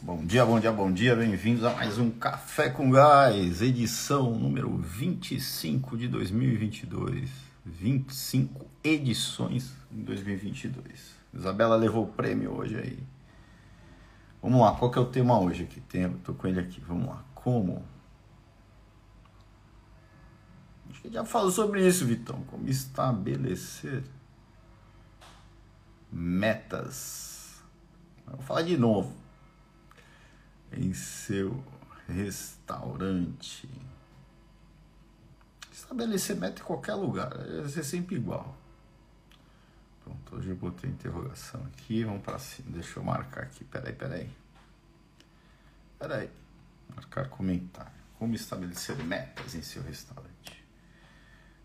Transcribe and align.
Bom 0.00 0.24
dia, 0.24 0.46
bom 0.46 0.60
dia, 0.60 0.70
bom 0.70 0.92
dia. 0.92 1.16
Bem-vindos 1.16 1.64
a 1.64 1.74
mais 1.74 1.98
um 1.98 2.08
Café 2.08 2.70
com 2.70 2.88
Gás, 2.88 3.60
edição 3.60 4.30
número 4.30 4.78
25 4.78 5.98
de 5.98 6.06
2022. 6.06 7.28
25 7.66 8.64
edições 8.84 9.74
em 9.90 10.00
2022. 10.02 11.16
Isabela 11.34 11.74
levou 11.74 12.04
o 12.04 12.06
prêmio 12.06 12.52
hoje 12.52 12.76
aí. 12.76 13.02
Vamos 14.40 14.60
lá, 14.60 14.72
qual 14.76 14.88
que 14.88 15.00
é 15.00 15.02
o 15.02 15.06
tema 15.06 15.36
hoje 15.40 15.64
aqui? 15.64 15.82
Tô 16.22 16.32
com 16.32 16.46
ele 16.46 16.60
aqui, 16.60 16.80
vamos 16.80 17.08
lá. 17.08 17.24
Como? 17.34 17.84
Acho 20.88 21.02
que 21.02 21.10
já 21.10 21.24
falou 21.24 21.50
sobre 21.50 21.84
isso, 21.84 22.06
Vitão. 22.06 22.40
Como 22.44 22.68
estabelecer 22.68 24.04
metas. 26.12 27.60
Vou 28.24 28.38
falar 28.42 28.62
de 28.62 28.76
novo. 28.76 29.27
Em 30.72 30.92
seu 30.92 31.62
restaurante. 32.06 33.68
Estabelecer 35.72 36.36
meta 36.36 36.60
em 36.60 36.64
qualquer 36.64 36.94
lugar. 36.94 37.30
Vai 37.36 37.68
ser 37.68 37.84
sempre 37.84 38.16
igual. 38.16 38.56
Pronto, 40.02 40.36
hoje 40.36 40.48
eu 40.48 40.56
botei 40.56 40.90
interrogação 40.90 41.62
aqui. 41.66 42.04
Vamos 42.04 42.22
para 42.22 42.38
cima. 42.38 42.70
Deixa 42.70 42.98
eu 42.98 43.04
marcar 43.04 43.44
aqui. 43.44 43.64
Peraí, 43.64 43.92
peraí. 43.92 44.30
Peraí. 45.98 46.30
Marcar 46.94 47.28
comentário. 47.28 47.92
Como 48.18 48.34
estabelecer 48.34 48.96
metas 49.04 49.54
em 49.54 49.62
seu 49.62 49.82
restaurante. 49.82 50.64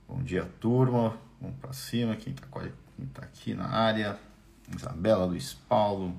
Bom 0.07 0.21
dia, 0.21 0.45
turma. 0.59 1.17
Vamos 1.41 1.57
para 1.59 1.73
cima. 1.73 2.15
Quem 2.15 2.33
está 2.33 2.47
tá 3.13 3.21
aqui 3.23 3.53
na 3.53 3.67
área? 3.67 4.19
Isabela 4.75 5.25
Luiz 5.25 5.53
Paulo. 5.53 6.15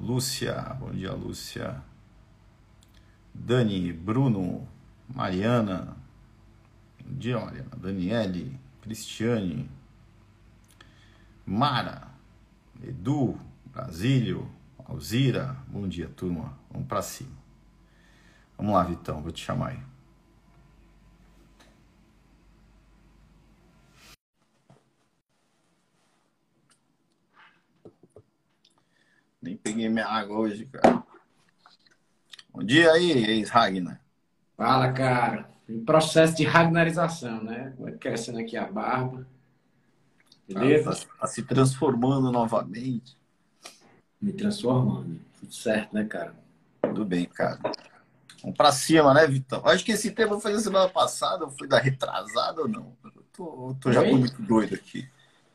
Lúcia. 0.00 0.76
Bom 0.78 0.90
dia, 0.90 1.12
Lúcia. 1.12 1.82
Dani, 3.34 3.92
Bruno, 3.92 4.66
Mariana. 5.08 5.96
Bom 7.04 7.18
dia, 7.18 7.38
Mariana. 7.38 7.70
Daniele, 7.76 8.58
Cristiane. 8.80 9.68
Mara, 11.44 12.08
Edu, 12.82 13.38
Brasílio, 13.72 14.48
Alzira, 14.84 15.56
bom 15.66 15.88
dia, 15.88 16.08
turma. 16.08 16.56
Vamos 16.70 16.86
para 16.86 17.02
cima. 17.02 17.36
Vamos 18.56 18.74
lá, 18.74 18.84
Vitão, 18.84 19.22
vou 19.22 19.32
te 19.32 19.44
chamar 19.44 19.68
aí. 19.68 19.78
Nem 29.40 29.56
peguei 29.56 29.88
minha 29.88 30.06
água 30.06 30.38
hoje, 30.38 30.66
cara. 30.66 31.02
Bom 32.52 32.62
dia 32.62 32.90
aí, 32.92 33.12
ex-Ragnar. 33.12 34.00
Fala, 34.56 34.92
cara. 34.92 35.48
Em 35.68 35.84
processo 35.84 36.36
de 36.36 36.44
ragnarização, 36.44 37.44
né? 37.44 37.72
Vai 37.78 37.92
crescendo 37.92 38.38
aqui 38.38 38.56
a 38.56 38.66
barba. 38.66 39.26
Beleza? 40.48 40.90
Tá, 40.90 41.06
tá, 41.20 41.26
se 41.26 41.42
transformando 41.42 42.32
novamente. 42.32 43.16
Me 44.20 44.32
transformando. 44.32 45.20
Tudo 45.38 45.52
certo, 45.52 45.94
né, 45.94 46.04
cara? 46.04 46.34
Tudo 46.82 47.04
bem, 47.04 47.26
cara. 47.26 47.60
Vamos 48.42 48.56
pra 48.56 48.72
cima, 48.72 49.14
né, 49.14 49.26
Vitão? 49.26 49.62
Acho 49.66 49.84
que 49.84 49.92
esse 49.92 50.10
tema 50.10 50.40
foi 50.40 50.52
na 50.52 50.60
semana 50.60 50.88
passada, 50.88 51.44
ou 51.44 51.50
foi 51.50 51.68
da 51.68 51.78
retrasada 51.78 52.62
ou 52.62 52.68
não? 52.68 52.96
Eu 53.04 53.22
tô, 53.32 53.76
tô 53.80 53.92
já 53.92 54.02
tô 54.02 54.16
muito 54.16 54.40
doido 54.42 54.74
aqui. 54.74 55.08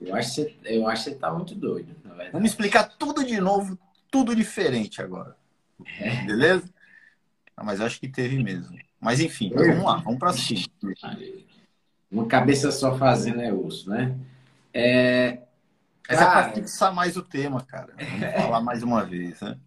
Eu 0.05 0.15
acho, 0.15 0.35
que 0.35 0.41
você, 0.41 0.57
eu 0.65 0.87
acho 0.87 1.03
que 1.03 1.09
você 1.11 1.15
tá 1.15 1.31
muito 1.31 1.55
doido, 1.55 1.95
na 2.03 2.09
verdade. 2.09 2.31
Vamos 2.31 2.49
explicar 2.49 2.83
tudo 2.83 3.23
de 3.23 3.39
novo, 3.39 3.77
tudo 4.11 4.35
diferente 4.35 5.01
agora. 5.01 5.35
É. 5.99 6.25
Beleza? 6.25 6.69
Ah, 7.55 7.63
mas 7.63 7.81
acho 7.81 7.99
que 7.99 8.07
teve 8.07 8.41
mesmo. 8.41 8.77
Mas 8.99 9.19
enfim, 9.19 9.51
vamos 9.53 9.83
lá, 9.83 9.97
vamos 9.97 10.19
pra 10.19 10.33
cima. 10.33 10.65
Uma 12.11 12.25
cabeça 12.25 12.71
só 12.71 12.97
fazendo 12.97 13.41
é 13.41 13.51
osso, 13.51 13.89
né? 13.89 14.15
É, 14.73 15.39
Essa 16.07 16.25
cara, 16.25 16.39
é 16.39 16.43
para 16.43 16.53
fixar 16.53 16.93
mais 16.93 17.17
o 17.17 17.21
tema, 17.21 17.61
cara. 17.61 17.93
Vamos 17.97 18.33
falar 18.41 18.61
mais 18.61 18.83
uma 18.83 19.03
vez, 19.03 19.39
né? 19.41 19.57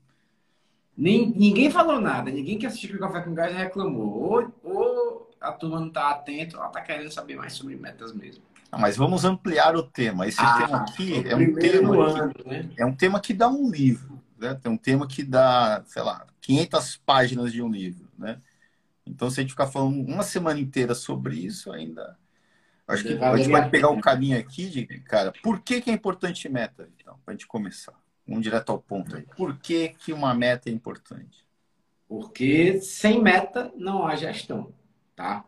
Ninguém 0.96 1.70
falou 1.70 2.00
nada, 2.00 2.30
ninguém 2.30 2.58
que 2.58 2.66
assistiu 2.66 2.96
o 2.96 2.98
Café 2.98 3.20
com 3.20 3.34
Gás 3.34 3.54
reclamou. 3.54 4.22
Ou, 4.22 4.52
ou 4.64 5.30
a 5.40 5.52
turma 5.52 5.78
não 5.78 5.88
está 5.88 6.10
atento, 6.10 6.56
ela 6.56 6.68
está 6.68 6.80
querendo 6.80 7.12
saber 7.12 7.36
mais 7.36 7.52
sobre 7.52 7.76
metas 7.76 8.14
mesmo. 8.14 8.42
Mas 8.70 8.96
vamos 8.96 9.24
ampliar 9.24 9.76
o 9.76 9.82
tema. 9.82 10.26
Esse 10.26 10.40
ah, 10.40 10.58
tema 10.58 10.78
aqui 10.78 11.28
é 11.28 11.36
um 11.36 11.54
tema, 11.54 12.06
ano, 12.06 12.34
que, 12.34 12.48
né? 12.48 12.70
é 12.76 12.86
um 12.86 12.94
tema 12.94 13.20
que 13.20 13.32
dá 13.32 13.48
um 13.48 13.70
livro. 13.70 14.20
Né? 14.38 14.54
Tem 14.54 14.70
um 14.70 14.76
tema 14.76 15.06
que 15.06 15.22
dá, 15.22 15.82
sei 15.86 16.02
lá, 16.02 16.26
500 16.40 16.96
páginas 17.04 17.52
de 17.52 17.62
um 17.62 17.70
livro. 17.70 18.08
Né? 18.18 18.38
Então, 19.06 19.30
se 19.30 19.40
a 19.40 19.42
gente 19.42 19.50
ficar 19.50 19.66
falando 19.66 20.00
uma 20.00 20.22
semana 20.22 20.58
inteira 20.58 20.94
sobre 20.94 21.36
isso, 21.36 21.72
ainda 21.72 22.16
Acho 22.88 23.02
que 23.02 23.14
a 23.14 23.36
gente 23.36 23.50
pode 23.50 23.70
pegar 23.70 23.90
o 23.90 24.00
caminho 24.00 24.38
aqui 24.38 24.68
de, 24.68 24.86
cara, 25.00 25.32
por 25.42 25.60
que, 25.60 25.80
que 25.80 25.90
é 25.90 25.92
importante 25.92 26.48
meta? 26.48 26.88
Então, 26.96 27.18
para 27.24 27.32
a 27.32 27.36
gente 27.36 27.46
começar. 27.46 27.94
Um 28.28 28.40
direto 28.40 28.70
ao 28.70 28.78
ponto 28.78 29.16
aí. 29.16 29.22
Por 29.36 29.56
que, 29.58 29.90
que 29.90 30.12
uma 30.12 30.34
meta 30.34 30.68
é 30.68 30.72
importante? 30.72 31.46
Porque 32.08 32.80
sem 32.80 33.22
meta 33.22 33.72
não 33.76 34.06
há 34.06 34.14
gestão, 34.16 34.72
tá? 35.14 35.44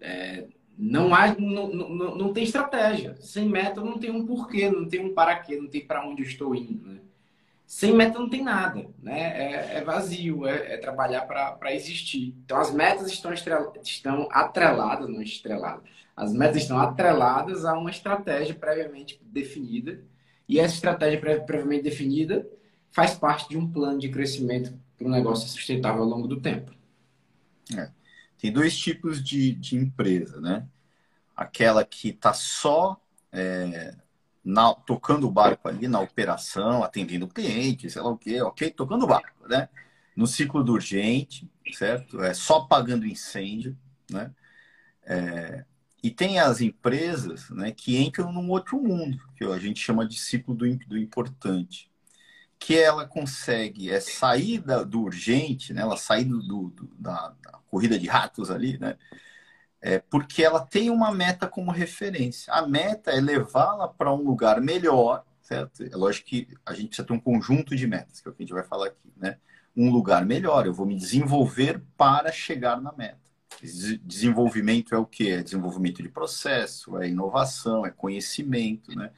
É, 0.00 0.46
não 0.78 1.12
há, 1.12 1.34
não, 1.34 1.68
não, 1.68 2.14
não 2.14 2.32
tem 2.32 2.44
estratégia. 2.44 3.16
Sem 3.20 3.48
meta 3.48 3.80
não 3.80 3.98
tem 3.98 4.12
um 4.12 4.24
porquê, 4.24 4.70
não 4.70 4.88
tem 4.88 5.04
um 5.04 5.12
para 5.12 5.36
quê, 5.36 5.56
não 5.56 5.66
tem 5.66 5.84
para 5.84 6.06
onde 6.06 6.22
eu 6.22 6.26
estou 6.26 6.54
indo, 6.54 6.86
né? 6.86 7.00
Sem 7.66 7.92
meta 7.92 8.18
não 8.18 8.30
tem 8.30 8.42
nada, 8.42 8.86
né? 9.02 9.20
É, 9.20 9.78
é 9.78 9.84
vazio, 9.84 10.46
é, 10.46 10.74
é 10.74 10.76
trabalhar 10.78 11.22
para 11.22 11.74
existir. 11.74 12.34
Então 12.44 12.58
as 12.58 12.72
metas 12.72 13.10
estão, 13.10 13.32
estão 13.82 14.28
atreladas, 14.30 15.08
não 15.08 15.20
estreladas. 15.20 15.82
As 16.16 16.32
metas 16.32 16.62
estão 16.62 16.78
atreladas 16.78 17.64
a 17.64 17.76
uma 17.76 17.90
estratégia 17.90 18.54
previamente 18.54 19.20
definida. 19.22 20.02
E 20.48 20.58
essa 20.58 20.74
estratégia 20.74 21.20
previamente 21.44 21.82
definida 21.82 22.48
faz 22.90 23.14
parte 23.14 23.48
de 23.48 23.58
um 23.58 23.70
plano 23.70 23.98
de 23.98 24.08
crescimento 24.08 24.72
para 24.96 25.06
um 25.06 25.10
negócio 25.10 25.48
sustentável 25.48 26.02
ao 26.02 26.08
longo 26.08 26.26
do 26.26 26.40
tempo. 26.40 26.72
É. 27.76 27.90
Tem 28.38 28.52
dois 28.52 28.76
tipos 28.78 29.22
de, 29.22 29.52
de 29.52 29.76
empresa, 29.76 30.40
né? 30.40 30.66
Aquela 31.36 31.84
que 31.84 32.10
está 32.10 32.32
só 32.32 33.00
é, 33.32 33.94
na, 34.44 34.72
tocando 34.74 35.26
o 35.26 35.30
barco 35.30 35.68
ali 35.68 35.88
na 35.88 36.00
operação, 36.00 36.82
atendendo 36.82 37.26
o 37.26 37.28
cliente, 37.28 37.90
sei 37.90 38.00
lá 38.00 38.08
o 38.08 38.16
quê, 38.16 38.40
ok? 38.40 38.70
Tocando 38.70 39.04
o 39.04 39.08
barco, 39.08 39.46
né? 39.48 39.68
No 40.16 40.26
ciclo 40.26 40.64
do 40.64 40.72
urgente, 40.72 41.48
certo? 41.72 42.22
É 42.22 42.32
só 42.32 42.60
pagando 42.60 43.06
incêndio, 43.06 43.76
né? 44.10 44.32
É, 45.04 45.64
e 46.02 46.10
tem 46.10 46.38
as 46.38 46.60
empresas 46.60 47.50
né, 47.50 47.72
que 47.72 47.96
entram 47.98 48.32
num 48.32 48.48
outro 48.50 48.80
mundo, 48.80 49.18
que 49.36 49.44
a 49.44 49.58
gente 49.58 49.80
chama 49.80 50.06
de 50.06 50.18
ciclo 50.18 50.54
do, 50.54 50.64
do 50.86 50.96
importante. 50.96 51.87
Que 52.58 52.78
ela 52.78 53.06
consegue 53.06 53.90
é, 53.90 54.00
sair 54.00 54.62
do 54.86 55.02
urgente, 55.02 55.72
né, 55.72 55.82
ela 55.82 55.96
sair 55.96 56.24
do, 56.24 56.40
do 56.42 56.90
da, 56.98 57.34
da, 57.42 57.58
corrida 57.70 57.98
de 57.98 58.06
ratos 58.06 58.50
ali, 58.50 58.78
né? 58.78 58.96
é, 59.80 59.98
porque 59.98 60.42
ela 60.42 60.60
tem 60.60 60.90
uma 60.90 61.12
meta 61.12 61.46
como 61.46 61.70
referência. 61.70 62.52
A 62.52 62.66
meta 62.66 63.10
é 63.10 63.20
levá-la 63.20 63.88
para 63.88 64.12
um 64.12 64.22
lugar 64.22 64.60
melhor, 64.60 65.24
certo? 65.40 65.84
É 65.84 65.96
lógico 65.96 66.28
que 66.28 66.48
a 66.66 66.74
gente 66.74 66.88
precisa 66.88 67.06
ter 67.06 67.12
um 67.12 67.20
conjunto 67.20 67.76
de 67.76 67.86
metas, 67.86 68.20
que 68.20 68.28
é 68.28 68.30
o 68.30 68.34
que 68.34 68.42
a 68.42 68.46
gente 68.46 68.54
vai 68.54 68.64
falar 68.64 68.88
aqui, 68.88 69.12
né? 69.16 69.38
Um 69.76 69.90
lugar 69.90 70.26
melhor, 70.26 70.66
eu 70.66 70.74
vou 70.74 70.86
me 70.86 70.96
desenvolver 70.96 71.80
para 71.96 72.32
chegar 72.32 72.80
na 72.80 72.92
meta. 72.92 73.18
Desenvolvimento 74.02 74.94
é 74.94 74.98
o 74.98 75.06
que? 75.06 75.30
É 75.30 75.42
desenvolvimento 75.42 76.02
de 76.02 76.08
processo, 76.08 76.98
é 76.98 77.08
inovação, 77.08 77.86
é 77.86 77.90
conhecimento, 77.90 78.94
né? 78.96 79.10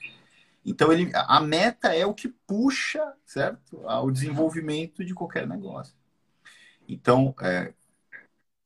Então, 0.65 0.93
ele, 0.93 1.10
a 1.15 1.41
meta 1.41 1.94
é 1.94 2.04
o 2.04 2.15
que 2.15 2.28
puxa, 2.28 3.15
certo? 3.25 3.82
Ao 3.87 4.10
desenvolvimento 4.10 5.04
de 5.04 5.15
qualquer 5.15 5.47
negócio. 5.47 5.95
Então, 6.86 7.34
é, 7.41 7.72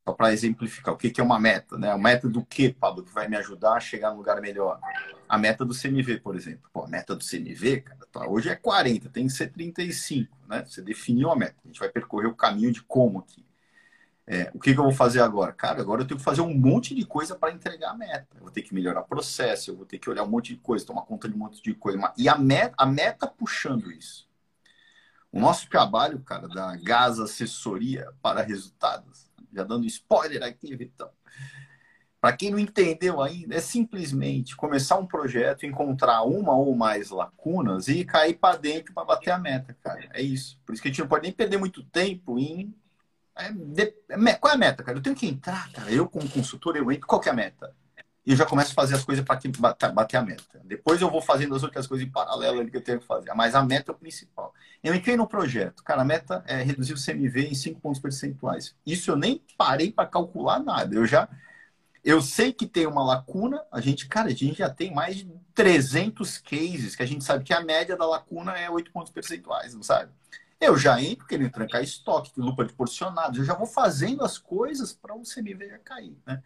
só 0.07 0.13
para 0.13 0.31
exemplificar, 0.31 0.93
o 0.93 0.97
que, 0.97 1.09
que 1.09 1.19
é 1.19 1.23
uma 1.23 1.39
meta? 1.39 1.77
Né? 1.77 1.89
A 1.89 1.97
meta 1.97 2.29
do 2.29 2.45
que, 2.45 2.71
Pablo, 2.71 3.03
que 3.03 3.11
vai 3.11 3.27
me 3.27 3.35
ajudar 3.37 3.73
a 3.73 3.79
chegar 3.79 4.11
num 4.11 4.17
lugar 4.17 4.39
melhor? 4.39 4.79
A 5.27 5.37
meta 5.37 5.65
do 5.65 5.73
CMV, 5.73 6.19
por 6.19 6.35
exemplo. 6.35 6.69
Pô, 6.71 6.83
a 6.83 6.87
meta 6.87 7.15
do 7.15 7.23
CMV, 7.23 7.81
cara, 7.81 8.07
tá, 8.11 8.27
hoje 8.27 8.49
é 8.49 8.55
40, 8.55 9.09
tem 9.09 9.25
que 9.25 9.33
ser 9.33 9.47
35. 9.47 10.37
Né? 10.47 10.63
Você 10.63 10.81
definiu 10.81 11.31
a 11.31 11.35
meta. 11.35 11.55
A 11.63 11.67
gente 11.67 11.79
vai 11.79 11.89
percorrer 11.89 12.27
o 12.27 12.35
caminho 12.35 12.71
de 12.71 12.83
como 12.83 13.19
aqui. 13.19 13.43
É, 14.27 14.49
o 14.53 14.59
que, 14.59 14.73
que, 14.73 14.79
eu 14.79 14.83
vou 14.83 14.91
fazer 14.91 15.21
agora? 15.21 15.53
Cara, 15.53 15.81
agora 15.81 16.01
eu 16.01 16.07
tenho 16.07 16.17
que 16.17 16.23
fazer 16.23 16.41
um 16.41 16.53
monte 16.53 16.95
de 16.95 17.05
coisa 17.05 17.35
para 17.35 17.53
entregar 17.53 17.91
a 17.91 17.97
meta. 17.97 18.27
Eu 18.35 18.41
vou 18.41 18.51
ter 18.51 18.63
que 18.63 18.73
melhorar 18.73 19.01
o 19.01 19.07
processo, 19.07 19.69
eu 19.69 19.75
vou 19.75 19.85
ter 19.85 19.99
que 19.99 20.09
olhar 20.09 20.23
um 20.23 20.29
monte 20.29 20.53
de 20.53 20.59
coisa, 20.59 20.85
tomar 20.85 21.03
conta 21.03 21.29
de 21.29 21.35
um 21.35 21.37
monte 21.37 21.61
de 21.61 21.73
coisa. 21.75 22.13
E 22.17 22.27
a 22.27 22.35
meta, 22.35 22.73
a 22.77 22.85
meta 22.85 23.27
puxando 23.27 23.91
isso. 23.91 24.27
O 25.31 25.39
nosso 25.39 25.69
trabalho, 25.69 26.19
cara, 26.21 26.47
da 26.47 26.75
Gas 26.77 27.19
Assessoria 27.19 28.11
para 28.21 28.41
Resultados 28.41 29.25
já 29.55 29.63
dando 29.63 29.85
spoiler 29.85 30.43
aqui, 30.43 30.75
Vitão. 30.75 31.09
para 32.19 32.35
quem 32.35 32.51
não 32.51 32.59
entendeu 32.59 33.21
ainda, 33.21 33.55
é 33.55 33.61
simplesmente 33.61 34.55
começar 34.55 34.97
um 34.97 35.05
projeto, 35.05 35.65
encontrar 35.65 36.23
uma 36.23 36.55
ou 36.55 36.75
mais 36.75 37.09
lacunas 37.09 37.87
e 37.87 38.03
cair 38.03 38.33
para 38.33 38.57
dentro 38.57 38.93
para 38.93 39.05
bater 39.05 39.29
a 39.29 39.37
meta, 39.37 39.75
cara. 39.81 40.09
É 40.11 40.21
isso. 40.21 40.59
Por 40.65 40.73
isso 40.73 40.81
que 40.81 40.89
a 40.89 40.91
gente 40.91 41.01
não 41.01 41.07
pode 41.07 41.23
nem 41.23 41.31
perder 41.31 41.57
muito 41.57 41.83
tempo 41.83 42.39
em. 42.39 42.75
É. 43.37 43.51
É 44.09 44.33
qual 44.35 44.51
é 44.51 44.55
a 44.55 44.57
meta, 44.57 44.83
cara? 44.83 44.97
Eu 44.97 45.01
tenho 45.01 45.15
que 45.15 45.27
entrar, 45.27 45.71
cara. 45.71 45.91
Eu, 45.91 46.07
como 46.07 46.29
consultor, 46.29 46.75
eu 46.75 46.91
entro. 46.91 47.07
Qual 47.07 47.21
que 47.21 47.29
é 47.29 47.31
a 47.31 47.35
meta? 47.35 47.73
E 48.25 48.31
eu 48.31 48.35
já 48.35 48.45
começo 48.45 48.71
a 48.71 48.73
fazer 48.73 48.95
as 48.95 49.03
coisas 49.03 49.23
para 49.23 49.91
bater 49.91 50.17
a 50.17 50.21
meta. 50.21 50.59
Depois 50.63 50.99
eu 50.99 51.11
vou 51.11 51.21
fazendo 51.21 51.53
as 51.53 51.61
outras 51.61 51.85
coisas 51.85 52.07
em 52.07 52.09
paralelo 52.09 52.59
ali 52.59 52.71
que 52.71 52.77
eu 52.77 52.83
tenho 52.83 52.99
que 52.99 53.05
fazer. 53.05 53.31
Mas 53.35 53.53
a 53.53 53.61
meta 53.61 53.91
é 53.91 53.93
o 53.93 53.97
principal. 53.97 54.51
Eu 54.83 54.95
entrei 54.95 55.15
no 55.15 55.27
projeto. 55.27 55.83
Cara, 55.83 56.01
a 56.01 56.05
meta 56.05 56.43
é 56.47 56.63
reduzir 56.63 56.93
o 56.93 57.03
CMV 57.03 57.49
em 57.49 57.53
5 57.53 57.79
pontos 57.79 58.01
percentuais. 58.01 58.75
Isso 58.83 59.11
eu 59.11 59.15
nem 59.15 59.43
parei 59.55 59.91
para 59.91 60.07
calcular 60.07 60.59
nada. 60.59 60.95
Eu 60.95 61.05
já 61.05 61.29
eu 62.05 62.21
sei 62.21 62.53
que 62.53 62.67
tem 62.67 62.85
uma 62.85 63.03
lacuna, 63.03 63.63
a 63.71 63.81
gente, 63.81 64.07
cara, 64.07 64.27
a 64.27 64.31
gente 64.31 64.59
já 64.59 64.69
tem 64.69 64.93
mais 64.93 65.17
de 65.17 65.31
300 65.55 66.37
cases 66.37 66.95
que 66.95 67.01
a 67.01 67.05
gente 67.05 67.23
sabe 67.23 67.43
que 67.43 67.51
a 67.51 67.61
média 67.61 67.97
da 67.97 68.05
lacuna 68.05 68.51
é 68.51 68.69
8 68.69 68.91
pontos 68.91 69.11
percentuais, 69.11 69.73
não 69.73 69.81
sabe? 69.81 70.11
Eu 70.59 70.77
já 70.77 71.01
entro 71.01 71.27
querendo 71.27 71.51
trancar 71.51 71.83
estoque, 71.83 72.31
lupa 72.37 72.65
de 72.65 72.73
porcionados, 72.73 73.37
eu 73.37 73.45
já 73.45 73.53
vou 73.53 73.67
fazendo 73.67 74.23
as 74.23 74.37
coisas 74.37 74.93
para 74.93 75.15
o 75.15 75.23
CMV 75.23 75.79
cair, 75.83 76.17
né? 76.25 76.41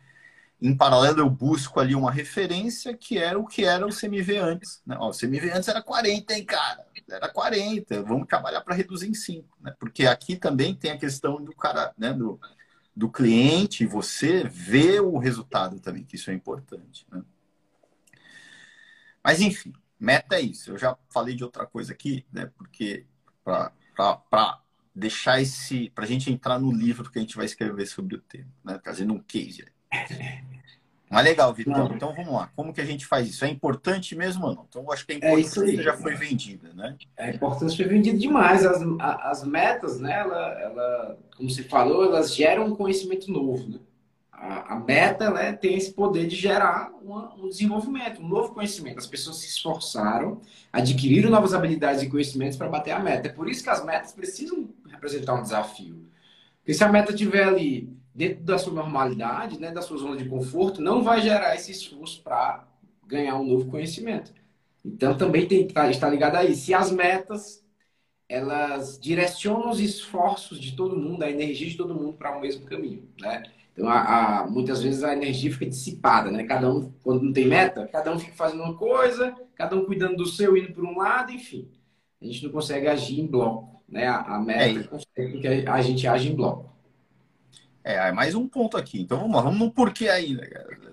Em 0.61 0.75
paralelo, 0.75 1.19
eu 1.19 1.29
busco 1.29 1.79
ali 1.79 1.95
uma 1.95 2.11
referência 2.11 2.93
que 2.93 3.17
era 3.17 3.39
o 3.39 3.47
que 3.47 3.63
era 3.63 3.87
o 3.87 3.95
CMV 3.95 4.37
antes. 4.37 4.81
Né? 4.85 4.97
Ó, 4.99 5.09
o 5.09 5.17
CMV 5.17 5.51
antes 5.51 5.69
era 5.69 5.81
40, 5.81 6.33
hein, 6.33 6.43
cara? 6.43 6.85
Era 7.09 7.29
40. 7.29 8.03
Vamos 8.03 8.27
trabalhar 8.27 8.59
para 8.59 8.75
reduzir 8.75 9.07
em 9.07 9.13
5. 9.13 9.57
Né? 9.61 9.73
Porque 9.79 10.05
aqui 10.05 10.35
também 10.35 10.75
tem 10.75 10.91
a 10.91 10.97
questão 10.97 11.41
do 11.41 11.55
cara, 11.55 11.93
né? 11.97 12.11
Do, 12.11 12.37
do 12.93 13.09
cliente, 13.09 13.85
você 13.85 14.43
vê 14.43 14.99
o 14.99 15.17
resultado 15.17 15.79
também, 15.79 16.03
que 16.03 16.17
isso 16.17 16.29
é 16.29 16.33
importante. 16.33 17.07
Né? 17.09 17.23
Mas, 19.23 19.39
enfim, 19.39 19.71
meta 19.97 20.35
é 20.35 20.41
isso. 20.41 20.71
Eu 20.71 20.77
já 20.77 20.97
falei 21.09 21.35
de 21.35 21.43
outra 21.43 21.65
coisa 21.65 21.93
aqui, 21.93 22.25
né? 22.33 22.51
Porque 22.57 23.05
para 23.45 23.71
deixar 24.93 25.41
esse. 25.41 25.89
para 25.91 26.03
a 26.03 26.07
gente 26.07 26.31
entrar 26.31 26.59
no 26.59 26.71
livro 26.71 27.09
que 27.09 27.17
a 27.17 27.21
gente 27.21 27.35
vai 27.35 27.45
escrever 27.45 27.85
sobre 27.85 28.15
o 28.15 28.21
tema, 28.21 28.49
né? 28.63 28.79
Trazendo 28.83 29.13
um 29.13 29.19
case. 29.19 29.65
Mas 31.09 31.23
legal, 31.23 31.51
Vitor. 31.51 31.91
Então 31.95 32.13
vamos 32.13 32.31
lá. 32.31 32.51
Como 32.55 32.71
que 32.71 32.81
a 32.81 32.85
gente 32.85 33.05
faz 33.05 33.27
isso? 33.27 33.43
É 33.43 33.49
importante 33.49 34.15
mesmo 34.15 34.45
ou 34.45 34.55
não? 34.55 34.65
Então 34.69 34.83
eu 34.83 34.91
acho 34.91 35.05
que 35.07 35.13
a 35.13 35.15
é 35.15 35.17
importância 35.17 35.79
é 35.79 35.83
já 35.83 35.93
foi 35.97 36.13
vendida, 36.13 36.71
né? 36.75 36.95
A 37.17 37.29
importância 37.31 37.77
foi 37.77 37.87
vendida 37.87 38.17
demais. 38.17 38.63
As, 38.63 38.81
as 38.99 39.43
metas, 39.43 39.99
né? 39.99 40.13
Ela, 40.13 40.51
ela, 40.61 41.17
como 41.35 41.49
você 41.49 41.63
falou, 41.63 42.03
elas 42.05 42.35
geram 42.35 42.67
um 42.67 42.75
conhecimento 42.75 43.31
novo, 43.31 43.67
né? 43.67 43.79
A, 44.31 44.75
meta 44.79 45.25
ela 45.25 45.51
tem 45.53 45.75
esse 45.75 45.91
poder 45.91 46.25
de 46.25 46.35
gerar 46.35 46.91
um 47.03 47.49
desenvolvimento, 47.49 48.21
um 48.21 48.27
novo 48.27 48.53
conhecimento. 48.53 48.97
As 48.97 49.07
pessoas 49.07 49.37
se 49.37 49.47
esforçaram, 49.47 50.41
adquiriram 50.71 51.29
novas 51.29 51.53
habilidades 51.53 52.01
e 52.01 52.09
conhecimentos 52.09 52.57
para 52.57 52.69
bater 52.69 52.91
a 52.91 52.99
meta. 52.99 53.27
É 53.27 53.31
por 53.31 53.49
isso 53.49 53.63
que 53.63 53.69
as 53.69 53.83
metas 53.83 54.13
precisam 54.13 54.69
representar 54.87 55.33
um 55.33 55.41
desafio. 55.41 56.05
Porque 56.59 56.73
se 56.73 56.83
a 56.83 56.89
meta 56.89 57.11
estiver 57.11 57.43
ali 57.43 57.89
dentro 58.13 58.43
da 58.43 58.57
sua 58.57 58.73
normalidade, 58.73 59.59
né, 59.59 59.71
da 59.71 59.81
sua 59.81 59.97
zona 59.97 60.15
de 60.15 60.27
conforto, 60.27 60.81
não 60.81 61.03
vai 61.03 61.21
gerar 61.21 61.55
esse 61.55 61.71
esforço 61.71 62.21
para 62.21 62.65
ganhar 63.05 63.35
um 63.37 63.45
novo 63.45 63.69
conhecimento. 63.69 64.33
Então 64.85 65.17
também 65.17 65.47
tem 65.47 65.67
que 65.67 65.73
tá, 65.73 65.89
estar 65.89 66.09
ligado 66.09 66.35
aí. 66.35 66.55
Se 66.55 66.73
as 66.73 66.91
metas 66.91 67.63
elas 68.29 68.99
direcionam 68.99 69.71
os 69.71 69.79
esforços 69.79 70.59
de 70.59 70.75
todo 70.75 70.95
mundo, 70.95 71.23
a 71.23 71.31
energia 71.31 71.67
de 71.67 71.75
todo 71.75 71.95
mundo 71.95 72.13
para 72.13 72.37
o 72.37 72.39
mesmo 72.39 72.63
caminho, 72.65 73.09
né? 73.19 73.43
Então, 73.79 73.89
a, 73.89 74.41
a, 74.41 74.47
muitas 74.47 74.83
vezes 74.83 75.05
a 75.05 75.13
energia 75.13 75.53
fica 75.53 75.65
dissipada, 75.65 76.29
né? 76.29 76.43
Cada 76.43 76.69
um, 76.69 76.91
quando 77.01 77.23
não 77.23 77.31
tem 77.31 77.47
meta, 77.47 77.87
cada 77.87 78.11
um 78.11 78.19
fica 78.19 78.33
fazendo 78.33 78.61
uma 78.61 78.75
coisa, 78.75 79.33
cada 79.55 79.73
um 79.73 79.85
cuidando 79.85 80.17
do 80.17 80.25
seu, 80.25 80.57
indo 80.57 80.73
por 80.73 80.83
um 80.83 80.97
lado, 80.97 81.31
enfim. 81.31 81.71
A 82.21 82.25
gente 82.25 82.43
não 82.43 82.51
consegue 82.51 82.89
agir 82.89 83.21
em 83.21 83.25
bloco, 83.25 83.81
né? 83.87 84.05
A, 84.05 84.35
a 84.35 84.39
meta 84.41 84.81
é 84.81 84.83
consegue 84.83 85.39
que 85.39 85.47
a 85.47 85.81
gente 85.81 86.05
age 86.05 86.29
em 86.29 86.35
bloco. 86.35 86.75
É, 87.81 88.11
mais 88.11 88.35
um 88.35 88.49
ponto 88.49 88.75
aqui. 88.75 88.99
Então 88.99 89.17
vamos 89.17 89.37
lá, 89.37 89.43
vamos 89.43 89.59
no 89.59 89.71
porquê 89.71 90.09
ainda, 90.09 90.45
cara. 90.45 90.89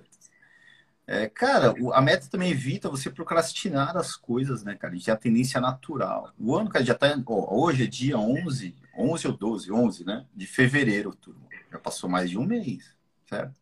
É, 1.08 1.28
cara, 1.28 1.74
a 1.92 2.00
meta 2.00 2.28
também 2.30 2.52
evita 2.52 2.88
você 2.88 3.10
procrastinar 3.10 3.96
as 3.96 4.14
coisas, 4.14 4.62
né, 4.62 4.76
cara? 4.76 4.96
Já 4.96 5.10
é 5.10 5.14
a 5.16 5.18
tendência 5.18 5.60
natural. 5.60 6.32
O 6.38 6.54
ano, 6.54 6.70
cara, 6.70 6.84
já 6.84 6.94
tá. 6.94 7.20
Ó, 7.26 7.64
hoje 7.64 7.82
é 7.82 7.86
dia 7.88 8.16
11, 8.16 8.76
11 8.96 9.26
ou 9.26 9.36
12, 9.36 9.72
11, 9.72 10.04
né? 10.04 10.24
De 10.32 10.46
fevereiro, 10.46 11.12
turma. 11.16 11.46
Já 11.70 11.78
passou 11.78 12.08
mais 12.08 12.30
de 12.30 12.38
um 12.38 12.44
mês, 12.44 12.94
certo? 13.26 13.60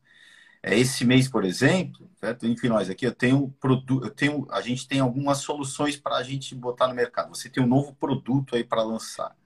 É, 0.62 0.78
esse 0.78 1.04
mês, 1.04 1.28
por 1.28 1.44
exemplo, 1.44 2.10
certo? 2.18 2.46
Enfim, 2.46 2.68
nós 2.68 2.88
aqui 2.88 3.06
eu 3.06 3.14
tenho 3.14 3.48
produto, 3.60 4.04
eu 4.04 4.10
tenho, 4.10 4.46
a 4.50 4.60
gente 4.62 4.88
tem 4.88 5.00
algumas 5.00 5.38
soluções 5.38 5.96
para 5.96 6.16
a 6.16 6.22
gente 6.22 6.54
botar 6.54 6.88
no 6.88 6.94
mercado. 6.94 7.28
Você 7.28 7.50
tem 7.50 7.62
um 7.62 7.66
novo 7.66 7.94
produto 7.94 8.56
aí 8.56 8.64
para 8.64 8.82
lançar. 8.82 9.36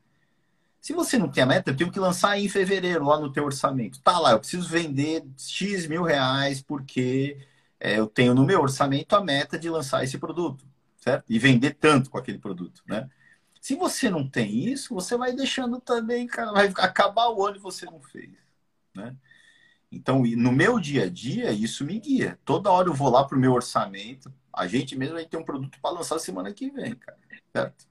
Se 0.80 0.92
você 0.92 1.18
não 1.18 1.28
tem 1.28 1.42
a 1.42 1.46
meta, 1.46 1.70
eu 1.70 1.76
tenho 1.76 1.90
que 1.90 1.98
lançar 1.98 2.38
em 2.38 2.48
fevereiro 2.48 3.04
lá 3.04 3.18
no 3.18 3.32
teu 3.32 3.44
orçamento. 3.44 4.00
Tá 4.00 4.18
lá, 4.18 4.32
eu 4.32 4.38
preciso 4.38 4.68
vender 4.68 5.24
X 5.36 5.86
mil 5.88 6.02
reais 6.02 6.62
porque 6.62 7.36
é, 7.80 7.98
eu 7.98 8.06
tenho 8.06 8.34
no 8.34 8.46
meu 8.46 8.60
orçamento 8.60 9.14
a 9.16 9.22
meta 9.22 9.58
de 9.58 9.68
lançar 9.68 10.04
esse 10.04 10.18
produto, 10.18 10.64
certo? 10.96 11.24
E 11.28 11.38
vender 11.38 11.74
tanto 11.74 12.10
com 12.10 12.18
aquele 12.18 12.38
produto, 12.38 12.82
né? 12.86 13.08
Se 13.60 13.74
você 13.74 14.08
não 14.08 14.28
tem 14.28 14.68
isso, 14.72 14.94
você 14.94 15.16
vai 15.16 15.32
deixando 15.34 15.80
também, 15.80 16.26
cara, 16.26 16.52
vai 16.52 16.68
acabar 16.78 17.28
o 17.28 17.44
ano 17.44 17.56
e 17.56 17.60
você 17.60 17.84
não 17.86 18.00
fez, 18.00 18.30
né? 18.94 19.16
Então, 19.90 20.22
no 20.22 20.52
meu 20.52 20.78
dia 20.78 21.04
a 21.04 21.08
dia, 21.08 21.50
isso 21.50 21.84
me 21.84 21.98
guia. 21.98 22.38
Toda 22.44 22.70
hora 22.70 22.88
eu 22.88 22.94
vou 22.94 23.10
lá 23.10 23.24
pro 23.24 23.38
meu 23.38 23.52
orçamento. 23.52 24.32
A 24.52 24.66
gente 24.66 24.96
mesmo 24.96 25.14
vai 25.14 25.24
ter 25.24 25.36
um 25.38 25.44
produto 25.44 25.78
para 25.80 25.94
lançar 25.94 26.18
semana 26.18 26.52
que 26.52 26.70
vem, 26.70 26.94
cara, 26.94 27.18
certo? 27.54 27.88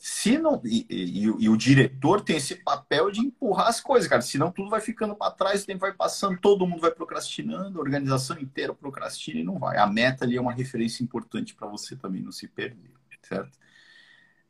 se 0.00 0.38
não 0.38 0.60
e, 0.64 0.86
e, 0.88 1.24
e, 1.24 1.48
o 1.50 1.56
diretor 1.58 2.22
tem 2.22 2.38
esse 2.38 2.56
papel 2.56 3.10
de 3.10 3.20
empurrar 3.20 3.68
as 3.68 3.82
coisas, 3.82 4.08
cara. 4.08 4.22
Senão 4.22 4.50
tudo 4.50 4.70
vai 4.70 4.80
ficando 4.80 5.14
para 5.14 5.30
trás, 5.30 5.62
o 5.62 5.66
tempo 5.66 5.80
vai 5.80 5.92
passando, 5.92 6.40
todo 6.40 6.66
mundo 6.66 6.80
vai 6.80 6.90
procrastinando, 6.90 7.78
a 7.78 7.82
organização 7.82 8.38
inteira 8.38 8.72
procrastina 8.72 9.40
e 9.40 9.44
não 9.44 9.58
vai. 9.58 9.76
A 9.76 9.86
meta 9.86 10.24
ali 10.24 10.38
é 10.38 10.40
uma 10.40 10.54
referência 10.54 11.04
importante 11.04 11.54
para 11.54 11.68
você 11.68 11.96
também 11.96 12.22
não 12.22 12.32
se 12.32 12.48
perder, 12.48 12.92
certo? 13.22 13.58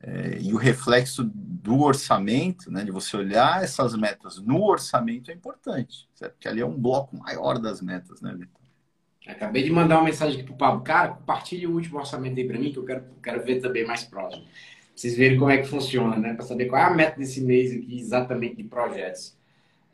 É, 0.03 0.39
e 0.41 0.53
o 0.55 0.57
reflexo 0.57 1.25
do 1.25 1.81
orçamento, 1.83 2.71
né, 2.71 2.85
de 2.85 2.91
você 2.91 3.17
olhar 3.17 3.63
essas 3.63 3.95
metas 3.95 4.39
no 4.39 4.63
orçamento 4.63 5.31
é 5.31 5.35
importante, 5.35 6.09
certo? 6.15 6.33
Porque 6.33 6.49
ali 6.49 6.61
é 6.61 6.67
um 6.67 6.79
bloco 6.79 7.17
maior 7.17 7.59
das 7.59 7.83
metas, 7.83 8.23
né, 8.23 8.33
Vitor? 8.33 8.61
Acabei 9.27 9.63
de 9.63 9.71
mandar 9.71 9.99
uma 9.99 10.05
mensagem 10.05 10.37
aqui 10.37 10.47
pro 10.47 10.57
Pablo. 10.57 10.83
Cara, 10.83 11.09
compartilhe 11.09 11.67
o 11.67 11.75
último 11.75 11.99
orçamento 11.99 12.39
aí 12.39 12.47
para 12.47 12.59
mim, 12.59 12.73
que 12.73 12.79
eu 12.79 12.85
quero, 12.85 13.05
quero 13.23 13.45
ver 13.45 13.61
também 13.61 13.87
mais 13.87 14.03
próximo 14.03 14.45
vocês 15.01 15.17
verem 15.17 15.39
como 15.39 15.51
é 15.51 15.57
que 15.57 15.67
funciona, 15.67 16.17
né? 16.17 16.35
Para 16.35 16.45
saber 16.45 16.67
qual 16.67 16.83
é 16.83 16.85
a 16.85 16.91
meta 16.91 17.19
desse 17.19 17.41
mês 17.41 17.73
aqui, 17.73 17.99
exatamente 17.99 18.57
de 18.57 18.65
projetos. 18.65 19.35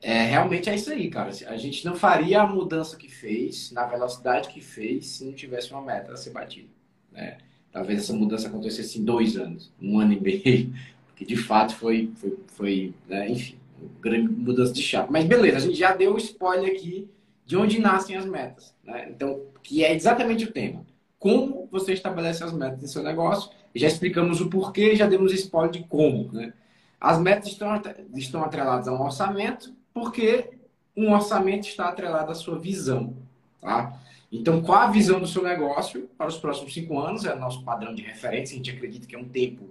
É, 0.03 0.25
realmente 0.25 0.69
é 0.69 0.75
isso 0.75 0.91
aí, 0.91 1.09
cara. 1.09 1.31
A 1.47 1.57
gente 1.57 1.85
não 1.87 1.95
faria 1.95 2.43
a 2.43 2.47
mudança 2.47 2.97
que 2.97 3.09
fez, 3.09 3.71
na 3.71 3.87
velocidade 3.87 4.49
que 4.49 4.61
fez, 4.61 5.07
se 5.07 5.25
não 5.25 5.33
tivesse 5.33 5.71
uma 5.71 5.81
meta 5.81 6.13
a 6.13 6.17
ser 6.17 6.31
batida. 6.31 6.69
Né? 7.13 7.39
Talvez 7.77 8.05
essa 8.05 8.15
mudança 8.15 8.49
acontecesse 8.49 8.99
em 8.99 9.05
dois 9.05 9.37
anos, 9.37 9.71
um 9.83 10.01
ano 10.01 10.15
e 10.15 10.19
meio, 10.19 10.73
porque 11.09 11.27
de 11.27 11.37
fato 11.37 11.75
foi, 11.77 12.11
foi, 12.17 12.39
foi 12.47 12.95
né? 13.07 13.29
enfim, 13.29 13.59
uma 13.79 13.91
grande 14.01 14.29
mudança 14.29 14.73
de 14.73 14.81
chave. 14.81 15.09
Mas 15.11 15.27
beleza, 15.27 15.59
a 15.59 15.61
gente 15.61 15.79
já 15.79 15.95
deu 15.95 16.15
o 16.15 16.17
spoiler 16.17 16.73
aqui 16.73 17.07
de 17.45 17.55
onde 17.55 17.79
nascem 17.79 18.17
as 18.17 18.25
metas. 18.25 18.75
Né? 18.83 19.09
Então, 19.11 19.43
que 19.63 19.85
é 19.85 19.95
exatamente 19.95 20.47
o 20.47 20.53
tema. 20.53 20.87
Como 21.19 21.69
você 21.71 21.93
estabelece 21.93 22.43
as 22.43 22.51
metas 22.51 22.81
do 22.81 22.89
seu 22.89 23.03
negócio 23.03 23.51
já 23.75 23.89
explicamos 23.89 24.41
o 24.41 24.49
porquê, 24.49 24.97
já 24.97 25.07
demos 25.07 25.35
spoiler 25.35 25.71
de 25.71 25.85
como. 25.85 26.33
Né? 26.33 26.55
As 26.99 27.21
metas 27.21 27.49
estão, 27.49 27.79
estão 28.15 28.43
atreladas 28.43 28.89
a 28.89 28.95
um 28.95 29.03
orçamento, 29.03 29.71
porque 29.93 30.49
um 30.97 31.13
orçamento 31.13 31.69
está 31.69 31.91
atrelado 31.91 32.33
à 32.33 32.35
sua 32.35 32.59
visão. 32.59 33.15
Tá? 33.61 34.01
Então, 34.31 34.61
qual 34.61 34.79
a 34.81 34.91
visão 34.91 35.21
do 35.21 35.27
seu 35.27 35.43
negócio 35.43 36.09
para 36.19 36.27
os 36.27 36.37
próximos 36.37 36.75
cinco 36.75 36.99
anos? 36.99 37.25
É 37.25 37.35
o 37.35 37.39
nosso 37.39 37.63
padrão 37.65 37.95
de 37.95 38.03
referência. 38.03 38.55
A 38.55 38.57
gente 38.57 38.71
acredita 38.71 39.07
que 39.07 39.15
é 39.15 39.19
um 39.19 39.29
tempo 39.29 39.69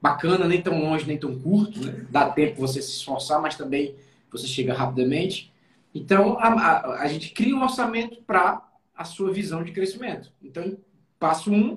bacana, 0.00 0.46
nem 0.46 0.62
tão 0.62 0.80
longe, 0.80 1.06
nem 1.06 1.18
tão 1.18 1.38
curto. 1.38 1.84
Né? 1.84 2.06
Dá 2.10 2.30
tempo 2.30 2.60
você 2.60 2.80
se 2.80 2.92
esforçar, 2.92 3.40
mas 3.40 3.56
também 3.56 3.96
você 4.30 4.46
chega 4.46 4.72
rapidamente. 4.72 5.52
Então, 5.94 6.38
a, 6.38 6.48
a, 6.48 7.02
a 7.02 7.08
gente 7.08 7.30
cria 7.30 7.56
um 7.56 7.62
orçamento 7.62 8.22
para 8.22 8.62
a 8.94 9.04
sua 9.04 9.32
visão 9.32 9.64
de 9.64 9.72
crescimento. 9.72 10.32
Então, 10.42 10.76
passo 11.18 11.52
um, 11.52 11.76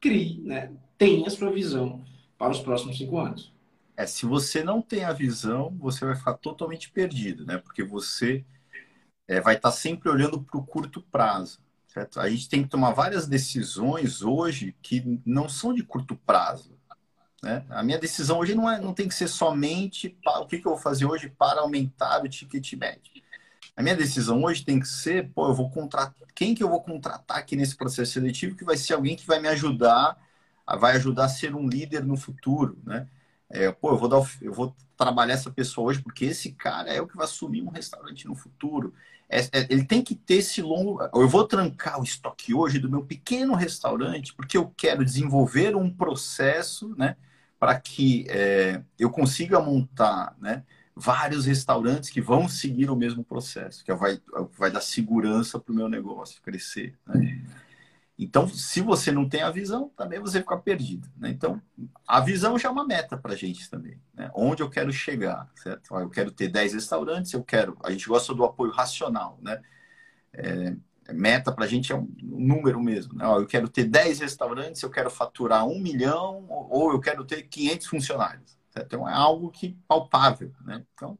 crie, 0.00 0.40
né? 0.44 0.70
tem 0.98 1.26
a 1.26 1.30
sua 1.30 1.50
visão 1.50 2.04
para 2.38 2.52
os 2.52 2.60
próximos 2.60 2.98
cinco 2.98 3.18
anos. 3.18 3.52
É, 3.96 4.06
se 4.06 4.26
você 4.26 4.62
não 4.62 4.82
tem 4.82 5.04
a 5.04 5.12
visão, 5.12 5.74
você 5.78 6.04
vai 6.04 6.14
ficar 6.14 6.34
totalmente 6.34 6.90
perdido, 6.90 7.46
né? 7.46 7.56
Porque 7.56 7.82
você 7.82 8.44
é, 9.28 9.40
vai 9.40 9.56
estar 9.56 9.72
sempre 9.72 10.08
olhando 10.08 10.40
para 10.40 10.58
o 10.58 10.64
curto 10.64 11.00
prazo, 11.00 11.60
certo? 11.88 12.20
A 12.20 12.28
gente 12.28 12.48
tem 12.48 12.62
que 12.62 12.68
tomar 12.68 12.92
várias 12.92 13.26
decisões 13.26 14.22
hoje 14.22 14.74
que 14.82 15.20
não 15.24 15.48
são 15.48 15.74
de 15.74 15.82
curto 15.82 16.16
prazo, 16.16 16.76
né? 17.42 17.64
A 17.70 17.82
minha 17.82 17.98
decisão 17.98 18.38
hoje 18.38 18.54
não, 18.54 18.70
é, 18.70 18.80
não 18.80 18.94
tem 18.94 19.08
que 19.08 19.14
ser 19.14 19.28
somente 19.28 20.16
o 20.40 20.46
que, 20.46 20.58
que 20.58 20.66
eu 20.66 20.72
vou 20.72 20.80
fazer 20.80 21.06
hoje 21.06 21.28
para 21.28 21.60
aumentar 21.60 22.22
o 22.22 22.28
ticket 22.28 22.72
médio. 22.74 23.22
A 23.76 23.82
minha 23.82 23.94
decisão 23.94 24.42
hoje 24.42 24.64
tem 24.64 24.80
que 24.80 24.88
ser, 24.88 25.30
pô, 25.32 25.48
eu 25.48 25.54
vou 25.54 25.70
contratar, 25.70 26.14
quem 26.34 26.54
que 26.54 26.62
eu 26.62 26.68
vou 26.68 26.82
contratar 26.82 27.36
aqui 27.36 27.54
nesse 27.54 27.76
processo 27.76 28.12
seletivo 28.12 28.56
que 28.56 28.64
vai 28.64 28.76
ser 28.76 28.94
alguém 28.94 29.16
que 29.16 29.26
vai 29.26 29.38
me 29.38 29.48
ajudar, 29.48 30.18
vai 30.78 30.96
ajudar 30.96 31.26
a 31.26 31.28
ser 31.28 31.54
um 31.54 31.68
líder 31.68 32.04
no 32.04 32.16
futuro, 32.16 32.78
né? 32.84 33.06
É, 33.48 33.70
pô, 33.70 33.90
eu 33.90 33.98
vou, 33.98 34.08
dar, 34.08 34.28
eu 34.42 34.52
vou 34.52 34.74
trabalhar 34.96 35.34
essa 35.34 35.50
pessoa 35.50 35.88
hoje 35.88 36.02
porque 36.02 36.24
esse 36.24 36.52
cara 36.52 36.92
é 36.92 37.00
o 37.00 37.06
que 37.06 37.16
vai 37.16 37.26
assumir 37.26 37.62
um 37.62 37.68
restaurante 37.68 38.26
no 38.26 38.34
futuro. 38.34 38.92
É, 39.28 39.40
é, 39.40 39.66
ele 39.68 39.84
tem 39.84 40.02
que 40.02 40.14
ter 40.14 40.36
esse 40.36 40.62
longo. 40.62 41.02
Eu 41.14 41.28
vou 41.28 41.46
trancar 41.46 42.00
o 42.00 42.04
estoque 42.04 42.54
hoje 42.54 42.78
do 42.78 42.90
meu 42.90 43.02
pequeno 43.02 43.54
restaurante 43.54 44.32
porque 44.34 44.56
eu 44.56 44.72
quero 44.76 45.04
desenvolver 45.04 45.74
um 45.74 45.90
processo, 45.90 46.94
né, 46.96 47.16
para 47.58 47.78
que 47.78 48.26
é, 48.28 48.82
eu 48.98 49.10
consiga 49.10 49.60
montar, 49.60 50.36
né, 50.40 50.62
vários 50.94 51.44
restaurantes 51.44 52.08
que 52.08 52.20
vão 52.20 52.48
seguir 52.48 52.90
o 52.90 52.96
mesmo 52.96 53.22
processo, 53.22 53.84
que 53.84 53.92
vai, 53.92 54.20
vai 54.56 54.70
dar 54.70 54.80
segurança 54.80 55.58
para 55.58 55.72
o 55.72 55.76
meu 55.76 55.88
negócio 55.88 56.40
crescer. 56.40 56.94
Né? 57.06 57.42
Então, 58.18 58.48
se 58.48 58.80
você 58.80 59.12
não 59.12 59.28
tem 59.28 59.42
a 59.42 59.50
visão, 59.50 59.90
também 59.94 60.18
você 60.18 60.40
fica 60.40 60.56
perdido. 60.56 61.06
Né? 61.18 61.28
Então, 61.28 61.60
a 62.06 62.18
visão 62.20 62.58
já 62.58 62.68
é 62.68 62.72
uma 62.72 62.86
meta 62.86 63.16
para 63.16 63.34
a 63.34 63.36
gente 63.36 63.68
também. 63.68 64.00
Né? 64.14 64.30
Onde 64.34 64.62
eu 64.62 64.70
quero 64.70 64.90
chegar, 64.90 65.50
certo? 65.54 65.94
Eu 65.94 66.08
quero 66.08 66.30
ter 66.30 66.48
10 66.48 66.72
restaurantes, 66.74 67.32
eu 67.34 67.44
quero... 67.44 67.76
A 67.84 67.90
gente 67.90 68.08
gosta 68.08 68.34
do 68.34 68.44
apoio 68.44 68.72
racional, 68.72 69.38
né? 69.42 69.60
É, 70.32 70.74
meta 71.12 71.52
para 71.52 71.66
a 71.66 71.68
gente 71.68 71.92
é 71.92 71.94
um 71.94 72.08
número 72.22 72.82
mesmo. 72.82 73.14
Né? 73.14 73.24
eu 73.26 73.46
quero 73.46 73.68
ter 73.68 73.84
10 73.84 74.20
restaurantes, 74.20 74.82
eu 74.82 74.90
quero 74.90 75.10
faturar 75.10 75.66
um 75.66 75.78
milhão 75.78 76.46
ou 76.48 76.92
eu 76.92 77.00
quero 77.00 77.22
ter 77.24 77.42
500 77.42 77.86
funcionários. 77.86 78.56
Certo? 78.70 78.86
Então, 78.86 79.08
é 79.08 79.12
algo 79.12 79.50
que 79.50 79.78
palpável. 79.86 80.52
Né? 80.64 80.82
Então, 80.94 81.18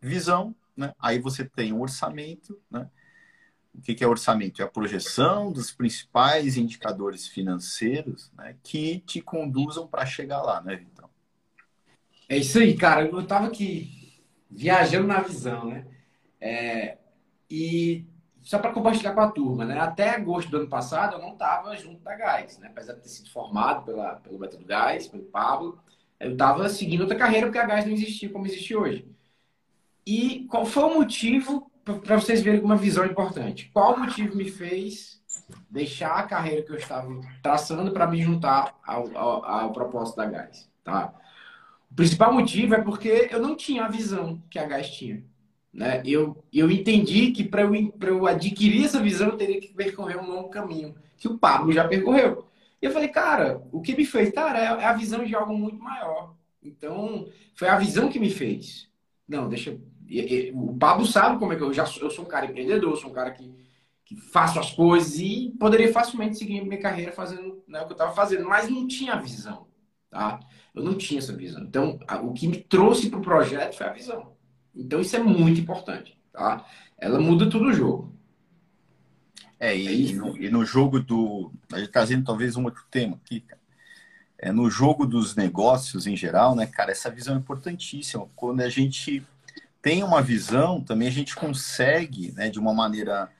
visão, 0.00 0.56
né? 0.74 0.94
aí 0.98 1.18
você 1.18 1.44
tem 1.44 1.74
o 1.74 1.80
orçamento, 1.82 2.58
né? 2.70 2.88
O 3.74 3.80
que 3.80 4.04
é 4.04 4.06
orçamento? 4.06 4.60
É 4.60 4.64
a 4.64 4.68
projeção 4.68 5.50
dos 5.50 5.70
principais 5.70 6.56
indicadores 6.56 7.26
financeiros 7.26 8.30
né, 8.36 8.56
que 8.62 9.00
te 9.00 9.20
conduzam 9.20 9.86
para 9.86 10.04
chegar 10.04 10.42
lá, 10.42 10.60
né, 10.60 10.76
Vitão? 10.76 11.08
É 12.28 12.36
isso 12.36 12.58
aí, 12.58 12.76
cara. 12.76 13.06
Eu 13.06 13.20
estava 13.20 13.46
aqui 13.46 14.20
viajando 14.50 15.06
na 15.06 15.20
visão, 15.20 15.66
né? 15.66 15.86
É, 16.40 16.98
e 17.50 18.06
só 18.42 18.58
para 18.58 18.72
compartilhar 18.72 19.14
com 19.14 19.20
a 19.20 19.30
turma, 19.30 19.64
né? 19.64 19.78
Até 19.78 20.10
agosto 20.10 20.50
do 20.50 20.58
ano 20.58 20.68
passado 20.68 21.16
eu 21.16 21.20
não 21.20 21.32
estava 21.32 21.76
junto 21.76 22.02
da 22.02 22.14
Gás, 22.14 22.58
né? 22.58 22.68
Apesar 22.68 22.94
de 22.94 23.02
ter 23.02 23.08
sido 23.08 23.30
formado 23.30 23.84
pela, 23.84 24.16
pelo 24.16 24.38
método 24.38 24.64
Gás, 24.64 25.06
pelo 25.06 25.24
Pablo, 25.24 25.78
eu 26.18 26.32
estava 26.32 26.68
seguindo 26.68 27.02
outra 27.02 27.16
carreira 27.16 27.46
porque 27.46 27.58
a 27.58 27.66
Gás 27.66 27.86
não 27.86 27.92
existia 27.92 28.28
como 28.28 28.46
existe 28.46 28.74
hoje. 28.74 29.08
E 30.06 30.46
qual 30.50 30.66
foi 30.66 30.82
o 30.82 30.94
motivo 30.94 31.70
para 31.84 32.16
vocês 32.16 32.42
verem 32.42 32.60
uma 32.60 32.76
visão 32.76 33.04
importante. 33.04 33.70
Qual 33.72 33.98
motivo 33.98 34.36
me 34.36 34.48
fez 34.48 35.20
deixar 35.70 36.12
a 36.12 36.22
carreira 36.22 36.62
que 36.62 36.70
eu 36.70 36.76
estava 36.76 37.08
traçando 37.42 37.90
para 37.92 38.06
me 38.06 38.22
juntar 38.22 38.78
ao, 38.86 39.16
ao, 39.16 39.44
ao, 39.44 39.72
propósito 39.72 40.16
da 40.16 40.26
Gás? 40.26 40.70
Tá? 40.84 41.12
O 41.90 41.94
principal 41.94 42.32
motivo 42.32 42.74
é 42.74 42.80
porque 42.80 43.28
eu 43.30 43.40
não 43.40 43.56
tinha 43.56 43.84
a 43.84 43.88
visão 43.88 44.40
que 44.48 44.58
a 44.58 44.66
Gás 44.66 44.90
tinha. 44.90 45.24
Né? 45.72 46.02
Eu, 46.04 46.42
eu 46.52 46.70
entendi 46.70 47.32
que 47.32 47.44
para 47.44 47.62
eu, 47.62 47.94
eu 48.00 48.26
adquirir 48.26 48.84
essa 48.84 49.00
visão 49.00 49.28
eu 49.28 49.36
teria 49.36 49.60
que 49.60 49.74
percorrer 49.74 50.18
um 50.18 50.26
longo 50.26 50.50
caminho 50.50 50.94
que 51.16 51.28
o 51.28 51.38
Pablo 51.38 51.72
já 51.72 51.86
percorreu. 51.86 52.46
E 52.80 52.86
eu 52.86 52.90
falei, 52.90 53.08
cara, 53.08 53.62
o 53.70 53.80
que 53.80 53.96
me 53.96 54.04
fez? 54.04 54.32
Cara, 54.32 54.58
é, 54.58 54.82
é 54.82 54.84
a 54.84 54.92
visão 54.92 55.24
de 55.24 55.34
algo 55.34 55.56
muito 55.56 55.82
maior. 55.82 56.34
Então, 56.62 57.28
foi 57.54 57.68
a 57.68 57.76
visão 57.76 58.08
que 58.08 58.18
me 58.18 58.30
fez. 58.30 58.88
Não, 59.28 59.48
deixa, 59.48 59.78
e, 60.12 60.48
e, 60.48 60.52
o 60.52 60.76
Pablo 60.76 61.06
sabe 61.06 61.38
como 61.38 61.54
é 61.54 61.56
que 61.56 61.62
eu 61.62 61.72
já 61.72 61.86
sou, 61.86 62.02
eu 62.02 62.10
sou 62.10 62.26
um 62.26 62.28
cara 62.28 62.44
empreendedor, 62.44 62.98
sou 62.98 63.08
um 63.08 63.14
cara 63.14 63.30
que, 63.30 63.50
que 64.04 64.14
faço 64.14 64.60
as 64.60 64.70
coisas 64.70 65.18
e 65.18 65.54
poderia 65.58 65.90
facilmente 65.90 66.36
seguir 66.36 66.60
minha 66.60 66.78
carreira 66.78 67.12
fazendo 67.12 67.62
né, 67.66 67.80
o 67.80 67.86
que 67.86 67.92
eu 67.92 67.94
estava 67.94 68.12
fazendo, 68.12 68.46
mas 68.46 68.68
não 68.68 68.86
tinha 68.86 69.16
visão, 69.16 69.66
tá? 70.10 70.38
Eu 70.74 70.82
não 70.82 70.94
tinha 70.98 71.18
essa 71.18 71.34
visão. 71.34 71.62
Então, 71.62 71.98
a, 72.06 72.20
o 72.20 72.34
que 72.34 72.46
me 72.46 72.58
trouxe 72.58 73.08
para 73.08 73.20
o 73.20 73.22
projeto 73.22 73.74
foi 73.74 73.86
a 73.86 73.92
visão. 73.92 74.36
Então, 74.74 75.00
isso 75.00 75.16
é 75.16 75.18
muito 75.18 75.58
importante, 75.58 76.18
tá? 76.30 76.62
Ela 76.98 77.18
muda 77.18 77.48
todo 77.48 77.64
o 77.64 77.72
jogo. 77.72 78.14
É, 79.58 79.74
e, 79.74 80.10
é 80.10 80.14
no, 80.14 80.36
e 80.36 80.50
no 80.50 80.62
jogo 80.62 81.00
do. 81.00 81.50
A 81.72 81.78
gente 81.78 81.90
trazendo 81.90 82.24
talvez 82.24 82.54
um 82.54 82.64
outro 82.64 82.84
tema 82.90 83.18
aqui, 83.24 83.40
cara. 83.40 83.62
É, 84.38 84.52
no 84.52 84.68
jogo 84.68 85.06
dos 85.06 85.36
negócios 85.36 86.06
em 86.06 86.16
geral, 86.16 86.54
né, 86.54 86.66
cara, 86.66 86.90
essa 86.90 87.08
visão 87.08 87.34
é 87.34 87.38
importantíssima. 87.38 88.28
Quando 88.34 88.60
a 88.60 88.68
gente 88.68 89.24
tem 89.82 90.04
uma 90.04 90.22
visão, 90.22 90.80
também 90.80 91.08
a 91.08 91.10
gente 91.12 91.34
consegue, 91.34 92.32
né, 92.32 92.48
de 92.48 92.60
uma 92.60 92.72
maneira 92.72 93.30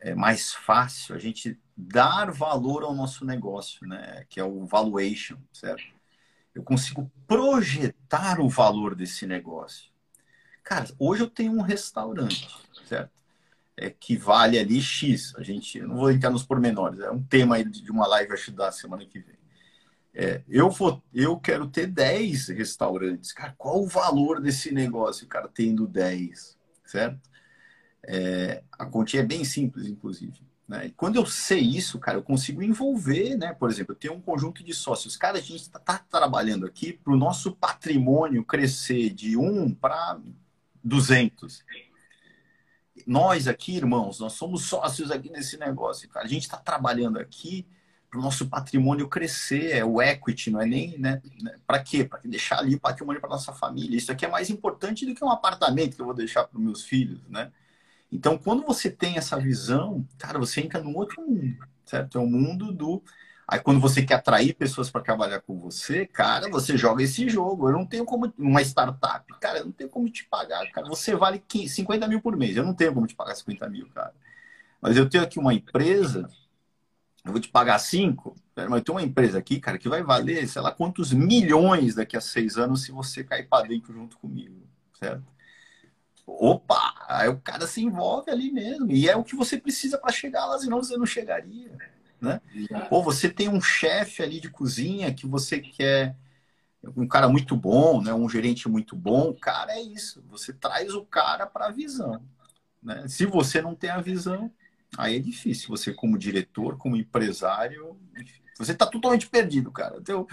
é, 0.00 0.14
mais 0.14 0.54
fácil, 0.54 1.14
a 1.14 1.18
gente 1.18 1.60
dar 1.76 2.32
valor 2.32 2.82
ao 2.82 2.94
nosso 2.94 3.24
negócio, 3.24 3.86
né, 3.86 4.24
que 4.30 4.40
é 4.40 4.44
o 4.44 4.64
valuation, 4.64 5.36
certo? 5.52 5.84
Eu 6.54 6.62
consigo 6.62 7.10
projetar 7.26 8.40
o 8.40 8.48
valor 8.48 8.94
desse 8.94 9.26
negócio. 9.26 9.92
Cara, 10.62 10.88
hoje 10.98 11.22
eu 11.22 11.28
tenho 11.28 11.52
um 11.52 11.60
restaurante, 11.60 12.48
certo? 12.86 13.10
É, 13.76 13.90
que 13.90 14.16
vale 14.16 14.58
ali 14.58 14.80
X. 14.80 15.34
A 15.36 15.42
gente, 15.42 15.80
não 15.80 15.96
vou 15.96 16.10
entrar 16.10 16.30
nos 16.30 16.44
pormenores, 16.44 17.00
é 17.00 17.10
um 17.10 17.22
tema 17.22 17.62
de 17.62 17.90
uma 17.90 18.06
live, 18.06 18.32
acho, 18.32 18.52
da 18.52 18.72
semana 18.72 19.04
que 19.04 19.18
vem. 19.18 19.33
É, 20.14 20.42
eu, 20.48 20.70
vou, 20.70 21.02
eu 21.12 21.36
quero 21.38 21.66
ter 21.66 21.88
10 21.88 22.48
restaurantes. 22.48 23.32
Cara, 23.32 23.54
qual 23.58 23.82
o 23.82 23.88
valor 23.88 24.40
desse 24.40 24.72
negócio, 24.72 25.26
cara, 25.26 25.48
tendo 25.52 25.88
10, 25.88 26.56
certo? 26.84 27.28
É, 28.06 28.62
a 28.72 28.86
continha 28.86 29.22
é 29.22 29.26
bem 29.26 29.44
simples, 29.44 29.86
inclusive. 29.86 30.40
Né? 30.68 30.86
E 30.86 30.90
quando 30.92 31.16
eu 31.16 31.26
sei 31.26 31.60
isso, 31.60 31.98
cara, 31.98 32.18
eu 32.18 32.22
consigo 32.22 32.62
envolver, 32.62 33.36
né? 33.36 33.52
Por 33.52 33.68
exemplo, 33.70 33.92
eu 33.92 33.98
tenho 33.98 34.14
um 34.14 34.20
conjunto 34.20 34.62
de 34.62 34.72
sócios. 34.72 35.16
Cara, 35.16 35.38
a 35.38 35.40
gente 35.40 35.62
está 35.62 35.80
tá 35.80 35.98
trabalhando 35.98 36.64
aqui 36.64 36.92
para 36.92 37.12
o 37.12 37.16
nosso 37.16 37.52
patrimônio 37.52 38.44
crescer 38.44 39.10
de 39.10 39.36
1 39.36 39.74
para 39.74 40.18
200. 40.82 41.64
Nós 43.06 43.48
aqui, 43.48 43.76
irmãos, 43.76 44.20
nós 44.20 44.34
somos 44.34 44.64
sócios 44.64 45.10
aqui 45.10 45.28
nesse 45.28 45.58
negócio, 45.58 46.08
cara. 46.08 46.24
A 46.24 46.28
gente 46.28 46.44
está 46.44 46.56
trabalhando 46.56 47.18
aqui 47.18 47.66
para 48.14 48.20
o 48.20 48.22
nosso 48.22 48.46
patrimônio 48.48 49.08
crescer, 49.08 49.72
é 49.72 49.84
o 49.84 50.00
equity, 50.00 50.48
não 50.48 50.60
é 50.60 50.66
nem, 50.66 50.96
né? 50.98 51.20
Para 51.66 51.82
quê? 51.82 52.04
Para 52.04 52.20
deixar 52.24 52.60
ali 52.60 52.78
patrimônio 52.78 53.20
para 53.20 53.28
nossa 53.28 53.52
família. 53.52 53.96
Isso 53.96 54.12
aqui 54.12 54.24
é 54.24 54.28
mais 54.28 54.50
importante 54.50 55.04
do 55.04 55.16
que 55.16 55.24
um 55.24 55.30
apartamento 55.30 55.96
que 55.96 56.00
eu 56.00 56.06
vou 56.06 56.14
deixar 56.14 56.44
para 56.44 56.56
os 56.56 56.62
meus 56.62 56.84
filhos, 56.84 57.20
né? 57.28 57.50
Então, 58.12 58.38
quando 58.38 58.64
você 58.64 58.88
tem 58.88 59.18
essa 59.18 59.36
visão, 59.36 60.06
cara, 60.16 60.38
você 60.38 60.60
entra 60.60 60.80
num 60.80 60.96
outro 60.96 61.20
mundo, 61.22 61.56
certo? 61.84 62.16
É 62.16 62.20
o 62.20 62.24
um 62.24 62.30
mundo 62.30 62.70
do. 62.70 63.02
Aí, 63.48 63.58
quando 63.58 63.80
você 63.80 64.00
quer 64.00 64.14
atrair 64.14 64.54
pessoas 64.54 64.88
para 64.88 65.00
trabalhar 65.02 65.40
com 65.40 65.58
você, 65.58 66.06
cara, 66.06 66.48
você 66.48 66.76
joga 66.76 67.02
esse 67.02 67.28
jogo. 67.28 67.68
Eu 67.68 67.72
não 67.72 67.84
tenho 67.84 68.04
como. 68.04 68.32
Uma 68.38 68.62
startup, 68.62 69.26
cara, 69.40 69.58
eu 69.58 69.64
não 69.64 69.72
tenho 69.72 69.90
como 69.90 70.08
te 70.08 70.24
pagar, 70.24 70.70
cara. 70.70 70.86
Você 70.86 71.16
vale 71.16 71.42
50 71.66 72.06
mil 72.06 72.20
por 72.20 72.36
mês. 72.36 72.56
Eu 72.56 72.64
não 72.64 72.74
tenho 72.74 72.94
como 72.94 73.08
te 73.08 73.16
pagar 73.16 73.34
50 73.34 73.68
mil, 73.68 73.88
cara. 73.88 74.14
Mas 74.80 74.96
eu 74.96 75.08
tenho 75.08 75.24
aqui 75.24 75.40
uma 75.40 75.52
empresa 75.52 76.28
eu 77.24 77.32
vou 77.32 77.40
te 77.40 77.48
pagar 77.48 77.78
cinco, 77.78 78.36
mas 78.68 78.82
tem 78.82 78.94
uma 78.94 79.02
empresa 79.02 79.38
aqui, 79.38 79.58
cara, 79.58 79.78
que 79.78 79.88
vai 79.88 80.02
valer, 80.02 80.46
sei 80.46 80.60
lá, 80.60 80.70
quantos 80.70 81.12
milhões 81.12 81.94
daqui 81.94 82.16
a 82.16 82.20
seis 82.20 82.56
anos 82.58 82.82
se 82.82 82.92
você 82.92 83.24
cair 83.24 83.48
para 83.48 83.66
dentro 83.66 83.92
junto 83.94 84.18
comigo, 84.18 84.62
certo? 84.98 85.24
Opa! 86.26 86.94
Aí 87.08 87.28
o 87.28 87.38
cara 87.40 87.66
se 87.66 87.82
envolve 87.82 88.30
ali 88.30 88.50
mesmo. 88.52 88.90
E 88.90 89.08
é 89.08 89.16
o 89.16 89.24
que 89.24 89.36
você 89.36 89.58
precisa 89.58 89.98
para 89.98 90.12
chegar 90.12 90.46
lá, 90.46 90.58
senão 90.58 90.82
você 90.82 90.96
não 90.96 91.06
chegaria, 91.06 91.70
né? 92.20 92.40
Ou 92.90 93.02
você 93.02 93.28
tem 93.28 93.48
um 93.48 93.60
chefe 93.60 94.22
ali 94.22 94.40
de 94.40 94.50
cozinha 94.50 95.12
que 95.12 95.26
você 95.26 95.60
quer 95.60 96.16
um 96.96 97.06
cara 97.06 97.28
muito 97.28 97.56
bom, 97.56 98.02
né? 98.02 98.12
Um 98.12 98.28
gerente 98.28 98.68
muito 98.68 98.94
bom, 98.94 99.32
cara, 99.32 99.72
é 99.72 99.80
isso. 99.80 100.22
Você 100.28 100.52
traz 100.52 100.94
o 100.94 101.04
cara 101.04 101.46
para 101.46 101.66
a 101.66 101.70
visão, 101.70 102.22
né? 102.82 103.06
Se 103.08 103.24
você 103.24 103.62
não 103.62 103.74
tem 103.74 103.90
a 103.90 104.00
visão, 104.00 104.50
Aí 104.96 105.16
é 105.16 105.18
difícil. 105.18 105.68
Você, 105.68 105.92
como 105.92 106.18
diretor, 106.18 106.76
como 106.76 106.96
empresário, 106.96 107.96
você 108.56 108.72
está 108.72 108.86
totalmente 108.86 109.28
perdido, 109.28 109.70
cara. 109.70 109.96
Então, 109.98 110.26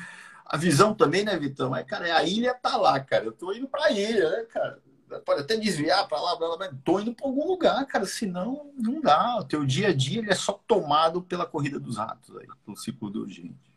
a 0.45 0.57
visão 0.57 0.93
também, 0.93 1.23
né, 1.23 1.37
Vitão? 1.37 1.75
É, 1.75 1.83
cara, 1.83 2.17
a 2.17 2.23
ilha 2.23 2.53
tá 2.53 2.77
lá, 2.77 2.99
cara. 2.99 3.25
Eu 3.25 3.31
tô 3.31 3.53
indo 3.53 3.67
para 3.67 3.85
a 3.85 3.91
ilha, 3.91 4.29
né, 4.29 4.43
cara? 4.51 4.79
Pode 5.25 5.41
até 5.41 5.57
desviar 5.57 6.07
para 6.07 6.21
lá, 6.21 6.37
para 6.37 6.47
lá, 6.47 6.73
tô 6.85 6.99
indo 6.99 7.13
para 7.13 7.25
algum 7.25 7.45
lugar, 7.45 7.85
cara. 7.85 8.05
Senão, 8.05 8.71
não 8.77 9.01
dá. 9.01 9.37
O 9.39 9.43
teu 9.43 9.65
dia 9.65 9.89
a 9.89 9.93
dia 9.93 10.19
ele 10.19 10.31
é 10.31 10.35
só 10.35 10.53
tomado 10.67 11.21
pela 11.21 11.45
corrida 11.45 11.79
dos 11.79 11.97
ratos 11.97 12.35
aí, 12.37 12.47
pelo 12.65 12.77
ciclo 12.77 13.09
do 13.09 13.21
urgente. 13.21 13.71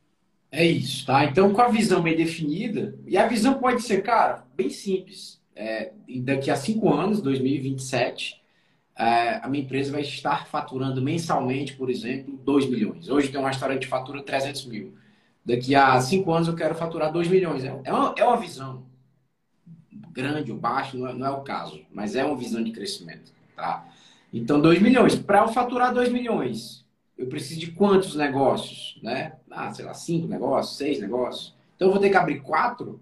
É 0.51 0.65
isso, 0.65 1.07
tá? 1.07 1.25
Então, 1.25 1.53
com 1.53 1.61
a 1.61 1.69
visão 1.69 2.01
bem 2.01 2.17
definida, 2.17 2.97
e 3.07 3.17
a 3.17 3.27
visão 3.27 3.59
pode 3.59 3.83
ser, 3.83 4.03
cara, 4.03 4.47
bem 4.55 4.71
simples. 4.71 5.43
É, 5.57 5.93
daqui 6.23 6.51
a 6.51 6.57
cinco 6.57 6.93
anos, 6.93 7.21
2027, 7.21 8.35
é, 8.35 8.44
a 8.97 9.49
minha 9.49 9.65
empresa 9.65 9.91
vai 9.93 10.03
estar 10.03 10.47
faturando 10.47 11.03
mensalmente, 11.03 11.75
por 11.75 11.91
exemplo, 11.91 12.39
2 12.45 12.67
milhões. 12.67 13.09
Hoje 13.09 13.29
tem 13.29 13.41
um 13.41 13.45
restaurante 13.45 13.83
que 13.83 13.89
fatura 13.89 14.23
300 14.23 14.67
mil. 14.67 14.95
Daqui 15.45 15.75
a 15.75 16.01
5 16.01 16.33
anos 16.33 16.49
eu 16.49 16.55
quero 16.55 16.75
faturar 16.75 17.13
2 17.13 17.29
milhões. 17.29 17.65
É, 17.65 17.81
é 17.85 17.93
uma, 17.93 18.15
é 18.17 18.25
uma 18.25 18.37
visão 18.37 18.85
grande 20.13 20.53
ou 20.53 20.59
baixa, 20.59 20.97
não 20.97 21.09
é, 21.09 21.13
não 21.13 21.27
é, 21.27 21.31
o 21.31 21.43
caso, 21.43 21.81
mas 21.93 22.15
é 22.15 22.25
uma 22.25 22.37
visão 22.37 22.63
de 22.63 22.71
crescimento. 22.71 23.33
tá? 23.57 23.85
Então, 24.33 24.61
2 24.61 24.81
milhões. 24.81 25.17
Para 25.17 25.41
eu 25.41 25.49
faturar 25.49 25.93
2 25.93 26.11
milhões, 26.11 26.85
eu 27.19 27.27
preciso 27.27 27.61
de 27.61 27.73
quantos 27.73 28.15
negócios, 28.15 28.99
né? 29.03 29.35
Ah, 29.51 29.73
sei 29.73 29.85
lá, 29.85 29.93
5 29.93 30.29
negócios, 30.29 30.77
6 30.77 31.01
negócios. 31.01 31.55
Então, 31.75 31.89
eu 31.89 31.93
vou 31.93 32.01
ter 32.01 32.11
que 32.11 32.17
abrir 32.17 32.41
4 32.41 33.01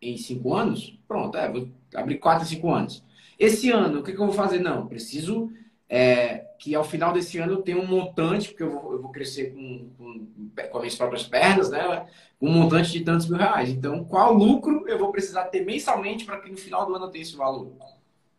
em 0.00 0.16
5 0.16 0.54
anos? 0.54 0.98
Pronto, 1.06 1.36
é, 1.36 1.50
vou 1.50 1.68
abrir 1.94 2.18
4 2.18 2.44
em 2.44 2.48
5 2.48 2.70
anos. 2.72 3.04
Esse 3.42 3.70
ano, 3.70 3.98
o 3.98 4.02
que, 4.04 4.12
que 4.12 4.20
eu 4.20 4.26
vou 4.26 4.34
fazer? 4.34 4.60
Não, 4.60 4.86
preciso 4.86 5.50
é, 5.88 6.46
que 6.60 6.76
ao 6.76 6.84
final 6.84 7.12
desse 7.12 7.38
ano 7.38 7.54
eu 7.54 7.62
tenha 7.62 7.76
um 7.76 7.84
montante, 7.84 8.50
porque 8.50 8.62
eu 8.62 8.70
vou, 8.70 8.92
eu 8.92 9.02
vou 9.02 9.10
crescer 9.10 9.52
com, 9.52 9.90
com, 9.98 10.26
com 10.70 10.76
as 10.78 10.80
minhas 10.80 10.94
próprias 10.94 11.24
pernas, 11.24 11.68
né? 11.68 12.06
Um 12.40 12.52
montante 12.52 12.92
de 12.92 13.00
tantos 13.00 13.28
mil 13.28 13.36
reais. 13.36 13.68
Então, 13.68 14.04
qual 14.04 14.32
lucro 14.32 14.86
eu 14.86 14.96
vou 14.96 15.10
precisar 15.10 15.46
ter 15.46 15.64
mensalmente 15.64 16.24
para 16.24 16.40
que 16.40 16.52
no 16.52 16.56
final 16.56 16.86
do 16.86 16.94
ano 16.94 17.06
eu 17.06 17.10
tenha 17.10 17.22
esse 17.22 17.34
valor? 17.34 17.72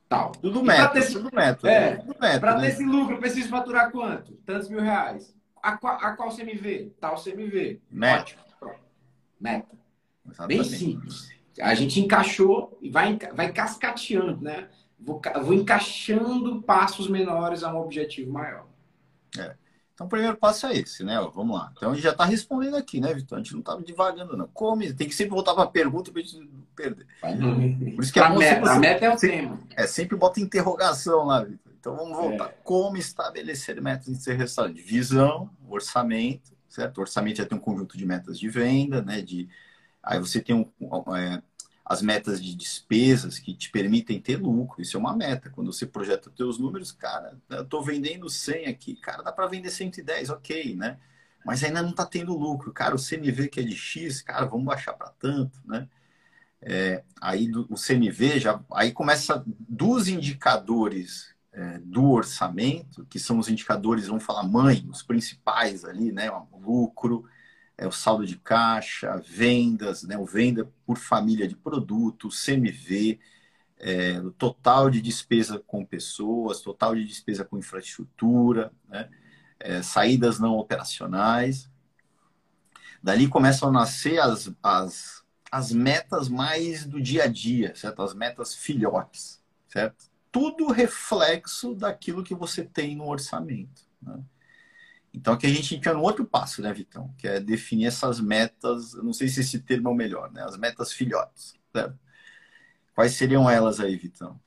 Tal. 0.07 0.31
Tudo 0.31 0.63
método, 0.63 0.93
ter, 0.93 1.11
tudo 1.11 1.29
método. 1.35 1.67
É, 1.67 2.39
para 2.39 2.55
né? 2.55 2.61
ter 2.61 2.67
esse 2.67 2.85
lucro, 2.85 3.15
eu 3.15 3.19
preciso 3.19 3.49
faturar 3.49 3.91
quanto? 3.91 4.31
Tantos 4.45 4.69
mil 4.69 4.79
reais. 4.79 5.35
A 5.61 5.75
qual, 5.75 5.97
a 5.97 6.11
qual 6.15 6.29
CMV? 6.29 6.93
Tal 7.01 7.21
CMV. 7.21 7.81
Meta. 7.91 8.21
Ótimo. 8.21 8.41
Meta. 9.37 9.77
Exatamente. 10.25 10.69
Bem 10.69 10.79
simples. 10.79 11.29
A 11.59 11.75
gente 11.75 11.99
encaixou 11.99 12.77
e 12.81 12.89
vai, 12.89 13.19
vai 13.35 13.51
cascateando, 13.51 14.41
né? 14.41 14.69
Vou, 15.03 15.21
vou 15.43 15.53
encaixando 15.53 16.61
passos 16.61 17.07
menores 17.07 17.63
a 17.63 17.73
um 17.73 17.81
objetivo 17.81 18.31
maior. 18.31 18.65
É. 19.37 19.55
Então, 19.93 20.07
o 20.07 20.09
primeiro 20.09 20.35
passo 20.35 20.65
é 20.65 20.75
esse, 20.75 21.03
né? 21.03 21.19
Vamos 21.35 21.55
lá. 21.55 21.71
Então, 21.75 21.91
a 21.91 21.93
gente 21.93 22.03
já 22.03 22.11
está 22.11 22.25
respondendo 22.25 22.75
aqui, 22.75 22.99
né, 22.99 23.13
Vitor? 23.13 23.37
A 23.37 23.41
gente 23.41 23.53
não 23.53 23.59
está 23.59 23.75
devagando, 23.75 24.35
não. 24.35 24.47
Come, 24.47 24.91
tem 24.91 25.07
que 25.07 25.13
sempre 25.13 25.31
voltar 25.31 25.53
para 25.53 25.63
a 25.63 25.67
pergunta 25.67 26.11
para 26.11 26.21
a 26.21 26.23
gente 26.23 26.39
não 26.39 26.63
perder. 26.75 27.05
Por 27.95 28.03
isso 28.03 28.11
que 28.11 28.19
a, 28.19 28.29
meta, 28.29 28.71
a 28.71 28.79
meta 28.79 29.05
é 29.05 29.13
o 29.13 29.17
sempre, 29.17 29.37
tema. 29.37 29.59
É, 29.75 29.85
sempre 29.85 30.17
bota 30.17 30.39
interrogação 30.39 31.25
lá, 31.25 31.43
Vitor. 31.43 31.71
Então, 31.79 31.95
vamos 31.95 32.17
voltar. 32.17 32.45
É. 32.45 32.55
Como 32.63 32.97
estabelecer 32.97 33.79
metas 33.81 34.07
em 34.07 34.15
ser 34.15 34.35
restaurante? 34.35 34.81
Visão, 34.81 35.49
orçamento, 35.69 36.53
certo? 36.67 36.97
O 36.97 37.01
orçamento 37.01 37.37
já 37.37 37.45
tem 37.45 37.57
um 37.57 37.61
conjunto 37.61 37.95
de 37.95 38.05
metas 38.05 38.39
de 38.39 38.49
venda, 38.49 39.01
né? 39.03 39.21
De, 39.21 39.47
aí 40.01 40.17
você 40.17 40.41
tem 40.41 40.55
um, 40.55 41.15
é, 41.15 41.39
as 41.85 42.01
metas 42.01 42.41
de 42.41 42.55
despesas 42.55 43.39
que 43.39 43.53
te 43.53 43.69
permitem 43.69 44.19
ter 44.19 44.37
lucro. 44.37 44.81
Isso 44.81 44.95
é 44.95 44.99
uma 44.99 45.15
meta. 45.15 45.49
Quando 45.49 45.71
você 45.71 45.85
projeta 45.85 46.29
teus 46.29 46.57
números, 46.57 46.91
cara, 46.91 47.37
eu 47.49 47.63
estou 47.63 47.83
vendendo 47.83 48.29
100 48.29 48.67
aqui, 48.67 48.95
cara, 48.95 49.21
dá 49.21 49.31
para 49.31 49.47
vender 49.47 49.69
110, 49.69 50.29
ok, 50.29 50.75
né? 50.75 50.97
Mas 51.45 51.63
ainda 51.63 51.81
não 51.81 51.89
está 51.89 52.05
tendo 52.05 52.37
lucro. 52.37 52.71
Cara, 52.71 52.95
o 52.95 52.99
CMV 52.99 53.49
que 53.49 53.59
é 53.59 53.63
de 53.63 53.75
X, 53.75 54.21
cara, 54.21 54.45
vamos 54.45 54.65
baixar 54.65 54.93
para 54.93 55.09
tanto, 55.09 55.59
né? 55.65 55.89
É, 56.61 57.03
aí 57.21 57.49
do, 57.49 57.67
o 57.69 57.75
CMV 57.75 58.39
já 58.39 58.61
aí 58.71 58.93
começa 58.93 59.43
dos 59.45 60.07
indicadores 60.07 61.35
é, 61.51 61.77
do 61.79 62.09
orçamento, 62.09 63.05
que 63.05 63.19
são 63.19 63.37
os 63.37 63.49
indicadores, 63.49 64.07
vamos 64.07 64.23
falar 64.23 64.43
mãe, 64.43 64.87
os 64.89 65.03
principais 65.03 65.83
ali, 65.83 66.13
né? 66.13 66.31
Lucro, 66.53 67.25
é 67.77 67.87
o 67.87 67.91
saldo 67.91 68.25
de 68.25 68.37
caixa, 68.37 69.21
vendas, 69.27 70.03
né, 70.03 70.17
o 70.17 70.25
venda 70.25 70.71
por 70.85 70.97
família 70.97 71.47
de 71.47 71.55
produto, 71.55 72.29
CMV, 72.29 73.19
é, 73.79 74.19
o 74.19 74.31
total 74.31 74.89
de 74.89 75.01
despesa 75.01 75.59
com 75.59 75.85
pessoas, 75.85 76.61
total 76.61 76.95
de 76.95 77.03
despesa 77.03 77.43
com 77.43 77.57
infraestrutura, 77.57 78.71
né, 78.87 79.09
é, 79.59 79.81
saídas 79.81 80.39
não 80.39 80.55
operacionais. 80.57 81.69
Dali 83.01 83.27
começam 83.27 83.69
a 83.69 83.71
nascer 83.71 84.19
as, 84.19 84.51
as, 84.61 85.23
as 85.51 85.71
metas 85.71 86.29
mais 86.29 86.85
do 86.85 87.01
dia 87.01 87.23
a 87.23 87.27
dia, 87.27 87.75
certo? 87.75 88.01
As 88.01 88.13
metas 88.13 88.55
filhotes, 88.55 89.43
certo? 89.67 90.05
Tudo 90.31 90.71
reflexo 90.71 91.75
daquilo 91.75 92.23
que 92.23 92.33
você 92.33 92.63
tem 92.63 92.95
no 92.95 93.07
orçamento. 93.07 93.83
Né? 94.01 94.23
Então 95.13 95.33
aqui 95.33 95.45
a 95.45 95.49
gente 95.49 95.75
entra 95.75 95.93
no 95.93 96.01
outro 96.01 96.25
passo, 96.25 96.61
né, 96.61 96.73
Vitão? 96.73 97.13
Que 97.17 97.27
é 97.27 97.39
definir 97.39 97.85
essas 97.85 98.19
metas, 98.19 98.93
não 98.95 99.13
sei 99.13 99.27
se 99.27 99.41
esse 99.41 99.59
termo 99.59 99.89
é 99.89 99.91
o 99.91 99.95
melhor, 99.95 100.31
né? 100.31 100.43
As 100.43 100.57
metas 100.57 100.91
filhotes. 100.91 101.53
Quais 102.95 103.13
seriam 103.13 103.49
elas 103.49 103.79
aí, 103.79 103.95
Vitão? 103.95 104.39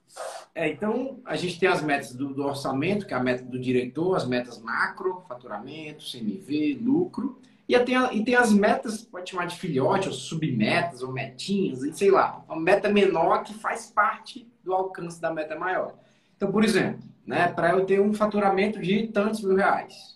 É, 0.54 0.68
então, 0.68 1.20
a 1.24 1.36
gente 1.36 1.58
tem 1.60 1.68
as 1.68 1.82
metas 1.82 2.14
do, 2.14 2.32
do, 2.32 2.44
orçamento, 2.44 3.06
que 3.06 3.12
é 3.12 3.16
a 3.16 3.22
meta 3.22 3.44
do 3.44 3.58
diretor, 3.58 4.14
as 4.14 4.26
metas 4.26 4.58
macro, 4.58 5.22
faturamento, 5.28 6.04
CMV, 6.04 6.78
lucro. 6.80 7.40
E 7.68 7.78
tem, 7.80 7.96
e 8.16 8.24
tem 8.24 8.34
as 8.34 8.52
metas, 8.52 9.02
pode 9.02 9.30
chamar 9.30 9.46
de 9.46 9.56
filhote, 9.56 10.08
ou 10.08 10.14
submetas, 10.14 11.02
ou 11.02 11.12
metinhas, 11.12 11.80
sei 11.96 12.10
lá. 12.10 12.42
Uma 12.48 12.60
meta 12.60 12.88
menor 12.88 13.42
que 13.42 13.52
faz 13.52 13.90
parte 13.90 14.50
do 14.64 14.72
alcance 14.72 15.20
da 15.20 15.32
meta 15.32 15.58
maior. 15.58 15.94
Então, 16.36 16.50
por 16.50 16.64
exemplo, 16.64 17.02
né, 17.26 17.48
para 17.48 17.72
eu 17.72 17.84
ter 17.84 18.00
um 18.00 18.14
faturamento 18.14 18.80
de 18.80 19.08
tantos 19.08 19.42
mil 19.42 19.56
reais, 19.56 20.15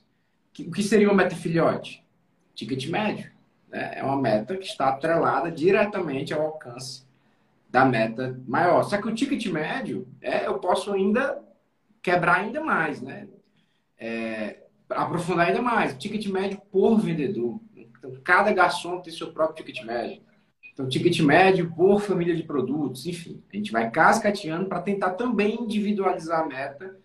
o 0.58 0.70
que 0.70 0.82
seria 0.82 1.08
uma 1.08 1.14
meta 1.14 1.34
filhote? 1.34 2.04
Ticket 2.54 2.88
médio. 2.88 3.30
Né? 3.68 3.92
É 3.96 4.04
uma 4.04 4.16
meta 4.16 4.56
que 4.56 4.66
está 4.66 4.88
atrelada 4.88 5.50
diretamente 5.50 6.34
ao 6.34 6.42
alcance 6.42 7.04
da 7.68 7.84
meta 7.84 8.38
maior. 8.46 8.82
Só 8.82 9.00
que 9.00 9.08
o 9.08 9.14
ticket 9.14 9.46
médio, 9.46 10.08
é, 10.20 10.46
eu 10.46 10.58
posso 10.58 10.92
ainda 10.92 11.40
quebrar 12.02 12.40
ainda 12.40 12.60
mais, 12.60 13.00
né? 13.00 13.28
É, 13.96 14.64
aprofundar 14.88 15.48
ainda 15.48 15.62
mais. 15.62 15.96
Ticket 15.96 16.26
médio 16.26 16.60
por 16.70 16.98
vendedor. 16.98 17.60
Então, 17.76 18.12
cada 18.24 18.52
garçom 18.52 19.00
tem 19.00 19.12
seu 19.12 19.32
próprio 19.32 19.64
ticket 19.64 19.84
médio. 19.84 20.22
Então, 20.72 20.88
ticket 20.88 21.20
médio 21.20 21.70
por 21.74 22.00
família 22.00 22.34
de 22.34 22.42
produtos, 22.42 23.06
enfim. 23.06 23.42
A 23.52 23.56
gente 23.56 23.70
vai 23.70 23.90
cascateando 23.90 24.66
para 24.66 24.80
tentar 24.80 25.10
também 25.10 25.62
individualizar 25.62 26.40
a 26.40 26.46
meta 26.46 26.98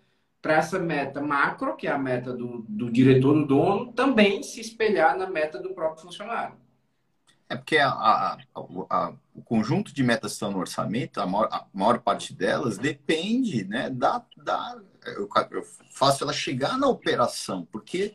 para 0.45 0.57
essa 0.57 0.77
meta 0.77 1.19
macro, 1.19 1.75
que 1.75 1.87
é 1.87 1.91
a 1.91 1.97
meta 1.97 2.31
do, 2.31 2.63
do 2.69 2.91
diretor, 2.91 3.33
do 3.33 3.47
dono, 3.47 3.91
também 3.93 4.43
se 4.43 4.61
espelhar 4.61 5.17
na 5.17 5.25
meta 5.25 5.57
do 5.57 5.73
próprio 5.73 6.03
funcionário. 6.03 6.55
É 7.49 7.55
porque 7.55 7.79
a, 7.79 7.89
a, 7.89 8.37
a, 8.91 9.13
o 9.33 9.41
conjunto 9.41 9.91
de 9.91 10.03
metas 10.03 10.33
que 10.33 10.35
estão 10.35 10.51
no 10.51 10.59
orçamento, 10.59 11.19
a 11.19 11.25
maior, 11.25 11.49
a 11.51 11.65
maior 11.73 11.97
parte 11.97 12.31
delas 12.31 12.77
depende 12.77 13.65
né, 13.65 13.89
da. 13.89 14.23
da 14.37 14.79
eu, 15.07 15.27
eu, 15.49 15.63
faço 15.91 16.23
ela 16.23 16.31
chegar 16.31 16.77
na 16.77 16.87
operação, 16.87 17.67
porque 17.71 18.13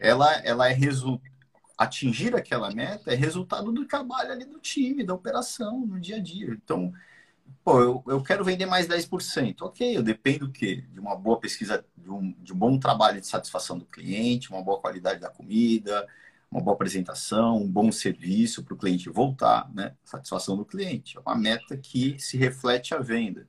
ela, 0.00 0.32
ela 0.44 0.68
é. 0.68 0.76
Atingir 1.76 2.34
aquela 2.34 2.72
meta 2.72 3.12
é 3.12 3.14
resultado 3.14 3.70
do 3.70 3.84
trabalho 3.84 4.32
ali 4.32 4.44
do 4.44 4.58
time, 4.58 5.04
da 5.04 5.14
operação, 5.14 5.86
no 5.86 6.00
dia 6.00 6.16
a 6.16 6.20
dia. 6.20 6.50
Então, 6.50 6.92
pô, 7.64 7.80
eu, 7.80 8.04
eu 8.08 8.22
quero 8.22 8.44
vender 8.44 8.66
mais 8.66 8.86
10%. 8.86 9.62
Ok, 9.62 9.96
eu 9.96 10.02
dependo 10.02 10.46
do 10.46 10.52
quê? 10.52 10.84
De 10.92 11.00
uma 11.00 11.16
boa 11.16 11.38
pesquisa, 11.40 11.84
de 11.96 12.10
um, 12.10 12.32
de 12.42 12.52
um 12.52 12.56
bom 12.56 12.78
trabalho 12.78 13.20
de 13.20 13.26
satisfação 13.26 13.78
do 13.78 13.84
cliente, 13.86 14.50
uma 14.50 14.62
boa 14.62 14.80
qualidade 14.80 15.20
da 15.20 15.30
comida, 15.30 16.06
uma 16.50 16.60
boa 16.62 16.74
apresentação, 16.74 17.56
um 17.58 17.70
bom 17.70 17.92
serviço 17.92 18.64
para 18.64 18.74
o 18.74 18.76
cliente 18.76 19.10
voltar, 19.10 19.70
né? 19.74 19.94
Satisfação 20.04 20.56
do 20.56 20.64
cliente. 20.64 21.16
É 21.16 21.20
uma 21.20 21.36
meta 21.36 21.76
que 21.76 22.18
se 22.18 22.36
reflete 22.36 22.94
a 22.94 22.98
venda. 22.98 23.46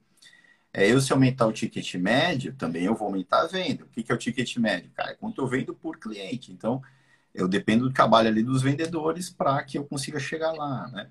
É, 0.73 0.91
eu, 0.91 1.01
se 1.01 1.11
aumentar 1.11 1.47
o 1.47 1.53
ticket 1.53 1.95
médio, 1.95 2.53
também 2.55 2.83
eu 2.83 2.95
vou 2.95 3.07
aumentar 3.07 3.41
a 3.41 3.47
venda. 3.47 3.83
O 3.85 3.87
que, 3.89 4.03
que 4.03 4.11
é 4.11 4.15
o 4.15 4.17
ticket 4.17 4.57
médio? 4.57 4.91
Cara, 4.95 5.11
é 5.11 5.15
quanto 5.15 5.41
eu 5.41 5.47
vendo 5.47 5.73
por 5.73 5.97
cliente. 5.97 6.51
Então, 6.51 6.81
eu 7.33 7.47
dependo 7.47 7.87
do 7.87 7.93
trabalho 7.93 8.27
ali 8.29 8.43
dos 8.43 8.61
vendedores 8.61 9.29
para 9.29 9.63
que 9.63 9.77
eu 9.77 9.85
consiga 9.85 10.19
chegar 10.19 10.51
lá, 10.53 10.87
né? 10.89 11.09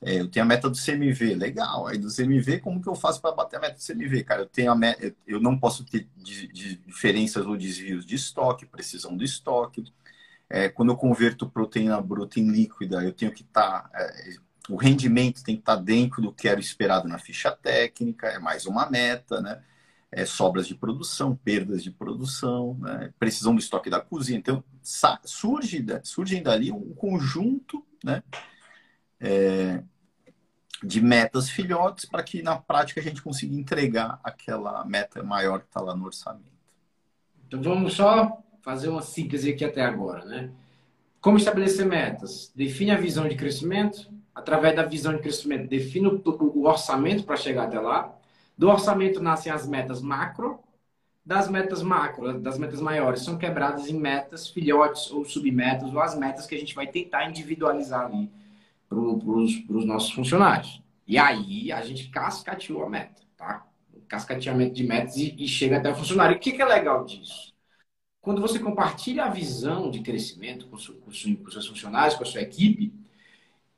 É, 0.00 0.20
eu 0.20 0.28
tenho 0.28 0.44
a 0.44 0.48
meta 0.48 0.70
do 0.70 0.76
CMV, 0.76 1.34
legal. 1.34 1.86
Aí 1.86 1.98
do 1.98 2.08
CMV, 2.08 2.60
como 2.60 2.80
que 2.80 2.88
eu 2.88 2.94
faço 2.94 3.20
para 3.20 3.34
bater 3.34 3.56
a 3.56 3.60
meta 3.60 3.76
do 3.76 3.84
CMV? 3.84 4.24
Cara, 4.24 4.42
eu 4.42 4.46
tenho 4.46 4.70
a 4.70 4.74
meta, 4.74 5.14
eu 5.26 5.40
não 5.40 5.58
posso 5.58 5.84
ter 5.84 6.08
diferenças 6.16 7.44
ou 7.44 7.56
desvios 7.56 8.06
de 8.06 8.14
estoque, 8.14 8.64
precisão 8.66 9.16
do 9.16 9.24
estoque. 9.24 9.84
É, 10.48 10.68
quando 10.68 10.92
eu 10.92 10.96
converto 10.96 11.48
proteína 11.48 12.00
bruta 12.00 12.40
em 12.40 12.50
líquida, 12.50 13.02
eu 13.02 13.12
tenho 13.12 13.32
que 13.32 13.42
estar. 13.42 13.88
Tá, 13.88 13.90
é, 13.94 14.36
o 14.70 14.76
rendimento 14.76 15.42
tem 15.42 15.56
que 15.56 15.62
estar 15.62 15.76
tá 15.76 15.82
dentro 15.82 16.22
do 16.22 16.32
que 16.32 16.46
era 16.48 16.60
esperado 16.60 17.08
na 17.08 17.18
ficha 17.18 17.50
técnica, 17.50 18.28
é 18.28 18.38
mais 18.38 18.66
uma 18.66 18.88
meta, 18.88 19.40
né? 19.40 19.62
É, 20.10 20.24
sobras 20.24 20.66
de 20.66 20.74
produção, 20.74 21.36
perdas 21.36 21.82
de 21.82 21.90
produção, 21.90 22.78
né? 22.80 23.12
precisão 23.18 23.54
do 23.54 23.60
estoque 23.60 23.90
da 23.90 24.00
cozinha. 24.00 24.38
Então, 24.38 24.64
surge, 25.22 25.84
surgem 26.02 26.42
dali 26.42 26.72
um 26.72 26.94
conjunto, 26.94 27.84
né? 28.02 28.22
é, 29.20 29.82
de 30.82 31.00
metas 31.00 31.50
filhotes 31.50 32.04
para 32.04 32.22
que 32.22 32.42
na 32.42 32.56
prática 32.56 33.00
a 33.00 33.02
gente 33.02 33.22
consiga 33.22 33.54
entregar 33.54 34.20
aquela 34.22 34.84
meta 34.84 35.22
maior 35.22 35.60
que 35.60 35.66
está 35.66 35.80
lá 35.80 35.94
no 35.94 36.06
orçamento. 36.06 36.46
Então 37.46 37.62
vamos 37.62 37.94
só 37.94 38.38
fazer 38.62 38.88
uma 38.88 39.02
síntese 39.02 39.50
aqui 39.50 39.64
até 39.64 39.82
agora, 39.82 40.24
né? 40.24 40.50
Como 41.20 41.36
estabelecer 41.36 41.84
metas? 41.84 42.52
Define 42.54 42.92
a 42.92 42.96
visão 42.96 43.28
de 43.28 43.34
crescimento. 43.34 44.08
Através 44.34 44.76
da 44.76 44.84
visão 44.84 45.12
de 45.12 45.18
crescimento, 45.20 45.68
define 45.68 46.06
o 46.06 46.64
orçamento 46.64 47.24
para 47.24 47.36
chegar 47.36 47.64
até 47.64 47.80
lá. 47.80 48.14
Do 48.56 48.68
orçamento 48.68 49.20
nascem 49.20 49.50
as 49.50 49.66
metas 49.66 50.00
macro. 50.00 50.60
Das 51.24 51.50
metas 51.50 51.82
macro, 51.82 52.40
das 52.40 52.56
metas 52.56 52.80
maiores, 52.80 53.22
são 53.22 53.36
quebradas 53.36 53.88
em 53.88 53.98
metas 53.98 54.48
filhotes 54.48 55.10
ou 55.10 55.24
submetas, 55.24 55.92
ou 55.92 56.00
as 56.00 56.16
metas 56.16 56.46
que 56.46 56.54
a 56.54 56.58
gente 56.58 56.74
vai 56.74 56.86
tentar 56.86 57.28
individualizar 57.28 58.06
ali 58.06 58.30
para 58.88 58.98
os 58.98 59.84
nossos 59.84 60.10
funcionários. 60.12 60.82
E 61.06 61.18
aí 61.18 61.70
a 61.72 61.82
gente 61.82 62.08
cascateou 62.08 62.84
a 62.84 62.88
meta, 62.88 63.22
tá? 63.36 63.66
cascateamento 64.08 64.74
de 64.74 64.84
metas 64.84 65.16
e, 65.16 65.34
e 65.38 65.46
chega 65.46 65.76
até 65.76 65.90
o 65.90 65.94
funcionário. 65.94 66.36
o 66.36 66.40
que, 66.40 66.52
que 66.52 66.62
é 66.62 66.64
legal 66.64 67.04
disso? 67.04 67.52
Quando 68.20 68.40
você 68.40 68.58
compartilha 68.58 69.24
a 69.24 69.30
visão 69.30 69.90
de 69.90 70.00
crescimento 70.00 70.66
com, 70.66 70.76
com, 70.76 71.10
com 71.36 71.50
seus 71.50 71.66
funcionários, 71.66 72.14
com 72.14 72.24
a 72.24 72.26
sua 72.26 72.40
equipe, 72.40 72.92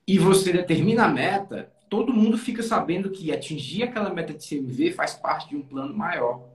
e 0.06 0.18
você 0.18 0.52
determina 0.52 1.04
a 1.04 1.08
meta, 1.08 1.72
todo 1.88 2.12
mundo 2.12 2.38
fica 2.38 2.62
sabendo 2.62 3.10
que 3.10 3.32
atingir 3.32 3.82
aquela 3.82 4.12
meta 4.12 4.32
de 4.32 4.44
CMV 4.44 4.92
faz 4.92 5.14
parte 5.14 5.50
de 5.50 5.56
um 5.56 5.62
plano 5.62 5.94
maior. 5.94 6.48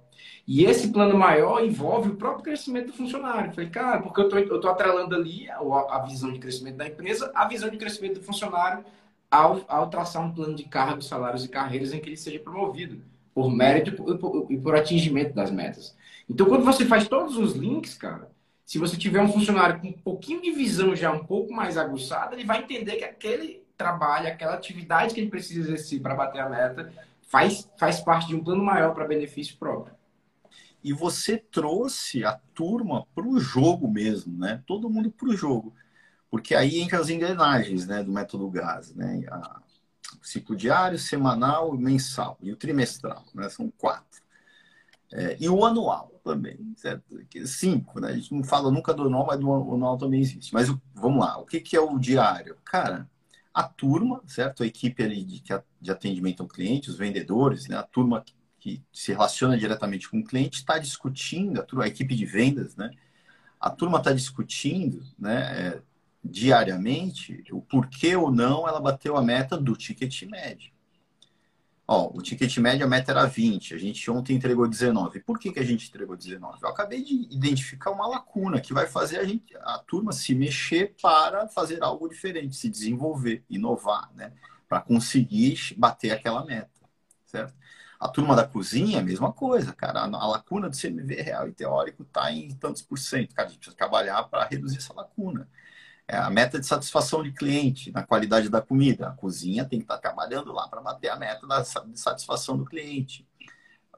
E 0.48 0.64
esse 0.64 0.90
plano 0.90 1.18
maior 1.18 1.64
envolve 1.64 2.10
o 2.10 2.16
próprio 2.16 2.44
crescimento 2.44 2.88
do 2.88 2.94
funcionário. 2.94 3.52
Falei, 3.54 3.70
cara, 3.70 4.02
porque 4.02 4.22
eu 4.22 4.30
tô, 4.30 4.38
eu 4.38 4.60
tô 4.60 4.68
atrelando 4.68 5.16
ali 5.16 5.50
a, 5.50 5.58
a 5.58 6.00
visão 6.08 6.32
de 6.32 6.40
crescimento 6.40 6.78
da 6.78 6.88
empresa, 6.88 7.32
a 7.34 7.48
visão 7.48 7.70
de 7.70 7.78
crescimento 7.78 8.20
do 8.20 8.24
funcionário 8.24 8.86
ao, 9.30 9.62
ao 9.68 9.90
traçar 9.90 10.24
um 10.24 10.32
plano 10.32 10.56
de 10.56 10.64
cargos, 10.66 11.08
salários 11.08 11.44
e 11.44 11.50
carreiras 11.50 11.94
em 11.94 12.00
que 12.00 12.10
ele 12.10 12.18
seja 12.18 12.40
promovido 12.40 13.02
por 13.34 13.52
mérito 13.52 13.90
e 13.90 14.18
por, 14.18 14.48
e 14.52 14.58
por 14.58 14.76
atingimento 14.76 15.34
das 15.34 15.50
metas. 15.50 15.96
Então, 16.30 16.46
quando 16.46 16.64
você 16.64 16.86
faz 16.86 17.08
todos 17.08 17.38
os 17.38 17.54
links, 17.54 17.96
cara, 17.96 18.30
se 18.64 18.78
você 18.78 18.96
tiver 18.96 19.22
um 19.22 19.32
funcionário 19.32 19.80
com 19.80 19.88
um 19.88 19.94
pouquinho 19.94 20.42
de 20.42 20.52
visão 20.52 20.96
já 20.96 21.12
um 21.12 21.26
pouco 21.26 21.52
mais 21.52 21.76
aguçada, 21.76 22.36
ele 22.36 22.46
vai 22.46 22.60
entender 22.60 22.98
que 22.98 23.04
aquele 23.04 23.64
trabalho, 23.76 24.28
aquela 24.28 24.54
atividade 24.54 25.14
que 25.14 25.20
ele 25.20 25.30
precisa 25.30 25.62
exercer 25.62 26.02
para 26.02 26.16
bater 26.16 26.40
a 26.40 26.50
meta, 26.50 26.94
faz, 27.24 27.70
faz 27.78 28.00
parte 28.00 28.28
de 28.28 28.36
um 28.36 28.44
plano 28.44 28.64
maior 28.64 28.94
para 28.94 29.06
benefício 29.06 29.58
próprio 29.58 29.94
e 30.86 30.94
você 30.94 31.36
trouxe 31.36 32.24
a 32.24 32.40
turma 32.54 33.08
para 33.16 33.28
o 33.28 33.40
jogo 33.40 33.88
mesmo, 33.88 34.38
né? 34.38 34.62
Todo 34.68 34.88
mundo 34.88 35.10
para 35.10 35.30
o 35.30 35.36
jogo. 35.36 35.74
Porque 36.30 36.54
aí 36.54 36.80
entra 36.80 37.00
as 37.00 37.10
engrenagens 37.10 37.88
né, 37.88 38.04
do 38.04 38.12
método 38.12 38.48
GAS, 38.52 38.94
né? 38.94 39.24
A, 39.32 39.62
ciclo 40.22 40.56
diário, 40.56 41.00
semanal, 41.00 41.76
mensal 41.76 42.38
e 42.40 42.52
o 42.52 42.56
trimestral, 42.56 43.26
né? 43.34 43.50
São 43.50 43.74
quatro. 43.76 44.22
É, 45.12 45.36
e 45.40 45.50
o 45.50 45.66
anual 45.66 46.22
também, 46.24 46.60
certo? 46.78 47.04
Cinco, 47.48 48.00
né? 48.00 48.10
A 48.10 48.16
gente 48.16 48.32
não 48.32 48.44
fala 48.44 48.70
nunca 48.70 48.94
do 48.94 49.08
anual, 49.08 49.26
mas 49.26 49.40
do 49.40 49.52
anual 49.52 49.98
também 49.98 50.22
existe. 50.22 50.54
Mas 50.54 50.68
vamos 50.94 51.20
lá, 51.20 51.40
o 51.40 51.48
que, 51.48 51.60
que 51.62 51.76
é 51.76 51.82
o 51.82 51.98
diário? 51.98 52.58
Cara, 52.64 53.10
a 53.52 53.64
turma, 53.64 54.22
certo? 54.28 54.62
A 54.62 54.68
equipe 54.68 55.02
ali 55.02 55.24
de, 55.24 55.42
de 55.82 55.92
atendimento 55.92 56.44
ao 56.44 56.48
cliente, 56.48 56.92
os 56.92 56.98
vendedores, 56.98 57.68
né? 57.68 57.76
A 57.76 57.84
turma 57.84 58.24
que 58.66 58.82
se 58.92 59.12
relaciona 59.12 59.56
diretamente 59.56 60.10
com 60.10 60.18
o 60.18 60.24
cliente 60.24 60.58
está 60.58 60.80
discutindo, 60.80 61.62
a, 61.62 61.84
a, 61.84 61.88
equipe 61.88 62.16
de 62.16 62.26
vendas, 62.26 62.76
né? 62.76 62.90
A 63.60 63.70
turma 63.70 64.00
está 64.00 64.12
discutindo, 64.12 65.06
né? 65.20 65.68
É, 65.68 65.82
diariamente 66.24 67.44
o 67.52 67.62
porquê 67.62 68.16
ou 68.16 68.32
não 68.32 68.68
ela 68.68 68.80
bateu 68.80 69.16
a 69.16 69.22
meta 69.22 69.56
do 69.56 69.76
ticket 69.76 70.24
médio. 70.24 70.74
Ó, 71.88 72.10
o 72.12 72.24
ticket 72.24 72.58
médio, 72.58 72.88
a 72.88 72.90
meta 72.90 73.12
era 73.12 73.28
20, 73.28 73.76
a 73.76 73.78
gente 73.78 74.10
ontem 74.10 74.36
entregou 74.36 74.68
19. 74.68 75.20
Por 75.20 75.38
que, 75.38 75.52
que 75.52 75.60
a 75.60 75.64
gente 75.64 75.88
entregou 75.88 76.18
19? 76.18 76.58
Eu 76.64 76.70
acabei 76.70 77.04
de 77.04 77.14
identificar 77.30 77.92
uma 77.92 78.08
lacuna 78.08 78.60
que 78.60 78.74
vai 78.74 78.88
fazer 78.88 79.20
a, 79.20 79.24
gente, 79.24 79.56
a 79.58 79.78
turma 79.78 80.12
se 80.12 80.34
mexer 80.34 80.96
para 81.00 81.48
fazer 81.50 81.84
algo 81.84 82.10
diferente, 82.10 82.56
se 82.56 82.68
desenvolver, 82.68 83.44
inovar, 83.48 84.10
né? 84.16 84.34
Para 84.68 84.82
conseguir 84.82 85.76
bater 85.78 86.10
aquela 86.10 86.44
meta, 86.44 86.72
certo? 87.28 87.54
A 88.06 88.08
turma 88.08 88.36
da 88.36 88.48
cozinha, 88.48 89.00
a 89.00 89.04
mesma 89.04 89.34
coisa, 89.34 89.74
cara. 89.74 90.02
A, 90.02 90.28
lacuna 90.28 90.70
do 90.70 90.78
CMV 90.78 91.22
real 91.24 91.48
e 91.48 91.52
teórico 91.52 92.04
está 92.04 92.32
em 92.32 92.50
tantos 92.54 92.84
por 92.84 93.00
cento. 93.00 93.34
Cara, 93.34 93.48
a 93.48 93.52
gente 93.52 93.58
precisa 93.58 93.76
trabalhar 93.76 94.22
para 94.26 94.46
reduzir 94.46 94.78
essa 94.78 94.94
lacuna. 94.94 95.50
É 96.08 96.16
a 96.16 96.30
meta 96.30 96.60
de 96.60 96.68
satisfação 96.68 97.24
de 97.24 97.32
cliente, 97.32 97.92
na 97.92 98.04
qualidade 98.04 98.48
da 98.48 98.62
comida. 98.62 99.08
A 99.08 99.12
cozinha 99.12 99.66
tem 99.66 99.80
que 99.80 99.86
estar 99.86 99.96
tá 99.96 100.02
trabalhando 100.02 100.54
lá 100.54 100.68
para 100.68 100.82
bater 100.82 101.10
a 101.10 101.16
meta 101.16 101.48
da, 101.48 101.62
de 101.62 102.00
satisfação 102.00 102.56
do 102.56 102.66
cliente. 102.66 103.28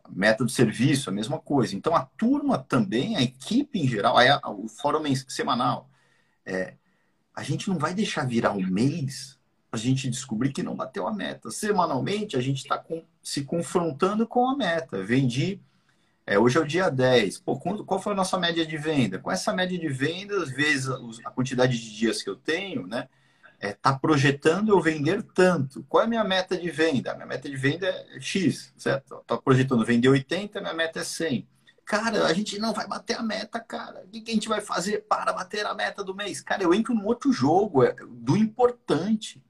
Meta 0.09 0.45
do 0.45 0.49
serviço, 0.49 1.09
a 1.09 1.13
mesma 1.13 1.37
coisa. 1.37 1.75
Então, 1.75 1.93
a 1.93 2.05
turma 2.05 2.57
também, 2.57 3.17
a 3.17 3.21
equipe 3.21 3.77
em 3.77 3.89
geral, 3.89 4.17
aí, 4.17 4.29
o 4.45 4.69
fórum 4.69 5.03
semanal, 5.27 5.89
é, 6.45 6.75
a 7.35 7.43
gente 7.43 7.67
não 7.67 7.77
vai 7.77 7.93
deixar 7.93 8.25
virar 8.25 8.53
um 8.53 8.65
mês 8.65 9.36
a 9.71 9.77
gente 9.77 10.09
descobrir 10.09 10.51
que 10.51 10.63
não 10.63 10.75
bateu 10.75 11.07
a 11.07 11.13
meta. 11.13 11.51
Semanalmente, 11.51 12.37
a 12.37 12.41
gente 12.41 12.57
está 12.57 12.83
se 13.21 13.43
confrontando 13.43 14.25
com 14.25 14.47
a 14.47 14.55
meta. 14.55 15.03
Vendi, 15.03 15.59
é, 16.25 16.39
hoje 16.39 16.57
é 16.57 16.61
o 16.61 16.67
dia 16.67 16.89
10. 16.89 17.39
Pô, 17.39 17.57
qual 17.57 18.01
foi 18.01 18.13
a 18.13 18.15
nossa 18.15 18.37
média 18.37 18.65
de 18.65 18.77
venda? 18.77 19.19
Com 19.19 19.31
essa 19.31 19.53
média 19.53 19.77
de 19.77 19.87
vendas, 19.89 20.49
vezes 20.49 20.89
a 21.25 21.31
quantidade 21.31 21.77
de 21.77 21.95
dias 21.95 22.23
que 22.23 22.29
eu 22.29 22.35
tenho, 22.35 22.87
né? 22.87 23.07
É, 23.59 23.73
tá 23.73 23.97
projetando 23.97 24.69
eu 24.69 24.79
vender 24.79 25.23
tanto. 25.23 25.83
Qual 25.89 26.01
é 26.01 26.05
a 26.05 26.09
minha 26.09 26.23
meta 26.23 26.55
de 26.55 26.69
venda? 26.69 27.11
A 27.11 27.15
minha 27.15 27.25
meta 27.25 27.49
de 27.49 27.55
venda 27.55 27.87
é 27.87 28.19
X, 28.21 28.71
certo? 28.77 29.17
Está 29.17 29.35
projetando 29.37 29.83
vender 29.83 30.09
80, 30.09 30.61
minha 30.61 30.73
meta 30.73 30.99
é 30.99 31.03
100. 31.03 31.47
Cara, 31.83 32.25
a 32.25 32.33
gente 32.33 32.59
não 32.59 32.73
vai 32.73 32.85
bater 32.85 33.17
a 33.17 33.23
meta, 33.23 33.59
cara. 33.59 34.03
O 34.05 34.09
que 34.09 34.29
a 34.29 34.33
gente 34.33 34.49
vai 34.49 34.61
fazer 34.61 35.05
para 35.07 35.33
bater 35.33 35.65
a 35.65 35.73
meta 35.73 36.03
do 36.03 36.13
mês? 36.13 36.41
Cara, 36.41 36.61
eu 36.61 36.73
entro 36.73 36.93
num 36.93 37.05
outro 37.05 37.31
jogo, 37.31 37.83
é, 37.83 37.95
do 38.09 38.37
importante 38.37 39.41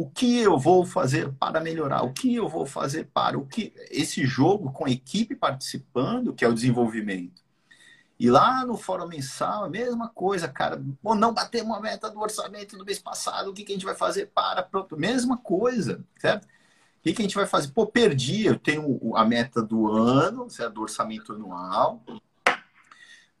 o 0.00 0.08
que 0.08 0.38
eu 0.38 0.58
vou 0.58 0.86
fazer 0.86 1.30
para 1.34 1.60
melhorar, 1.60 2.02
o 2.02 2.14
que 2.14 2.34
eu 2.34 2.48
vou 2.48 2.64
fazer 2.64 3.10
para 3.12 3.38
o 3.38 3.44
que 3.46 3.74
esse 3.90 4.24
jogo 4.24 4.72
com 4.72 4.86
a 4.86 4.90
equipe 4.90 5.36
participando, 5.36 6.32
que 6.32 6.42
é 6.42 6.48
o 6.48 6.54
desenvolvimento. 6.54 7.42
E 8.18 8.30
lá 8.30 8.64
no 8.64 8.78
fórum 8.78 9.06
mensal, 9.06 9.64
a 9.64 9.68
mesma 9.68 10.08
coisa, 10.08 10.48
cara. 10.48 10.82
Pô, 11.02 11.14
não 11.14 11.34
batemos 11.34 11.76
a 11.76 11.80
meta 11.80 12.10
do 12.10 12.18
orçamento 12.18 12.78
do 12.78 12.84
mês 12.84 12.98
passado, 12.98 13.50
o 13.50 13.52
que, 13.52 13.62
que 13.62 13.72
a 13.72 13.74
gente 13.74 13.84
vai 13.84 13.94
fazer 13.94 14.30
para 14.34 14.62
pronto, 14.62 14.96
mesma 14.96 15.36
coisa, 15.36 16.02
certo? 16.18 16.44
O 16.44 17.02
que, 17.02 17.12
que 17.12 17.20
a 17.20 17.24
gente 17.24 17.36
vai 17.36 17.46
fazer? 17.46 17.70
Pô, 17.72 17.86
perdi, 17.86 18.46
eu 18.46 18.58
tenho 18.58 19.14
a 19.14 19.24
meta 19.26 19.62
do 19.62 19.92
ano, 19.92 20.48
certo? 20.48 20.74
do 20.74 20.80
orçamento 20.80 21.34
anual, 21.34 22.02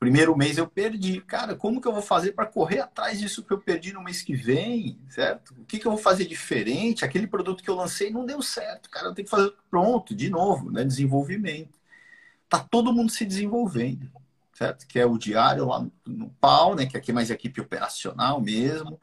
Primeiro 0.00 0.34
mês 0.34 0.56
eu 0.56 0.66
perdi. 0.66 1.20
Cara, 1.20 1.54
como 1.54 1.78
que 1.78 1.86
eu 1.86 1.92
vou 1.92 2.00
fazer 2.00 2.32
para 2.32 2.46
correr 2.46 2.80
atrás 2.80 3.20
disso 3.20 3.44
que 3.44 3.52
eu 3.52 3.58
perdi 3.58 3.92
no 3.92 4.02
mês 4.02 4.22
que 4.22 4.34
vem, 4.34 4.98
certo? 5.10 5.50
O 5.58 5.64
que, 5.66 5.78
que 5.78 5.86
eu 5.86 5.92
vou 5.92 6.00
fazer 6.00 6.24
diferente? 6.24 7.04
Aquele 7.04 7.26
produto 7.26 7.62
que 7.62 7.68
eu 7.68 7.74
lancei 7.74 8.10
não 8.10 8.24
deu 8.24 8.40
certo, 8.40 8.88
cara. 8.88 9.08
Eu 9.08 9.14
tenho 9.14 9.26
que 9.26 9.30
fazer 9.30 9.52
pronto, 9.70 10.14
de 10.14 10.30
novo, 10.30 10.72
né? 10.72 10.84
Desenvolvimento. 10.84 11.78
Tá 12.48 12.58
todo 12.58 12.94
mundo 12.94 13.12
se 13.12 13.26
desenvolvendo, 13.26 14.10
certo? 14.54 14.86
Que 14.86 14.98
é 14.98 15.04
o 15.04 15.18
diário 15.18 15.66
lá 15.66 15.80
no, 15.80 15.92
no 16.06 16.30
pau, 16.40 16.74
né? 16.74 16.86
Que 16.86 16.96
aqui 16.96 17.10
é 17.10 17.14
mais 17.14 17.30
a 17.30 17.34
equipe 17.34 17.60
operacional 17.60 18.40
mesmo. 18.40 18.98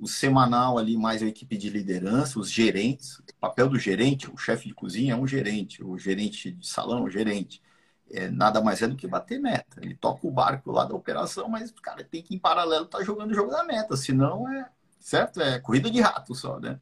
O 0.00 0.08
semanal 0.08 0.78
ali 0.78 0.96
mais 0.96 1.22
a 1.22 1.26
equipe 1.26 1.56
de 1.56 1.70
liderança, 1.70 2.40
os 2.40 2.50
gerentes. 2.50 3.20
O 3.20 3.24
papel 3.38 3.68
do 3.68 3.78
gerente, 3.78 4.28
o 4.28 4.36
chefe 4.36 4.66
de 4.66 4.74
cozinha 4.74 5.14
é 5.14 5.16
um 5.16 5.28
gerente, 5.28 5.84
o 5.84 5.96
gerente 5.96 6.50
de 6.50 6.66
salão 6.66 6.98
é 6.98 7.02
um 7.02 7.10
gerente 7.10 7.62
é, 8.10 8.28
nada 8.28 8.60
mais 8.60 8.82
é 8.82 8.88
do 8.88 8.96
que 8.96 9.06
bater 9.06 9.40
meta. 9.40 9.80
Ele 9.80 9.94
toca 9.94 10.26
o 10.26 10.30
barco 10.30 10.72
lá 10.72 10.84
da 10.84 10.94
operação, 10.94 11.48
mas, 11.48 11.70
cara, 11.70 12.04
tem 12.04 12.22
que 12.22 12.34
em 12.34 12.38
paralelo 12.38 12.84
estar 12.84 12.98
tá 12.98 13.04
jogando 13.04 13.30
o 13.30 13.34
jogo 13.34 13.50
da 13.50 13.64
meta, 13.64 13.96
senão 13.96 14.50
é, 14.52 14.68
certo? 14.98 15.40
É 15.40 15.58
corrida 15.58 15.90
de 15.90 16.00
rato 16.00 16.34
só, 16.34 16.58
né? 16.58 16.80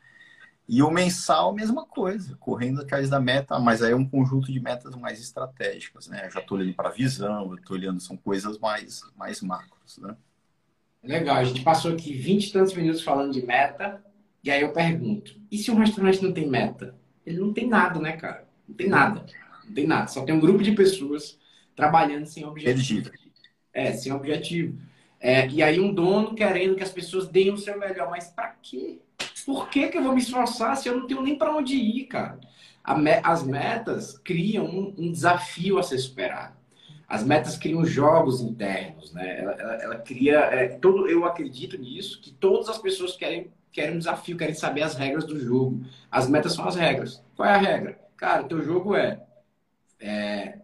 E 0.68 0.82
o 0.82 0.90
mensal, 0.90 1.54
mesma 1.54 1.86
coisa, 1.86 2.36
correndo 2.36 2.82
atrás 2.82 3.08
da 3.08 3.18
meta, 3.18 3.58
mas 3.58 3.82
aí 3.82 3.92
é 3.92 3.96
um 3.96 4.06
conjunto 4.06 4.52
de 4.52 4.60
metas 4.60 4.94
mais 4.96 5.18
estratégicas, 5.18 6.08
né? 6.08 6.26
Eu 6.26 6.30
já 6.30 6.40
estou 6.40 6.58
olhando 6.58 6.74
para 6.74 6.90
a 6.90 6.92
visão, 6.92 7.50
eu 7.50 7.54
estou 7.54 7.76
olhando, 7.76 8.00
são 8.00 8.16
coisas 8.16 8.58
mais, 8.58 9.02
mais 9.16 9.40
macros, 9.40 9.96
né? 9.98 10.14
Legal, 11.02 11.36
a 11.36 11.44
gente 11.44 11.62
passou 11.62 11.92
aqui 11.92 12.12
20 12.12 12.48
e 12.48 12.52
tantos 12.52 12.74
minutos 12.74 13.02
falando 13.02 13.32
de 13.32 13.46
meta, 13.46 14.04
e 14.44 14.50
aí 14.50 14.60
eu 14.60 14.72
pergunto, 14.72 15.40
e 15.50 15.56
se 15.56 15.70
um 15.70 15.76
restaurante 15.76 16.22
não 16.22 16.32
tem 16.32 16.46
meta? 16.46 16.94
Ele 17.24 17.38
não 17.38 17.52
tem 17.52 17.66
nada, 17.66 17.98
né, 17.98 18.12
cara? 18.16 18.46
Não 18.68 18.74
tem 18.76 18.88
nada. 18.88 19.24
Não 19.68 19.74
tem 19.74 19.86
nada. 19.86 20.08
Só 20.08 20.24
tem 20.24 20.34
um 20.34 20.40
grupo 20.40 20.62
de 20.62 20.72
pessoas 20.72 21.38
trabalhando 21.76 22.26
sem 22.26 22.44
objetivo. 22.44 23.10
É, 23.72 23.92
sem 23.92 24.12
objetivo. 24.12 24.78
É, 25.20 25.46
e 25.48 25.62
aí 25.62 25.78
um 25.78 25.92
dono 25.92 26.34
querendo 26.34 26.76
que 26.76 26.82
as 26.82 26.92
pessoas 26.92 27.28
deem 27.28 27.52
o 27.52 27.58
seu 27.58 27.78
melhor. 27.78 28.10
Mas 28.10 28.28
para 28.28 28.54
quê? 28.62 28.98
Por 29.44 29.68
que, 29.68 29.88
que 29.88 29.98
eu 29.98 30.02
vou 30.02 30.12
me 30.12 30.20
esforçar 30.20 30.76
se 30.76 30.88
eu 30.88 30.96
não 30.96 31.06
tenho 31.06 31.22
nem 31.22 31.36
para 31.36 31.54
onde 31.54 31.74
ir, 31.76 32.04
cara? 32.04 32.38
Me... 32.96 33.20
as 33.22 33.42
metas 33.42 34.18
criam 34.18 34.66
um, 34.66 34.94
um, 34.98 35.12
desafio 35.12 35.78
a 35.78 35.82
ser 35.82 35.98
superado. 35.98 36.56
As 37.06 37.24
metas 37.24 37.56
criam 37.56 37.84
jogos 37.84 38.40
internos, 38.40 39.12
né? 39.12 39.40
Ela, 39.40 39.52
ela, 39.52 39.74
ela 39.74 39.96
cria... 39.96 40.38
É, 40.38 40.68
todo, 40.68 41.08
eu 41.08 41.24
acredito 41.24 41.78
nisso, 41.78 42.20
que 42.20 42.30
todas 42.30 42.68
as 42.68 42.78
pessoas 42.78 43.16
querem, 43.16 43.50
querem 43.72 43.94
um 43.94 43.98
desafio, 43.98 44.36
querem 44.36 44.54
saber 44.54 44.82
as 44.82 44.94
regras 44.94 45.24
do 45.24 45.38
jogo. 45.40 45.82
As 46.10 46.28
metas 46.28 46.52
são 46.52 46.66
as 46.66 46.76
regras. 46.76 47.22
Qual 47.34 47.48
é 47.48 47.54
a 47.54 47.58
regra? 47.58 47.98
Cara, 48.16 48.42
o 48.42 48.48
teu 48.48 48.62
jogo 48.62 48.94
é 48.94 49.20
é, 50.00 50.58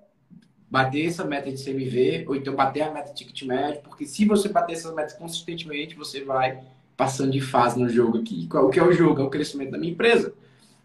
bater 0.71 1.07
essa 1.07 1.25
meta 1.25 1.51
de 1.53 1.63
CMV, 1.63 2.25
ou 2.29 2.37
então 2.37 2.55
bater 2.55 2.83
a 2.83 2.93
meta 2.93 3.11
de 3.11 3.17
ticket 3.17 3.43
médio, 3.43 3.83
porque 3.83 4.07
se 4.07 4.25
você 4.25 4.49
bater 4.49 4.73
essas 4.73 4.95
metas 4.95 5.15
consistentemente, 5.15 5.95
você 5.95 6.25
vai 6.25 6.63
passando 6.97 7.33
de 7.33 7.41
fase 7.41 7.79
no 7.79 7.89
jogo 7.89 8.19
aqui. 8.19 8.49
O 8.53 8.71
que 8.71 8.79
é 8.79 8.83
o 8.83 8.93
jogo? 8.93 9.21
É 9.21 9.25
o 9.25 9.31
crescimento 9.31 9.73
da 9.73 9.79
minha 9.79 9.93
empresa. 9.93 10.33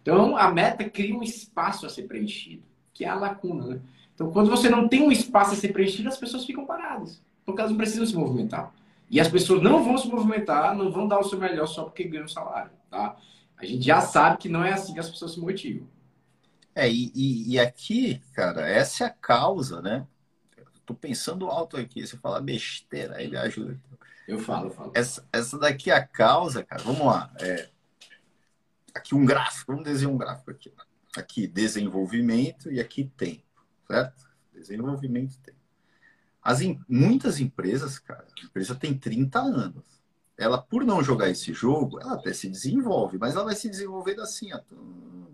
Então, 0.02 0.38
a 0.38 0.52
meta 0.52 0.88
cria 0.90 1.16
um 1.16 1.24
espaço 1.24 1.86
a 1.86 1.90
ser 1.90 2.04
preenchido, 2.04 2.64
que 2.94 3.06
é 3.06 3.10
a 3.10 3.16
lacuna. 3.16 3.66
Né? 3.68 3.80
Então, 4.16 4.32
quando 4.32 4.50
você 4.50 4.70
não 4.70 4.88
tem 4.88 5.02
um 5.02 5.12
espaço 5.12 5.54
a 5.54 5.56
ser 5.56 5.70
preenchido, 5.70 6.10
as 6.10 6.18
pessoas 6.18 6.46
ficam 6.46 6.66
paradas, 6.66 7.22
porque 7.46 7.62
elas 7.62 7.72
não 7.72 7.78
precisam 7.78 8.06
se 8.06 8.16
movimentar. 8.16 8.74
E 9.10 9.20
as 9.20 9.28
pessoas 9.28 9.62
não 9.62 9.84
vão 9.84 9.98
se 9.98 10.08
movimentar, 10.08 10.76
não 10.76 10.92
vão 10.92 11.08
dar 11.08 11.20
o 11.20 11.24
seu 11.24 11.40
melhor 11.40 11.68
só 11.68 11.84
porque 11.84 12.04
ganham 12.04 12.28
salário, 12.28 12.72
tá? 12.90 13.16
A 13.58 13.66
gente 13.66 13.84
já 13.84 14.02
sabe 14.02 14.38
que 14.38 14.48
não 14.48 14.64
é 14.64 14.72
assim 14.72 14.94
que 14.94 15.00
as 15.00 15.10
pessoas 15.10 15.34
se 15.34 15.40
motivam. 15.40 15.88
É, 16.80 16.90
e, 16.90 17.12
e, 17.54 17.60
aqui, 17.60 18.22
cara, 18.34 18.66
essa 18.66 19.04
é 19.04 19.08
a 19.08 19.10
causa, 19.10 19.82
né? 19.82 20.08
Tô 20.86 20.94
pensando 20.94 21.48
alto 21.48 21.76
aqui. 21.76 22.08
Você 22.08 22.16
fala 22.16 22.40
besteira, 22.40 23.18
aí 23.18 23.30
me 23.30 23.36
ajuda. 23.36 23.78
Eu 24.26 24.40
falo, 24.40 24.68
eu 24.68 24.72
falo. 24.72 24.92
Essa, 24.96 25.28
essa 25.34 25.60
daqui 25.60 25.92
é 25.92 25.96
a 25.96 26.08
causa, 26.08 26.64
cara. 26.64 26.82
Vamos 26.84 27.06
lá. 27.06 27.30
É, 27.42 27.68
aqui 28.94 29.14
um 29.14 29.26
gráfico, 29.26 29.74
vamos 29.74 29.84
desenhar 29.84 30.14
um 30.14 30.18
gráfico 30.18 30.52
aqui. 30.52 30.72
Aqui, 31.18 31.48
desenvolvimento 31.48 32.72
e 32.72 32.80
aqui 32.80 33.12
tempo, 33.18 33.44
certo? 33.86 34.30
Desenvolvimento 34.54 35.34
e 35.34 35.38
tempo. 35.40 35.60
As, 36.42 36.60
muitas 36.88 37.42
empresas, 37.42 38.00
cara, 38.00 38.26
a 38.42 38.46
empresa 38.46 38.74
tem 38.74 38.98
30 38.98 39.38
anos. 39.38 39.84
Ela, 40.38 40.58
por 40.58 40.86
não 40.86 41.04
jogar 41.04 41.30
esse 41.30 41.52
jogo, 41.52 42.00
ela 42.00 42.14
até 42.14 42.32
se 42.32 42.48
desenvolve, 42.48 43.18
mas 43.18 43.36
ela 43.36 43.44
vai 43.44 43.56
se 43.56 43.70
desenvolvendo 43.70 44.22
assim, 44.22 44.54
ó, 44.54 44.62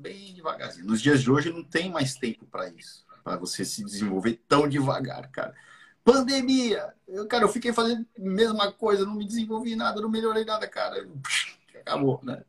bem 0.05 0.33
devagarzinho. 0.35 0.85
Nos 0.85 1.01
dias 1.01 1.21
de 1.21 1.31
hoje 1.31 1.51
não 1.51 1.63
tem 1.63 1.89
mais 1.89 2.13
tempo 2.13 2.45
para 2.45 2.69
isso, 2.69 3.03
para 3.23 3.37
você 3.37 3.65
se 3.65 3.83
desenvolver 3.83 4.39
tão 4.47 4.69
devagar, 4.69 5.27
cara. 5.31 5.55
Pandemia! 6.03 6.93
Eu, 7.07 7.27
cara, 7.27 7.43
eu 7.43 7.49
fiquei 7.49 7.73
fazendo 7.73 8.05
a 8.15 8.21
mesma 8.21 8.71
coisa, 8.71 9.05
não 9.05 9.15
me 9.15 9.25
desenvolvi 9.25 9.75
nada, 9.75 9.99
não 9.99 10.09
melhorei 10.09 10.45
nada, 10.45 10.67
cara. 10.67 11.07
Acabou, 11.81 12.19
né? 12.23 12.43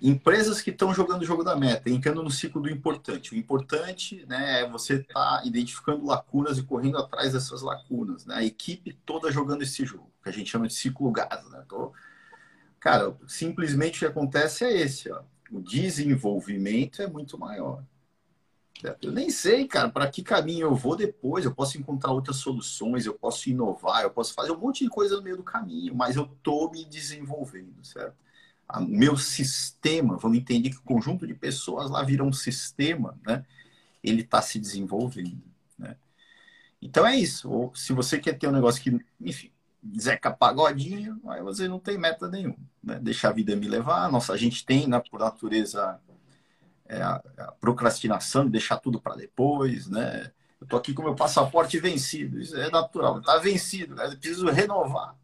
Empresas 0.00 0.60
que 0.60 0.70
estão 0.70 0.94
jogando 0.94 1.22
o 1.22 1.24
jogo 1.24 1.42
da 1.42 1.56
meta, 1.56 1.90
entrando 1.90 2.22
no 2.22 2.30
ciclo 2.30 2.60
do 2.60 2.70
importante. 2.70 3.32
O 3.32 3.36
importante 3.36 4.24
né, 4.28 4.60
é 4.60 4.68
você 4.68 4.96
estar 4.96 5.40
tá 5.40 5.42
identificando 5.44 6.06
lacunas 6.06 6.58
e 6.58 6.62
correndo 6.62 6.98
atrás 6.98 7.32
dessas 7.32 7.62
lacunas. 7.62 8.24
Né? 8.24 8.36
A 8.36 8.44
equipe 8.44 8.92
toda 9.04 9.32
jogando 9.32 9.62
esse 9.62 9.84
jogo, 9.84 10.12
que 10.22 10.28
a 10.28 10.32
gente 10.32 10.50
chama 10.50 10.68
de 10.68 10.74
ciclo 10.74 11.10
gás. 11.10 11.44
Né? 11.50 11.62
Então, 11.66 11.92
cara, 12.78 13.16
simplesmente 13.26 13.96
o 13.96 13.98
que 14.00 14.06
acontece 14.06 14.64
é 14.64 14.72
esse. 14.72 15.10
Ó. 15.10 15.20
O 15.50 15.60
desenvolvimento 15.60 17.00
é 17.02 17.06
muito 17.06 17.38
maior. 17.38 17.82
Eu 19.02 19.10
nem 19.10 19.28
sei, 19.28 19.66
cara, 19.66 19.88
para 19.88 20.08
que 20.08 20.22
caminho 20.22 20.68
eu 20.68 20.74
vou 20.74 20.94
depois. 20.94 21.44
Eu 21.44 21.54
posso 21.54 21.78
encontrar 21.78 22.12
outras 22.12 22.36
soluções, 22.36 23.06
eu 23.06 23.14
posso 23.14 23.50
inovar, 23.50 24.02
eu 24.02 24.10
posso 24.10 24.34
fazer 24.34 24.52
um 24.52 24.58
monte 24.58 24.84
de 24.84 24.90
coisa 24.90 25.16
no 25.16 25.22
meio 25.22 25.36
do 25.36 25.42
caminho, 25.42 25.94
mas 25.94 26.14
eu 26.14 26.24
estou 26.24 26.70
me 26.70 26.84
desenvolvendo, 26.84 27.84
certo? 27.84 28.14
o 28.76 28.80
meu 28.82 29.16
sistema, 29.16 30.18
vamos 30.18 30.36
entender 30.36 30.70
que 30.70 30.76
o 30.76 30.82
conjunto 30.82 31.26
de 31.26 31.32
pessoas 31.34 31.90
lá 31.90 32.02
vira 32.02 32.22
um 32.22 32.32
sistema, 32.32 33.18
né? 33.26 33.44
Ele 34.04 34.20
está 34.20 34.42
se 34.42 34.58
desenvolvendo, 34.58 35.42
né? 35.78 35.96
Então 36.80 37.06
é 37.06 37.16
isso. 37.16 37.50
Ou 37.50 37.74
se 37.74 37.92
você 37.92 38.18
quer 38.18 38.38
ter 38.38 38.46
um 38.46 38.52
negócio 38.52 38.82
que, 38.82 39.04
enfim, 39.20 39.50
Zeca 39.98 40.30
Pagodinho, 40.30 41.20
aí 41.28 41.42
você 41.42 41.68
não 41.68 41.78
tem 41.78 41.98
meta 41.98 42.28
nenhuma. 42.28 42.58
Né? 42.82 42.98
Deixar 43.00 43.30
a 43.30 43.32
vida 43.32 43.54
me 43.56 43.68
levar. 43.68 44.10
Nossa, 44.10 44.32
a 44.32 44.36
gente 44.36 44.64
tem, 44.64 44.86
né, 44.86 45.00
por 45.10 45.20
natureza, 45.20 45.98
é, 46.86 47.00
a, 47.00 47.22
procrastinação 47.60 48.44
de 48.44 48.50
deixar 48.50 48.78
tudo 48.78 49.00
para 49.00 49.16
depois, 49.16 49.86
né? 49.86 50.30
Eu 50.60 50.66
tô 50.66 50.76
aqui 50.76 50.92
com 50.92 51.02
meu 51.02 51.14
passaporte 51.14 51.78
vencido, 51.78 52.40
isso 52.40 52.56
é 52.56 52.68
natural, 52.68 53.22
tá 53.22 53.38
vencido, 53.38 53.94
né? 53.94 54.08
preciso 54.16 54.50
renovar 54.50 55.14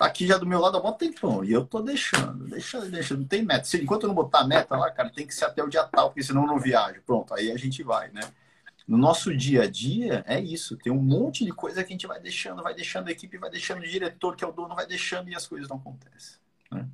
tá 0.00 0.06
aqui 0.06 0.26
já 0.26 0.38
do 0.38 0.46
meu 0.46 0.58
lado 0.58 0.78
há 0.78 0.82
muito 0.82 0.96
tempão. 0.96 1.44
E 1.44 1.52
eu 1.52 1.66
tô 1.66 1.82
deixando, 1.82 2.44
deixando, 2.48 2.90
deixando. 2.90 3.20
Não 3.20 3.26
tem 3.26 3.44
meta. 3.44 3.64
Se, 3.64 3.76
enquanto 3.76 4.04
eu 4.04 4.08
não 4.08 4.14
botar 4.14 4.44
meta 4.44 4.74
lá, 4.74 4.90
cara, 4.90 5.10
tem 5.10 5.26
que 5.26 5.34
ser 5.34 5.44
até 5.44 5.62
o 5.62 5.68
dia 5.68 5.84
tal, 5.84 6.08
porque 6.08 6.22
senão 6.22 6.42
eu 6.42 6.46
não 6.48 6.58
viajo. 6.58 7.02
Pronto, 7.04 7.34
aí 7.34 7.52
a 7.52 7.56
gente 7.58 7.82
vai, 7.82 8.10
né? 8.10 8.22
No 8.90 8.98
nosso 8.98 9.32
dia 9.36 9.62
a 9.62 9.70
dia, 9.70 10.24
é 10.26 10.40
isso. 10.40 10.76
Tem 10.76 10.92
um 10.92 11.00
monte 11.00 11.44
de 11.44 11.52
coisa 11.52 11.84
que 11.84 11.92
a 11.92 11.94
gente 11.94 12.08
vai 12.08 12.18
deixando, 12.18 12.60
vai 12.60 12.74
deixando 12.74 13.06
a 13.06 13.12
equipe, 13.12 13.38
vai 13.38 13.48
deixando 13.48 13.78
o 13.78 13.86
diretor, 13.86 14.34
que 14.34 14.42
é 14.42 14.48
o 14.48 14.50
dono, 14.50 14.74
vai 14.74 14.84
deixando 14.84 15.28
e 15.28 15.34
as 15.36 15.46
coisas 15.46 15.68
não 15.68 15.76
acontecem. 15.76 16.40
Né? 16.72 16.88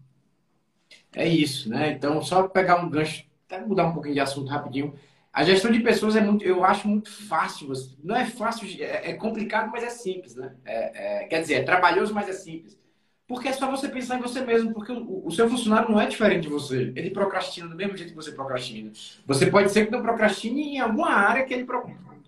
É 1.15 1.27
isso, 1.27 1.71
né? 1.71 1.93
Então, 1.93 2.21
só 2.21 2.47
pegar 2.49 2.85
um 2.85 2.91
gancho, 2.91 3.25
até 3.47 3.65
mudar 3.65 3.87
um 3.87 3.95
pouquinho 3.95 4.13
de 4.13 4.21
assunto 4.21 4.51
rapidinho. 4.51 4.95
A 5.33 5.43
gestão 5.43 5.73
de 5.73 5.81
pessoas 5.81 6.15
é 6.17 6.21
muito, 6.21 6.45
eu 6.45 6.63
acho 6.67 6.87
muito 6.87 7.11
fácil. 7.11 7.73
Não 8.05 8.15
é 8.15 8.27
fácil, 8.27 8.69
é, 8.79 9.13
é 9.13 9.15
complicado, 9.15 9.71
mas 9.73 9.83
é 9.83 9.89
simples, 9.89 10.35
né? 10.35 10.55
É, 10.67 11.23
é, 11.23 11.27
quer 11.29 11.41
dizer, 11.41 11.55
é 11.55 11.63
trabalhoso, 11.63 12.13
mas 12.13 12.29
é 12.29 12.35
simples. 12.35 12.79
Porque 13.27 13.49
é 13.49 13.53
só 13.53 13.69
você 13.69 13.89
pensar 13.89 14.19
em 14.19 14.23
você 14.23 14.41
mesmo, 14.41 14.73
porque 14.73 14.93
o, 14.93 15.27
o, 15.27 15.31
seu 15.33 15.49
funcionário 15.51 15.91
não 15.91 16.01
é 16.01 16.07
diferente 16.07 16.43
de 16.43 16.49
você. 16.49 16.93
Ele 16.95 17.11
procrastina 17.11 17.69
do 17.69 17.75
mesmo 17.75 17.97
jeito 17.97 18.11
que 18.11 18.17
você 18.17 18.31
procrastina. 18.31 18.93
Você 19.27 19.47
pode 19.47 19.73
ser 19.73 19.87
que 19.87 19.93
não 19.93 20.01
procrastine 20.01 20.77
em 20.77 20.81
alguma 20.81 21.11
área 21.11 21.45
que 21.45 21.53
ele, 21.53 21.67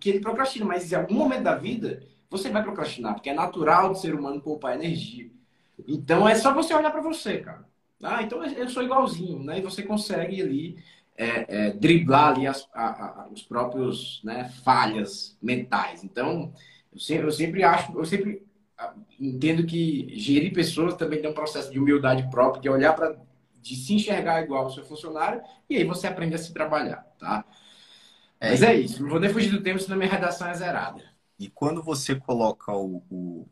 que 0.01 0.11
ele 0.11 0.21
procrastina, 0.21 0.67
mas 0.67 0.91
em 0.91 0.97
algum 0.97 1.15
momento 1.15 1.45
da 1.45 1.55
vida 1.55 2.03
você 2.29 2.51
vai 2.51 2.63
procrastinar, 2.63 3.15
porque 3.15 3.31
é 3.31 3.35
natural 3.35 3.91
do 3.91 3.99
ser 3.99 4.15
humano 4.15 4.41
poupar 4.41 4.75
energia. 4.75 5.31
Então 5.87 6.29
é 6.29 6.35
só 6.35 6.53
você 6.53 6.75
olhar 6.75 6.91
para 6.91 7.01
você, 7.01 7.39
cara. 7.39 7.65
Ah, 8.03 8.23
então 8.23 8.45
eu 8.45 8.69
sou 8.69 8.83
igualzinho, 8.83 9.43
né? 9.43 9.59
E 9.59 9.63
você 9.63 9.83
consegue 9.83 10.43
ali 10.43 10.79
é, 11.17 11.67
é, 11.67 11.71
driblar 11.73 12.35
ali 12.35 12.47
as, 12.47 12.69
a, 12.73 13.23
a, 13.23 13.29
os 13.29 13.43
próprios 13.43 14.21
né, 14.25 14.53
falhas 14.65 15.37
mentais. 15.41 16.05
Então 16.05 16.53
eu 16.93 16.99
sempre, 16.99 17.27
eu 17.27 17.33
sempre 17.33 17.63
acho, 17.63 17.99
eu 17.99 18.05
sempre 18.05 18.43
entendo 19.21 19.67
que 19.67 20.13
gerir 20.17 20.53
pessoas 20.53 20.95
também 20.95 21.21
tem 21.21 21.31
um 21.31 21.35
processo 21.35 21.71
de 21.71 21.79
humildade 21.79 22.29
própria, 22.31 22.63
de 22.63 22.69
olhar 22.69 22.95
para 22.95 23.17
de 23.61 23.75
se 23.75 23.93
enxergar 23.93 24.43
igual 24.43 24.65
ao 24.65 24.71
seu 24.71 24.85
funcionário 24.85 25.43
e 25.69 25.77
aí 25.77 25.85
você 25.85 26.07
aprende 26.07 26.35
a 26.35 26.39
se 26.39 26.53
trabalhar, 26.53 27.05
tá? 27.19 27.45
Mas 28.41 28.63
é 28.63 28.75
isso, 28.75 29.03
não 29.03 29.11
vou 29.11 29.21
nem 29.21 29.31
fugir 29.31 29.51
do 29.51 29.63
tempo, 29.63 29.81
senão 29.81 29.97
minha 29.99 30.11
redação 30.11 30.49
é 30.49 30.55
zerada. 30.55 31.03
E 31.39 31.49
quando 31.49 31.83
você 31.83 32.15
coloca 32.15 32.73
o, 32.73 33.03
o, 33.11 33.49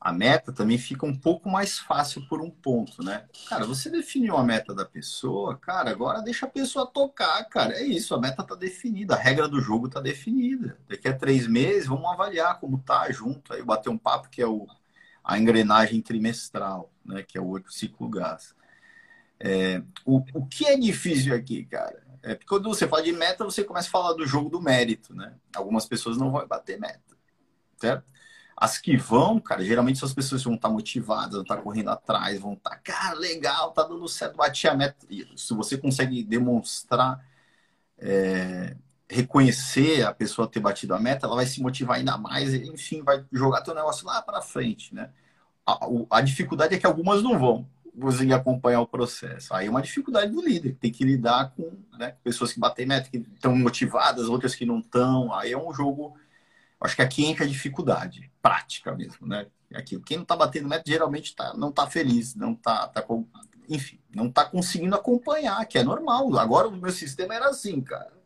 a 0.00 0.12
meta, 0.12 0.50
também 0.50 0.78
fica 0.78 1.04
um 1.04 1.14
pouco 1.14 1.50
mais 1.50 1.78
fácil 1.78 2.26
por 2.26 2.40
um 2.40 2.50
ponto, 2.50 3.02
né? 3.02 3.26
Cara, 3.48 3.66
você 3.66 3.90
definiu 3.90 4.34
a 4.36 4.42
meta 4.42 4.74
da 4.74 4.84
pessoa, 4.84 5.58
cara, 5.58 5.90
agora 5.90 6.22
deixa 6.22 6.46
a 6.46 6.48
pessoa 6.48 6.86
tocar, 6.86 7.44
cara. 7.44 7.74
É 7.74 7.84
isso, 7.84 8.14
a 8.14 8.20
meta 8.20 8.42
tá 8.42 8.54
definida, 8.54 9.14
a 9.14 9.18
regra 9.18 9.46
do 9.46 9.60
jogo 9.60 9.90
tá 9.90 10.00
definida. 10.00 10.78
Daqui 10.88 11.06
a 11.06 11.16
três 11.16 11.46
meses, 11.46 11.86
vamos 11.86 12.10
avaliar 12.10 12.58
como 12.58 12.78
tá 12.78 13.12
junto, 13.12 13.52
aí 13.52 13.62
bater 13.62 13.90
um 13.90 13.98
papo 13.98 14.30
que 14.30 14.40
é 14.40 14.46
o 14.46 14.66
a 15.22 15.38
engrenagem 15.38 16.00
trimestral, 16.00 16.90
né, 17.04 17.22
que 17.22 17.36
é 17.36 17.40
o 17.40 17.46
outro 17.46 17.70
ciclo 17.70 18.08
gás. 18.08 18.54
É, 19.38 19.82
o, 20.04 20.24
o 20.34 20.46
que 20.46 20.66
é 20.66 20.76
difícil 20.76 21.34
aqui, 21.34 21.64
cara? 21.66 22.02
É 22.22 22.34
porque 22.34 22.48
quando 22.48 22.68
você 22.68 22.88
fala 22.88 23.02
de 23.02 23.12
meta, 23.12 23.44
você 23.44 23.62
começa 23.62 23.88
a 23.88 23.90
falar 23.90 24.14
do 24.14 24.26
jogo 24.26 24.50
do 24.50 24.60
mérito, 24.60 25.14
né? 25.14 25.34
Algumas 25.54 25.86
pessoas 25.86 26.16
não 26.16 26.30
vão 26.30 26.46
bater 26.46 26.80
meta, 26.80 27.16
certo? 27.76 28.04
As 28.60 28.76
que 28.76 28.94
vão, 28.94 29.40
cara, 29.40 29.64
geralmente 29.64 29.98
são 29.98 30.06
as 30.06 30.12
pessoas 30.12 30.42
que 30.42 30.48
vão 30.48 30.56
estar 30.56 30.68
motivadas, 30.68 31.32
vão 31.32 31.42
estar 31.42 31.56
correndo 31.56 31.88
atrás, 31.88 32.38
vão 32.38 32.52
estar, 32.52 32.76
cara, 32.76 33.18
legal, 33.18 33.72
tá 33.72 33.82
dando 33.84 34.06
certo, 34.06 34.36
bati 34.36 34.68
a 34.68 34.74
meta. 34.74 35.06
Se 35.34 35.54
você 35.54 35.78
consegue 35.78 36.22
demonstrar, 36.22 37.24
é, 37.98 38.76
reconhecer 39.08 40.04
a 40.04 40.12
pessoa 40.12 40.46
ter 40.46 40.60
batido 40.60 40.94
a 40.94 41.00
meta, 41.00 41.26
ela 41.26 41.36
vai 41.36 41.46
se 41.46 41.62
motivar 41.62 41.96
ainda 41.96 42.18
mais, 42.18 42.52
enfim, 42.52 43.02
vai 43.02 43.24
jogar 43.32 43.62
teu 43.62 43.74
negócio 43.74 44.06
lá 44.06 44.20
para 44.20 44.42
frente, 44.42 44.94
né? 44.94 45.10
A, 45.66 45.78
a, 46.10 46.20
dificuldade 46.20 46.74
é 46.74 46.78
que 46.78 46.86
algumas 46.86 47.22
não 47.22 47.38
vão 47.38 47.66
conseguir 47.98 48.34
acompanhar 48.34 48.80
o 48.80 48.86
processo. 48.86 49.54
Aí 49.54 49.66
é 49.66 49.70
uma 49.70 49.82
dificuldade 49.82 50.32
do 50.32 50.42
líder, 50.42 50.76
tem 50.80 50.92
que 50.92 51.04
lidar 51.04 51.52
com 51.56 51.72
né, 51.98 52.14
pessoas 52.22 52.52
que 52.52 52.60
batem 52.60 52.86
meta, 52.86 53.08
que 53.10 53.18
estão 53.34 53.54
motivadas, 53.56 54.28
outras 54.28 54.54
que 54.54 54.66
não 54.66 54.80
estão. 54.80 55.32
Aí 55.34 55.52
é 55.52 55.58
um 55.58 55.72
jogo. 55.72 56.14
Acho 56.80 56.96
que 56.96 57.02
aqui 57.02 57.24
entra 57.26 57.44
a 57.44 57.48
dificuldade, 57.48 58.30
prática 58.40 58.94
mesmo, 58.94 59.26
né? 59.26 59.46
Aqui, 59.74 59.98
quem 60.00 60.16
não 60.16 60.24
está 60.24 60.34
batendo 60.34 60.68
meta 60.68 60.84
geralmente 60.86 61.34
tá, 61.36 61.54
não 61.54 61.68
está 61.68 61.86
feliz, 61.86 62.34
não 62.34 62.52
está, 62.52 62.88
tá, 62.88 63.04
enfim, 63.68 64.00
não 64.14 64.26
está 64.26 64.44
conseguindo 64.44 64.96
acompanhar, 64.96 65.64
que 65.66 65.78
é 65.78 65.84
normal. 65.84 66.36
Agora 66.38 66.68
o 66.68 66.76
meu 66.76 66.90
sistema 66.90 67.34
era 67.34 67.48
assim, 67.48 67.80
cara 67.80 68.20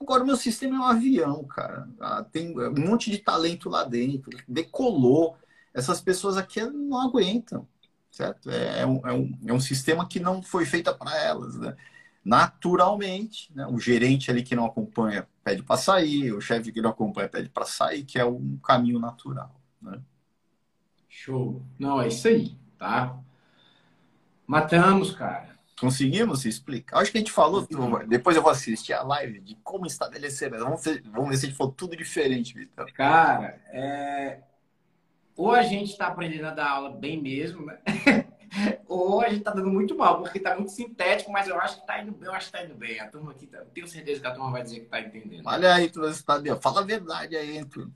Agora, 0.00 0.22
o 0.22 0.26
meu 0.26 0.36
sistema 0.36 0.76
é 0.76 0.78
um 0.80 0.84
avião, 0.84 1.44
cara. 1.44 1.86
Ah, 2.00 2.24
tem 2.24 2.58
um 2.58 2.88
monte 2.88 3.10
de 3.10 3.18
talento 3.18 3.68
lá 3.68 3.84
dentro. 3.84 4.30
Decolou. 4.48 5.36
Essas 5.74 6.00
pessoas 6.00 6.36
aqui 6.36 6.62
não 6.62 6.98
aguentam, 6.98 7.68
certo? 8.10 8.50
É, 8.50 8.80
é 8.80 8.86
um, 8.86 9.06
é 9.06 9.12
um, 9.12 9.38
é 9.46 9.52
um 9.52 9.60
sistema 9.60 10.08
que 10.08 10.18
não 10.18 10.42
foi 10.42 10.64
feito 10.64 10.92
para 10.94 11.16
elas, 11.22 11.54
né? 11.56 11.76
Naturalmente, 12.24 13.52
né? 13.54 13.66
o 13.66 13.78
gerente 13.78 14.30
ali 14.30 14.42
que 14.42 14.56
não 14.56 14.66
acompanha 14.66 15.28
pede 15.42 15.62
para 15.62 15.76
sair, 15.76 16.32
o 16.32 16.40
chefe 16.40 16.72
que 16.72 16.80
não 16.80 16.90
acompanha 16.90 17.28
pede 17.28 17.48
para 17.48 17.64
sair, 17.64 18.04
que 18.04 18.18
é 18.18 18.24
um 18.24 18.58
caminho 18.58 18.98
natural, 18.98 19.54
né? 19.80 20.00
Show. 21.08 21.62
Não, 21.78 22.00
é 22.00 22.08
isso 22.08 22.28
aí, 22.28 22.56
tá? 22.78 23.18
Matamos, 24.46 25.12
cara. 25.12 25.50
Conseguimos 25.78 26.44
explicar? 26.44 26.98
Acho 26.98 27.10
que 27.10 27.18
a 27.18 27.20
gente 27.20 27.32
falou, 27.32 27.66
depois 28.06 28.36
eu 28.36 28.42
vou 28.42 28.50
assistir 28.50 28.92
a 28.92 29.02
live 29.02 29.40
de 29.40 29.54
como 29.64 29.86
estabelecer. 29.86 30.50
Vamos 30.50 30.84
ver, 30.84 31.02
vamos 31.10 31.30
ver 31.30 31.36
se 31.36 31.46
a 31.46 31.48
gente 31.48 31.56
falou 31.56 31.72
tudo 31.72 31.96
diferente, 31.96 32.54
Vitor. 32.54 32.92
Cara, 32.92 33.58
é... 33.68 34.40
ou 35.34 35.52
a 35.52 35.62
gente 35.62 35.90
está 35.90 36.08
aprendendo 36.08 36.46
a 36.46 36.50
dar 36.50 36.70
aula 36.70 36.90
bem 36.90 37.20
mesmo, 37.20 37.64
né? 37.64 37.78
ou 38.88 39.20
a 39.20 39.28
gente 39.28 39.38
está 39.38 39.52
dando 39.52 39.70
muito 39.70 39.96
mal, 39.96 40.20
porque 40.20 40.38
está 40.38 40.54
muito 40.54 40.72
sintético, 40.72 41.30
mas 41.30 41.48
eu 41.48 41.58
acho 41.58 41.76
que 41.76 41.80
está 41.82 42.02
indo 42.02 42.12
bem, 42.12 42.28
eu 42.28 42.34
acho 42.34 42.50
que 42.50 42.56
está 42.56 42.66
indo 42.66 42.74
bem. 42.74 43.00
A 43.00 43.08
turma 43.08 43.32
aqui, 43.32 43.46
tá... 43.46 43.62
tenho 43.72 43.86
certeza 43.86 44.20
que 44.20 44.26
a 44.26 44.32
turma 44.32 44.50
vai 44.50 44.62
dizer 44.62 44.80
que 44.80 44.84
está 44.86 45.00
entendendo. 45.00 45.46
Olha 45.46 45.74
aí, 45.74 45.88
tu 45.88 46.04
está 46.06 46.40
Fala 46.60 46.80
a 46.80 46.84
verdade 46.84 47.36
aí, 47.36 47.64
tu. 47.64 47.90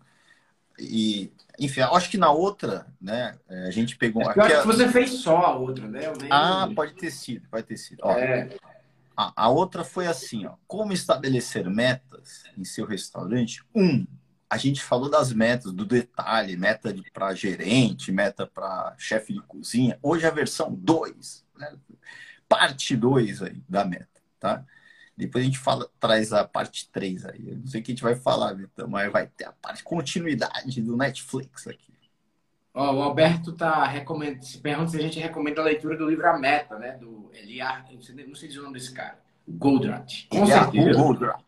E, 0.78 1.32
enfim, 1.58 1.82
acho 1.82 2.10
que 2.10 2.18
na 2.18 2.32
outra, 2.32 2.86
né, 3.00 3.38
é, 3.48 3.66
a 3.66 3.70
gente 3.70 3.96
pegou. 3.96 4.22
Eu 4.22 4.42
acho 4.42 4.60
que 4.62 4.66
você 4.66 4.88
fez 4.88 5.10
só 5.10 5.36
a 5.36 5.56
outra, 5.56 5.86
né? 5.86 6.12
Nem... 6.20 6.28
Ah, 6.30 6.68
pode 6.74 6.94
ter 6.94 7.10
sido, 7.10 7.48
pode 7.48 7.66
ter 7.66 7.76
sido. 7.76 8.00
Ó, 8.02 8.12
é. 8.12 8.50
A, 9.16 9.44
a 9.44 9.48
outra 9.48 9.84
foi 9.84 10.08
assim, 10.08 10.44
ó, 10.46 10.54
como 10.66 10.92
estabelecer 10.92 11.68
metas 11.70 12.44
em 12.58 12.64
seu 12.64 12.84
restaurante? 12.84 13.64
Um, 13.72 14.04
a 14.54 14.56
gente 14.56 14.80
falou 14.80 15.10
das 15.10 15.32
metas, 15.32 15.72
do 15.72 15.84
detalhe, 15.84 16.56
meta 16.56 16.94
para 17.12 17.34
gerente, 17.34 18.12
meta 18.12 18.46
para 18.46 18.94
chefe 18.96 19.32
de 19.32 19.40
cozinha. 19.40 19.98
Hoje 20.00 20.26
a 20.26 20.30
versão 20.30 20.72
2, 20.72 21.44
né? 21.58 21.76
parte 22.48 22.96
2 22.96 23.42
aí 23.42 23.60
da 23.68 23.84
meta, 23.84 24.22
tá? 24.38 24.64
Depois 25.16 25.42
a 25.42 25.46
gente 25.46 25.58
fala, 25.58 25.90
traz 25.98 26.32
a 26.32 26.44
parte 26.44 26.88
3 26.92 27.26
aí. 27.26 27.48
Eu 27.48 27.56
não 27.56 27.66
sei 27.66 27.80
o 27.80 27.84
que 27.84 27.90
a 27.90 27.94
gente 27.94 28.02
vai 28.04 28.14
falar, 28.14 28.52
Vitor, 28.52 28.88
mas 28.88 29.10
vai 29.10 29.26
ter 29.26 29.44
a 29.44 29.52
parte 29.52 29.82
continuidade 29.82 30.80
do 30.80 30.96
Netflix 30.96 31.66
aqui. 31.66 31.92
Ó, 32.72 32.94
o 32.94 33.02
Alberto 33.02 33.52
tá 33.52 33.84
recomendando, 33.86 34.44
se 34.44 34.58
pergunta 34.58 34.90
se 34.90 34.98
a 34.98 35.02
gente 35.02 35.18
recomenda 35.18 35.60
a 35.60 35.64
leitura 35.64 35.96
do 35.96 36.08
livro 36.08 36.28
A 36.28 36.38
Meta, 36.38 36.78
né? 36.78 36.92
Do 36.92 37.28
Eliar, 37.32 37.86
não 37.92 38.00
sei, 38.00 38.14
não 38.24 38.34
sei 38.36 38.48
dizer 38.48 38.60
o 38.60 38.64
nome 38.64 38.78
desse 38.78 38.92
cara. 38.92 39.18
Goldratt. 39.48 40.28
Com 40.28 40.44
Eliar 40.44 40.70
certeza. 40.70 40.98
Goldratt. 41.00 41.44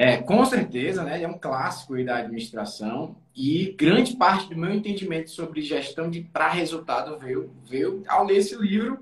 É, 0.00 0.16
com 0.16 0.42
certeza, 0.46 1.04
né? 1.04 1.16
Ele 1.16 1.24
é 1.24 1.28
um 1.28 1.36
clássico 1.36 2.02
da 2.02 2.16
administração 2.16 3.16
e 3.36 3.74
grande 3.76 4.16
parte 4.16 4.48
do 4.48 4.58
meu 4.58 4.72
entendimento 4.72 5.28
sobre 5.28 5.60
gestão 5.60 6.08
de 6.08 6.22
para 6.22 6.48
resultado 6.48 7.18
veio, 7.18 7.52
veio 7.68 8.02
ao 8.08 8.24
ler 8.24 8.38
esse 8.38 8.56
livro 8.56 8.98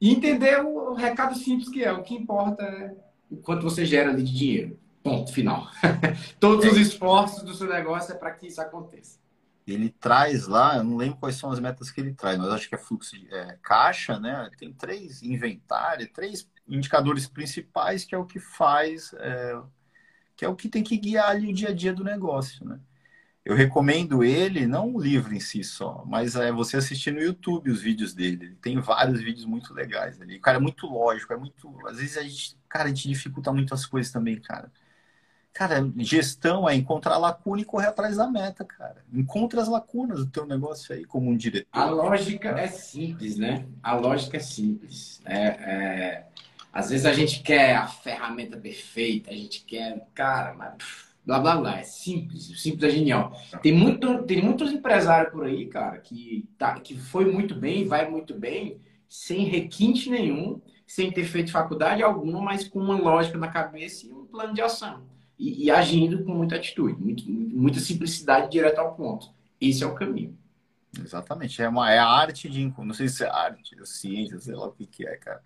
e 0.00 0.10
entender 0.10 0.64
o, 0.64 0.92
o 0.92 0.94
recado 0.94 1.36
simples 1.36 1.68
que 1.68 1.84
é. 1.84 1.92
O 1.92 2.02
que 2.02 2.14
importa 2.14 2.62
é 2.62 2.94
o 3.30 3.36
quanto 3.36 3.64
você 3.64 3.84
gera 3.84 4.14
de 4.14 4.22
dinheiro. 4.22 4.78
Ponto 5.02 5.30
final. 5.30 5.68
Todos 6.40 6.64
é. 6.64 6.68
os 6.68 6.78
esforços 6.78 7.42
do 7.42 7.52
seu 7.52 7.68
negócio 7.68 8.14
é 8.14 8.16
para 8.16 8.30
que 8.30 8.46
isso 8.46 8.62
aconteça 8.62 9.20
ele 9.66 9.88
traz 9.88 10.48
lá, 10.48 10.78
eu 10.78 10.82
não 10.82 10.96
lembro 10.96 11.18
quais 11.18 11.36
são 11.36 11.52
as 11.52 11.60
metas 11.60 11.92
que 11.92 12.00
ele 12.00 12.12
traz, 12.12 12.36
mas 12.36 12.48
acho 12.48 12.68
que 12.68 12.74
é 12.74 12.78
fluxo 12.78 13.16
de 13.16 13.32
é, 13.32 13.56
caixa, 13.62 14.18
né? 14.18 14.50
Tem 14.58 14.72
três 14.72 15.22
inventário, 15.22 16.10
três 16.12 16.48
indicadores 16.68 17.28
principais 17.28 18.04
que 18.04 18.12
é 18.12 18.18
o 18.18 18.24
que 18.24 18.40
faz, 18.40 19.14
é, 19.18 19.60
que 20.40 20.44
é 20.46 20.48
o 20.48 20.56
que 20.56 20.70
tem 20.70 20.82
que 20.82 20.96
guiar 20.96 21.28
ali 21.28 21.50
o 21.50 21.52
dia 21.52 21.68
a 21.68 21.74
dia 21.74 21.92
do 21.92 22.02
negócio, 22.02 22.66
né? 22.66 22.80
Eu 23.44 23.54
recomendo 23.54 24.24
ele, 24.24 24.66
não 24.66 24.94
o 24.94 24.98
livro 24.98 25.34
em 25.34 25.40
si 25.40 25.62
só, 25.62 26.02
mas 26.06 26.34
é 26.34 26.50
você 26.50 26.78
assistir 26.78 27.10
no 27.10 27.20
YouTube 27.20 27.70
os 27.70 27.82
vídeos 27.82 28.14
dele. 28.14 28.46
Ele 28.46 28.54
tem 28.54 28.80
vários 28.80 29.20
vídeos 29.20 29.44
muito 29.44 29.74
legais 29.74 30.18
ali. 30.18 30.38
O 30.38 30.40
cara 30.40 30.56
é 30.56 30.60
muito 30.60 30.86
lógico, 30.86 31.34
é 31.34 31.36
muito. 31.36 31.86
Às 31.86 31.98
vezes 31.98 32.16
a 32.16 32.22
gente, 32.22 32.56
cara, 32.66 32.84
a 32.84 32.88
gente 32.88 33.06
dificulta 33.06 33.52
muito 33.52 33.74
as 33.74 33.84
coisas 33.84 34.10
também, 34.10 34.40
cara. 34.40 34.72
Cara, 35.52 35.92
gestão 35.98 36.66
é 36.66 36.74
encontrar 36.74 37.18
lacuna 37.18 37.60
e 37.60 37.64
correr 37.66 37.88
atrás 37.88 38.16
da 38.16 38.26
meta, 38.26 38.64
cara. 38.64 39.04
Encontra 39.12 39.60
as 39.60 39.68
lacunas 39.68 40.20
do 40.20 40.30
teu 40.30 40.46
negócio 40.46 40.94
aí 40.94 41.04
como 41.04 41.28
um 41.28 41.36
diretor. 41.36 41.68
A 41.70 41.90
lógica 41.90 42.48
é 42.48 42.66
simples, 42.66 43.36
né? 43.36 43.66
A 43.82 43.94
lógica 43.94 44.38
é 44.38 44.40
simples. 44.40 45.20
É, 45.26 45.44
é... 45.44 46.26
Às 46.72 46.90
vezes 46.90 47.06
a 47.06 47.12
gente 47.12 47.42
quer 47.42 47.76
a 47.76 47.86
ferramenta 47.86 48.56
perfeita, 48.56 49.30
a 49.30 49.34
gente 49.34 49.64
quer, 49.64 50.06
cara, 50.14 50.54
mas 50.54 50.74
blá 51.24 51.38
blá 51.38 51.56
blá. 51.56 51.78
É 51.78 51.82
simples, 51.82 52.46
simples 52.60 52.84
é 52.84 52.96
genial. 52.96 53.32
Tem, 53.62 53.72
muito, 53.72 54.22
tem 54.24 54.42
muitos 54.42 54.72
empresários 54.72 55.32
por 55.32 55.44
aí, 55.44 55.66
cara, 55.66 55.98
que, 55.98 56.48
tá, 56.56 56.78
que 56.80 56.96
foi 56.96 57.30
muito 57.30 57.54
bem, 57.54 57.86
vai 57.86 58.08
muito 58.08 58.34
bem, 58.34 58.78
sem 59.08 59.44
requinte 59.44 60.08
nenhum, 60.08 60.60
sem 60.86 61.10
ter 61.10 61.24
feito 61.24 61.52
faculdade 61.52 62.02
alguma, 62.02 62.40
mas 62.40 62.66
com 62.66 62.78
uma 62.78 62.96
lógica 62.96 63.38
na 63.38 63.48
cabeça 63.48 64.06
e 64.06 64.12
um 64.12 64.24
plano 64.24 64.54
de 64.54 64.62
ação 64.62 65.02
e, 65.40 65.64
e 65.64 65.70
agindo 65.70 66.22
com 66.22 66.34
muita 66.34 66.56
atitude, 66.56 67.00
muito, 67.00 67.24
muita 67.28 67.80
simplicidade 67.80 68.50
direto 68.50 68.78
ao 68.78 68.94
ponto. 68.94 69.30
Esse 69.58 69.82
é 69.82 69.86
o 69.86 69.94
caminho. 69.94 70.38
Exatamente. 70.98 71.62
É, 71.62 71.68
uma, 71.68 71.90
é 71.90 71.98
a 71.98 72.06
arte 72.06 72.48
de. 72.48 72.72
Não 72.76 72.92
sei 72.92 73.08
se 73.08 73.24
é 73.24 73.30
arte, 73.30 73.74
é 73.80 73.84
ciência, 73.86 74.38
sei 74.38 74.54
lá 74.54 74.66
o 74.66 74.72
que, 74.72 74.86
que 74.86 75.06
é, 75.06 75.16
cara. 75.16 75.40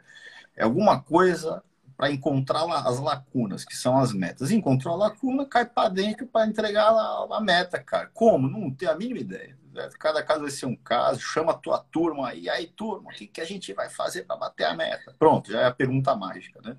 É 0.57 0.65
alguma 0.65 1.01
coisa 1.01 1.63
para 1.97 2.11
encontrar 2.11 2.65
as 2.87 2.99
lacunas, 2.99 3.65
que 3.65 3.77
são 3.77 3.99
as 3.99 4.13
metas. 4.13 4.51
Encontrou 4.51 4.95
a 4.95 5.09
lacuna, 5.09 5.47
cai 5.47 5.65
para 5.65 5.89
dentro 5.89 6.27
para 6.27 6.47
entregar 6.47 6.89
a, 6.89 7.27
a, 7.31 7.41
meta, 7.41 7.79
cara. 7.79 8.11
Como? 8.13 8.49
Não 8.49 8.71
tenho 8.71 8.91
a 8.91 8.97
mínima 8.97 9.21
ideia. 9.21 9.57
Cada 9.99 10.23
caso 10.23 10.43
vai 10.43 10.51
ser 10.51 10.67
um 10.67 10.77
caso, 10.77 11.21
chama 11.21 11.53
a 11.53 11.57
tua 11.57 11.79
turma 11.79 12.29
aí, 12.29 12.49
aí 12.49 12.67
turma, 12.67 13.11
o 13.11 13.15
que, 13.15 13.27
que 13.27 13.41
a 13.41 13.45
gente 13.45 13.73
vai 13.73 13.89
fazer 13.89 14.23
para 14.23 14.37
bater 14.37 14.65
a 14.65 14.75
meta? 14.75 15.15
Pronto, 15.19 15.51
já 15.51 15.63
é 15.63 15.67
a 15.67 15.75
pergunta 15.75 16.15
mágica, 16.15 16.61
né? 16.63 16.77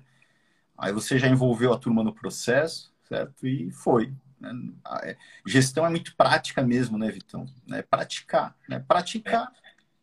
Aí 0.78 0.92
você 0.92 1.18
já 1.18 1.26
envolveu 1.26 1.72
a 1.72 1.78
turma 1.78 2.02
no 2.02 2.14
processo, 2.14 2.92
certo? 3.08 3.46
E 3.46 3.70
foi. 3.70 4.14
Né? 4.40 4.50
É, 5.02 5.16
gestão 5.46 5.84
é 5.84 5.90
muito 5.90 6.14
prática 6.16 6.62
mesmo, 6.62 6.96
né, 6.96 7.10
Vitão? 7.10 7.46
É 7.70 7.82
praticar, 7.82 8.54
né? 8.68 8.82
Praticar 8.86 9.52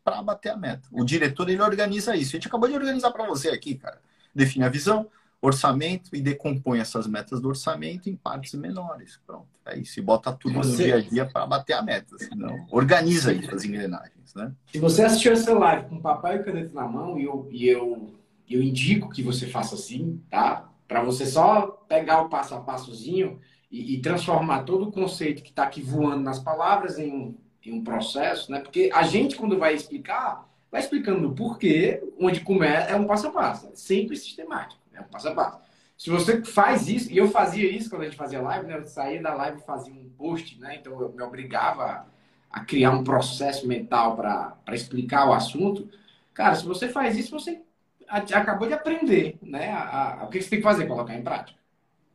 para 0.04 0.22
bater 0.22 0.50
a 0.50 0.56
meta. 0.56 0.86
O 0.92 1.04
diretor, 1.04 1.48
ele 1.48 1.62
organiza 1.62 2.14
isso. 2.14 2.30
A 2.30 2.38
gente 2.38 2.48
acabou 2.48 2.68
de 2.68 2.74
organizar 2.74 3.10
para 3.10 3.26
você 3.26 3.48
aqui, 3.48 3.74
cara. 3.74 3.98
Define 4.34 4.64
a 4.64 4.68
visão, 4.68 5.08
orçamento 5.40 6.14
e 6.14 6.20
decompõe 6.20 6.78
essas 6.78 7.06
metas 7.06 7.40
do 7.40 7.48
orçamento 7.48 8.10
em 8.10 8.14
partes 8.14 8.54
menores. 8.54 9.18
Pronto. 9.26 9.48
É 9.64 9.82
se 9.82 10.00
bota 10.02 10.32
tudo 10.32 10.56
você... 10.56 10.70
no 10.70 10.76
dia 10.76 10.96
a 10.96 11.00
dia 11.00 11.26
para 11.26 11.46
bater 11.46 11.72
a 11.72 11.82
meta. 11.82 12.18
Senão, 12.18 12.66
organiza 12.70 13.30
aí 13.30 13.48
as 13.50 13.64
engrenagens, 13.64 14.34
né? 14.34 14.52
Se 14.70 14.78
você 14.78 15.04
assistiu 15.04 15.32
essa 15.32 15.52
live 15.54 15.88
com 15.88 16.00
papel 16.00 16.36
e 16.36 16.42
caneta 16.44 16.74
na 16.74 16.86
mão 16.86 17.18
e 17.18 17.24
eu, 17.24 17.48
e 17.50 17.66
eu, 17.66 18.14
eu 18.48 18.62
indico 18.62 19.08
que 19.08 19.22
você 19.22 19.46
faça 19.46 19.74
assim, 19.74 20.20
tá? 20.28 20.70
para 20.86 21.02
você 21.02 21.26
só 21.26 21.66
pegar 21.88 22.22
o 22.22 22.28
passo 22.28 22.54
a 22.54 22.60
passozinho 22.60 23.40
e, 23.70 23.94
e 23.94 24.00
transformar 24.00 24.62
todo 24.62 24.88
o 24.88 24.92
conceito 24.92 25.42
que 25.42 25.50
está 25.50 25.64
aqui 25.64 25.82
voando 25.82 26.22
nas 26.22 26.38
palavras 26.38 26.98
em 26.98 27.12
um, 27.12 27.34
em 27.64 27.72
um 27.72 27.84
processo, 27.84 28.50
né? 28.50 28.60
Porque 28.60 28.90
a 28.92 29.02
gente, 29.02 29.36
quando 29.36 29.58
vai 29.58 29.74
explicar, 29.74 30.48
vai 30.70 30.80
explicando 30.80 31.28
o 31.28 31.34
porquê, 31.34 32.02
onde 32.18 32.40
começa, 32.40 32.90
é 32.90 32.96
um 32.96 33.06
passo 33.06 33.28
a 33.28 33.30
passo, 33.30 33.68
é 33.68 33.74
sempre 33.74 34.16
sistemático, 34.16 34.80
é 34.92 35.00
um 35.00 35.04
passo 35.04 35.28
a 35.28 35.34
passo. 35.34 35.64
Se 35.96 36.10
você 36.10 36.42
faz 36.42 36.88
isso, 36.88 37.10
e 37.12 37.16
eu 37.16 37.28
fazia 37.28 37.70
isso 37.70 37.88
quando 37.88 38.02
a 38.02 38.04
gente 38.06 38.16
fazia 38.16 38.40
live, 38.42 38.66
né? 38.66 38.78
Eu 38.78 38.86
saía 38.86 39.22
da 39.22 39.32
live 39.34 39.58
e 39.58 39.64
fazia 39.64 39.92
um 39.92 40.08
post, 40.18 40.58
né? 40.60 40.76
Então 40.76 41.00
eu 41.00 41.12
me 41.12 41.22
obrigava 41.22 42.06
a 42.50 42.60
criar 42.64 42.90
um 42.90 43.04
processo 43.04 43.66
mental 43.66 44.16
para 44.16 44.56
explicar 44.72 45.28
o 45.28 45.32
assunto. 45.32 45.88
Cara, 46.32 46.54
se 46.54 46.64
você 46.64 46.88
faz 46.88 47.16
isso, 47.16 47.30
você 47.30 47.62
acabou 48.08 48.66
de 48.66 48.74
aprender, 48.74 49.38
né? 49.40 49.70
A, 49.70 50.20
a, 50.20 50.24
o 50.24 50.28
que 50.28 50.42
você 50.42 50.50
tem 50.50 50.58
que 50.58 50.64
fazer? 50.64 50.86
Colocar 50.86 51.14
em 51.14 51.22
prática. 51.22 51.58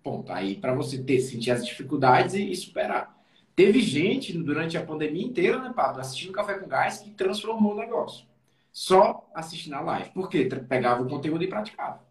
Ponto. 0.04 0.32
Aí 0.32 0.56
para 0.56 0.74
você 0.74 0.98
ter, 1.02 1.20
sentir 1.20 1.52
as 1.52 1.66
dificuldades 1.66 2.36
e, 2.36 2.52
e, 2.52 2.56
superar. 2.56 3.18
Teve 3.60 3.82
gente 3.82 4.32
durante 4.42 4.78
a 4.78 4.86
pandemia 4.86 5.22
inteira, 5.22 5.60
né, 5.60 5.74
Pablo, 5.76 6.00
assistindo 6.00 6.32
Café 6.32 6.58
com 6.58 6.66
Gás 6.66 7.00
que 7.00 7.12
transformou 7.12 7.74
o 7.74 7.78
negócio. 7.78 8.26
Só 8.72 9.30
assistindo 9.36 9.74
a 9.74 9.82
live. 9.82 10.12
Por 10.12 10.30
quê? 10.30 10.46
Pegava 10.46 11.04
o 11.04 11.10
conteúdo 11.10 11.44
e 11.44 11.48
praticava. 11.50 12.02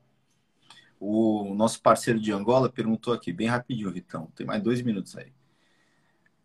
O 1.00 1.54
nosso 1.54 1.80
parceiro 1.80 2.20
de 2.20 2.30
Angola 2.30 2.68
perguntou 2.68 3.14
aqui, 3.14 3.32
bem 3.32 3.46
rapidinho, 3.46 3.90
Vitão. 3.90 4.30
Tem 4.36 4.46
mais 4.46 4.62
dois 4.62 4.82
minutos 4.82 5.16
aí. 5.16 5.32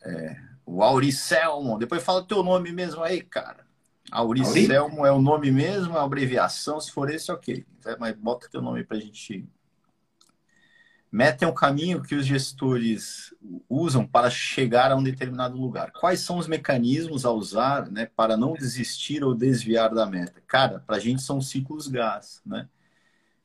É, 0.06 0.38
o 0.66 0.82
Auricelmo. 0.82 1.78
Depois 1.78 2.02
fala 2.02 2.22
o 2.22 2.26
teu 2.26 2.42
nome 2.42 2.72
mesmo 2.72 3.04
aí, 3.04 3.22
cara. 3.22 3.68
Auricelmo 4.10 5.06
é 5.06 5.12
o 5.12 5.22
nome 5.22 5.52
mesmo, 5.52 5.98
é 5.98 6.00
a 6.00 6.04
abreviação. 6.04 6.80
Se 6.80 6.94
for 6.94 7.10
esse, 7.10 7.30
ok. 7.30 7.66
Mas 8.00 8.16
bota 8.16 8.48
teu 8.50 8.62
nome 8.62 8.86
para 8.86 8.96
a 8.96 9.02
gente. 9.02 9.46
Meta 11.13 11.45
é 11.45 11.47
um 11.47 11.54
caminho 11.54 12.02
que 12.02 12.15
os 12.15 12.26
gestores 12.26 13.36
usam 13.69 14.04
para 14.04 14.32
chegar 14.32 14.91
a 14.91 14.95
um 14.95 15.04
determinado 15.04 15.56
lugar. 15.56 15.91
Quais 15.91 16.21
são 16.21 16.39
os 16.39 16.47
mecanismos 16.47 17.23
a 17.23 17.30
usar 17.30 17.88
né, 17.91 18.08
para 18.15 18.36
não 18.36 18.54
desistir 18.54 19.23
ou 19.23 19.36
desviar 19.36 19.93
da 19.93 20.08
meta? 20.08 20.41
Cara, 20.47 20.80
para 20.80 20.95
a 20.95 20.99
gente 20.99 21.21
são 21.21 21.39
ciclos 21.39 21.88
gás, 21.88 22.41
né? 22.43 22.67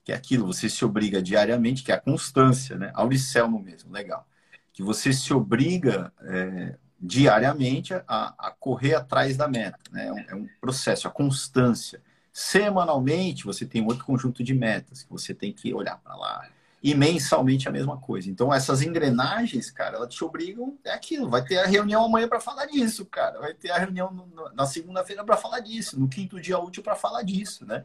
Que 0.02 0.12
é 0.12 0.14
aquilo, 0.14 0.46
você 0.46 0.66
se 0.70 0.83
obriga 0.83 1.20
diariamente, 1.20 1.83
que 1.83 1.92
é 1.92 1.94
a 1.96 2.00
constância, 2.00 2.74
né? 2.78 2.90
Auricelmo 2.94 3.62
mesmo, 3.62 3.92
legal. 3.92 4.26
Que 4.72 4.83
você 4.83 5.12
se 5.12 5.35
obriga 5.35 6.11
é, 6.22 6.74
diariamente 6.98 7.92
a, 7.92 8.02
a 8.48 8.50
correr 8.59 8.94
atrás 8.94 9.37
da 9.37 9.46
meta. 9.46 9.78
Né? 9.92 10.07
É, 10.07 10.12
um, 10.12 10.18
é 10.20 10.35
um 10.35 10.48
processo, 10.59 11.07
a 11.07 11.11
constância. 11.11 12.00
Semanalmente, 12.33 13.44
você 13.44 13.66
tem 13.66 13.85
outro 13.85 14.07
conjunto 14.07 14.42
de 14.42 14.54
metas 14.54 15.02
que 15.02 15.11
você 15.11 15.35
tem 15.35 15.52
que 15.52 15.74
olhar 15.74 15.98
para 15.98 16.16
lá. 16.16 16.48
E 16.82 16.94
mensalmente 16.94 17.68
a 17.68 17.72
mesma 17.72 17.96
coisa. 17.98 18.30
Então, 18.30 18.54
essas 18.54 18.82
engrenagens, 18.82 19.70
cara, 19.70 19.96
elas 19.96 20.14
te 20.14 20.22
obrigam. 20.22 20.78
É 20.84 20.92
aquilo. 20.92 21.28
Vai 21.28 21.44
ter 21.44 21.58
a 21.58 21.66
reunião 21.66 22.04
amanhã 22.04 22.28
para 22.28 22.40
falar 22.40 22.66
disso, 22.66 23.04
cara. 23.04 23.40
Vai 23.40 23.52
ter 23.52 23.70
a 23.70 23.78
reunião 23.78 24.12
no, 24.12 24.54
na 24.54 24.64
segunda-feira 24.64 25.24
para 25.24 25.36
falar 25.36 25.60
disso. 25.60 25.98
No 25.98 26.08
quinto 26.08 26.40
dia 26.40 26.58
útil 26.58 26.83
para 26.83 26.94
falar 26.94 27.22
disso, 27.22 27.66
né? 27.66 27.85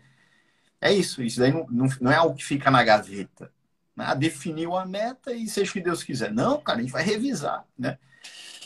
É 0.79 0.91
isso. 0.93 1.23
Isso 1.23 1.39
daí 1.39 1.51
não, 1.51 1.65
não, 1.69 1.87
não 1.99 2.11
é 2.11 2.15
algo 2.15 2.35
que 2.35 2.45
fica 2.45 2.69
na 2.69 2.83
gaveta. 2.83 3.51
Né? 3.95 4.13
Definiu 4.15 4.75
a 4.75 4.85
meta 4.85 5.33
e 5.33 5.47
seja 5.47 5.71
o 5.71 5.73
que 5.73 5.81
Deus 5.81 6.03
quiser. 6.03 6.31
Não, 6.31 6.61
cara, 6.61 6.79
a 6.79 6.81
gente 6.81 6.91
vai 6.91 7.03
revisar, 7.03 7.65
né? 7.77 7.97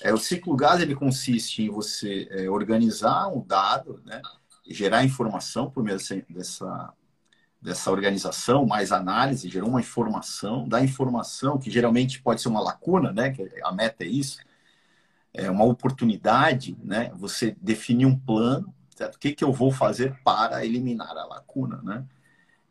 É, 0.01 0.13
o 0.13 0.17
ciclo 0.17 0.55
gás 0.55 0.81
ele 0.81 0.95
consiste 0.95 1.63
em 1.63 1.69
você 1.69 2.27
é, 2.29 2.49
organizar 2.49 3.27
um 3.29 3.41
dado, 3.41 4.01
né, 4.05 4.21
gerar 4.69 5.03
informação 5.03 5.69
por 5.69 5.83
meio 5.83 5.97
dessa 6.29 6.93
organização, 7.87 8.65
mais 8.65 8.91
análise, 8.91 9.49
gerar 9.49 9.65
uma 9.65 9.79
informação, 9.79 10.67
da 10.67 10.81
informação, 10.81 11.57
que 11.57 11.71
geralmente 11.71 12.21
pode 12.21 12.41
ser 12.41 12.49
uma 12.49 12.61
lacuna, 12.61 13.11
né, 13.11 13.31
que 13.31 13.49
a 13.63 13.71
meta 13.71 14.03
é 14.03 14.07
isso, 14.07 14.39
é 15.33 15.49
uma 15.49 15.65
oportunidade, 15.65 16.77
né, 16.83 17.11
você 17.15 17.55
definir 17.61 18.05
um 18.05 18.17
plano, 18.17 18.73
certo? 18.95 19.15
o 19.15 19.19
que, 19.19 19.31
que 19.31 19.43
eu 19.43 19.53
vou 19.53 19.71
fazer 19.71 20.19
para 20.23 20.65
eliminar 20.65 21.15
a 21.15 21.25
lacuna, 21.25 21.79
né? 21.83 22.03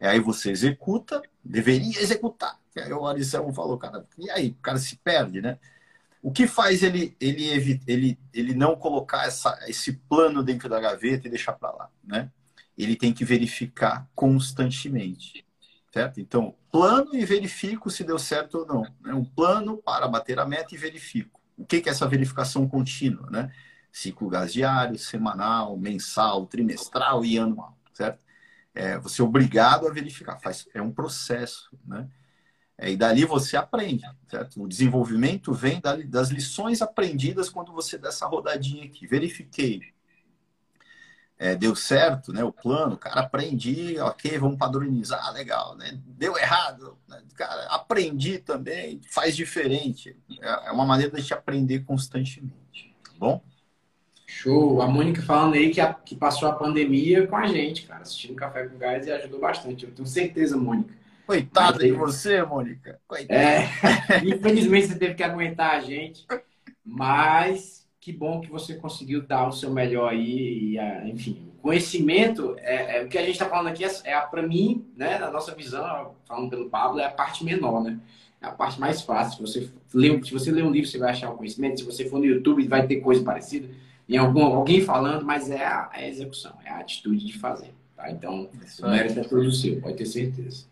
E 0.01 0.07
aí 0.07 0.21
você 0.21 0.51
executa, 0.51 1.23
deveria 1.43 2.01
executar. 2.01 2.59
E 2.75 2.81
aí 2.81 2.93
o 2.93 3.07
Aricel 3.07 3.51
falou, 3.55 3.79
cara, 3.79 4.07
e 4.19 4.29
aí? 4.31 4.51
O 4.51 4.63
cara 4.63 4.79
se 4.79 4.97
perde, 4.97 5.41
né? 5.41 5.59
O 6.23 6.31
que 6.31 6.47
faz 6.47 6.83
ele, 6.83 7.17
ele, 7.21 7.81
ele, 7.87 8.19
ele 8.35 8.55
não 8.55 8.77
colocar 8.77 9.27
essa, 9.27 9.59
esse 9.69 9.93
plano 9.93 10.43
dentro 10.43 10.69
da 10.69 10.81
gaveta 10.81 11.27
e 11.27 11.31
deixar 11.31 11.53
para 11.53 11.71
lá, 11.71 11.89
né? 12.05 12.31
Ele 12.77 12.97
tem 12.97 13.13
que 13.13 13.25
verificar 13.25 14.09
constantemente, 14.15 15.47
certo? 15.93 16.21
Então, 16.21 16.55
plano 16.71 17.15
e 17.15 17.25
verifico 17.25 17.91
se 17.91 18.05
deu 18.05 18.19
certo 18.19 18.59
ou 18.59 18.67
não. 18.67 18.83
Né? 19.01 19.15
Um 19.15 19.25
plano 19.25 19.79
para 19.79 20.07
bater 20.07 20.39
a 20.39 20.47
meta 20.47 20.75
e 20.75 20.79
verifico. 20.79 21.41
O 21.57 21.65
que 21.65 21.77
é 21.77 21.89
essa 21.89 22.07
verificação 22.07 22.69
contínua, 22.69 23.31
né? 23.31 23.51
Ciclo 23.91 24.29
gás 24.29 24.53
diário, 24.53 24.99
semanal, 24.99 25.77
mensal, 25.79 26.47
trimestral 26.47 27.25
e 27.25 27.39
anual, 27.39 27.79
certo? 27.95 28.23
É, 28.75 28.99
você 28.99 29.23
é 29.23 29.25
obrigado 29.25 29.89
a 29.89 29.91
verificar, 29.91 30.39
faz, 30.39 30.69
é 30.75 30.83
um 30.83 30.93
processo, 30.93 31.71
né? 31.87 32.07
É, 32.79 32.91
e 32.91 32.97
dali 32.97 33.25
você 33.25 33.57
aprende, 33.57 34.05
certo? 34.29 34.63
O 34.63 34.69
desenvolvimento 34.69 35.53
vem 35.53 35.81
das 36.07 36.29
lições 36.29 36.83
aprendidas 36.83 37.49
quando 37.49 37.73
você 37.73 37.97
dá 37.97 38.09
essa 38.09 38.27
rodadinha 38.27 38.85
aqui. 38.85 39.07
Verifiquei. 39.07 39.81
É, 41.39 41.55
deu 41.55 41.77
certo, 41.77 42.33
né? 42.33 42.43
O 42.43 42.53
plano, 42.53 42.97
cara, 42.97 43.21
aprendi, 43.21 43.99
ok, 43.99 44.39
vamos 44.39 44.57
padronizar, 44.57 45.33
legal, 45.35 45.77
né? 45.77 45.99
Deu 46.07 46.37
errado, 46.39 46.97
né? 47.07 47.21
cara, 47.35 47.67
aprendi 47.67 48.39
também, 48.39 49.01
faz 49.11 49.37
diferente. 49.37 50.17
É, 50.41 50.69
é 50.69 50.73
uma 50.73 50.87
maneira 50.87 51.15
de 51.15 51.21
gente 51.21 51.35
aprender 51.35 51.81
constantemente, 51.85 52.95
tá 53.05 53.13
bom? 53.19 53.43
Show. 54.27 54.83
A 54.83 54.89
Mônica 54.89 55.23
falando 55.23 55.55
aí 55.55 55.71
que, 55.71 55.81
a, 55.81 55.95
que 55.95 56.17
passou 56.17 56.49
a 56.49 56.53
pandemia 56.53 57.27
com 57.27 57.37
a 57.37 57.47
gente, 57.47 57.87
cara, 57.87 58.03
assistindo 58.03 58.35
Café 58.35 58.67
com 58.67 58.77
Gás 58.77 59.07
e 59.07 59.13
ajudou 59.13 59.39
bastante. 59.39 59.85
Eu 59.85 59.93
tenho 59.93 60.09
certeza, 60.09 60.57
Mônica. 60.57 60.95
Coitada 61.27 61.79
de 61.79 61.93
você, 61.93 62.43
Mônica. 62.43 63.01
Coitada. 63.07 63.41
É, 63.41 63.69
infelizmente 64.25 64.89
você 64.89 64.99
teve 64.99 65.15
que 65.15 65.23
aguentar 65.23 65.77
a 65.77 65.81
gente, 65.81 66.27
mas 66.85 67.86
que 68.07 68.13
bom 68.13 68.41
que 68.41 68.49
você 68.49 68.77
conseguiu 68.77 69.21
dar 69.21 69.49
o 69.49 69.53
seu 69.53 69.69
melhor 69.69 70.13
aí. 70.13 70.77
E, 70.77 71.11
enfim, 71.11 71.51
o 71.59 71.61
conhecimento, 71.61 72.55
é, 72.59 72.99
é, 72.99 73.03
o 73.05 73.09
que 73.09 73.19
a 73.19 73.23
gente 73.23 73.33
está 73.33 73.47
falando 73.47 73.67
aqui 73.67 73.85
é, 73.85 73.91
é 74.05 74.21
para 74.21 74.47
mim, 74.47 74.87
né, 74.97 75.19
na 75.19 75.29
nossa 75.29 75.53
visão, 75.53 76.15
falando 76.25 76.49
pelo 76.49 76.71
Pablo, 76.71 77.01
é 77.01 77.05
a 77.05 77.11
parte 77.11 77.45
menor, 77.45 77.83
né? 77.83 77.99
É 78.41 78.47
a 78.47 78.53
parte 78.53 78.79
mais 78.79 79.03
fácil. 79.03 79.45
Você 79.45 79.69
lê, 79.93 80.23
se 80.23 80.31
você 80.31 80.53
ler 80.53 80.63
um 80.63 80.71
livro, 80.71 80.89
você 80.89 80.99
vai 80.99 81.11
achar 81.11 81.31
o 81.31 81.37
conhecimento. 81.37 81.81
Se 81.81 81.85
você 81.85 82.09
for 82.09 82.21
no 82.21 82.25
YouTube, 82.25 82.69
vai 82.69 82.87
ter 82.87 83.01
coisa 83.01 83.25
parecida 83.25 83.69
em 84.09 84.17
algum, 84.17 84.45
alguém 84.45 84.81
falando, 84.83 85.25
mas 85.25 85.51
é 85.51 85.67
a, 85.67 85.91
é 85.93 86.05
a 86.05 86.09
execução, 86.09 86.53
é 86.65 86.71
a 86.71 86.79
atitude 86.79 87.27
de 87.27 87.37
fazer. 87.37 87.75
Tá? 87.97 88.09
Então, 88.09 88.49
o 88.85 88.89
mérito 88.89 89.19
é 89.19 89.25
todo 89.25 89.51
seu, 89.51 89.81
pode 89.81 89.97
ter 89.97 90.07
certeza. 90.07 90.67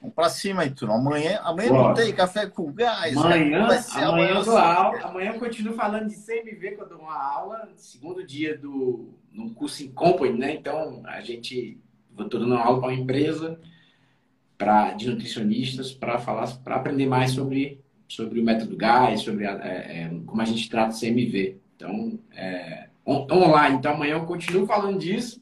Vamos 0.00 0.14
pra 0.14 0.28
cima 0.28 0.62
aí, 0.62 0.70
turma. 0.70 0.94
Amanhã, 0.94 1.40
amanhã 1.42 1.72
não 1.72 1.94
tem 1.94 2.12
café 2.14 2.46
com 2.46 2.72
gás. 2.72 3.16
Amanhã, 3.16 3.66
vai 3.66 3.78
ser 3.78 4.04
amanhã, 4.04 4.28
eu 4.28 4.56
aula. 4.56 5.00
Amanhã 5.00 5.32
eu 5.32 5.40
continuo 5.40 5.74
falando 5.74 6.08
de 6.08 6.14
CMV 6.14 6.72
quando 6.72 6.92
eu 6.92 6.98
dou 6.98 7.06
uma 7.06 7.20
aula. 7.20 7.68
Segundo 7.76 8.24
dia 8.24 8.56
do 8.56 9.08
no 9.32 9.50
curso 9.50 9.82
em 9.82 9.88
Company, 9.88 10.38
né? 10.38 10.54
Então, 10.54 11.02
a 11.04 11.20
gente... 11.20 11.78
Vou 12.12 12.28
dando 12.28 12.46
uma 12.46 12.60
aula 12.60 12.80
para 12.80 12.88
uma 12.88 12.98
empresa 12.98 13.60
pra, 14.56 14.92
de 14.92 15.08
nutricionistas 15.08 15.92
para 15.92 16.18
falar, 16.18 16.48
para 16.64 16.74
aprender 16.74 17.06
mais 17.06 17.30
sobre, 17.30 17.80
sobre 18.08 18.40
o 18.40 18.44
método 18.44 18.76
gás, 18.76 19.20
sobre 19.20 19.46
a, 19.46 19.52
é, 19.62 20.02
é, 20.02 20.20
como 20.26 20.42
a 20.42 20.44
gente 20.44 20.68
trata 20.68 20.94
o 20.94 20.98
CMV. 20.98 21.58
Então, 21.76 22.18
é, 22.34 22.88
online. 23.06 23.76
Então, 23.76 23.92
amanhã 23.92 24.14
eu 24.14 24.26
continuo 24.26 24.66
falando 24.66 24.98
disso. 24.98 25.40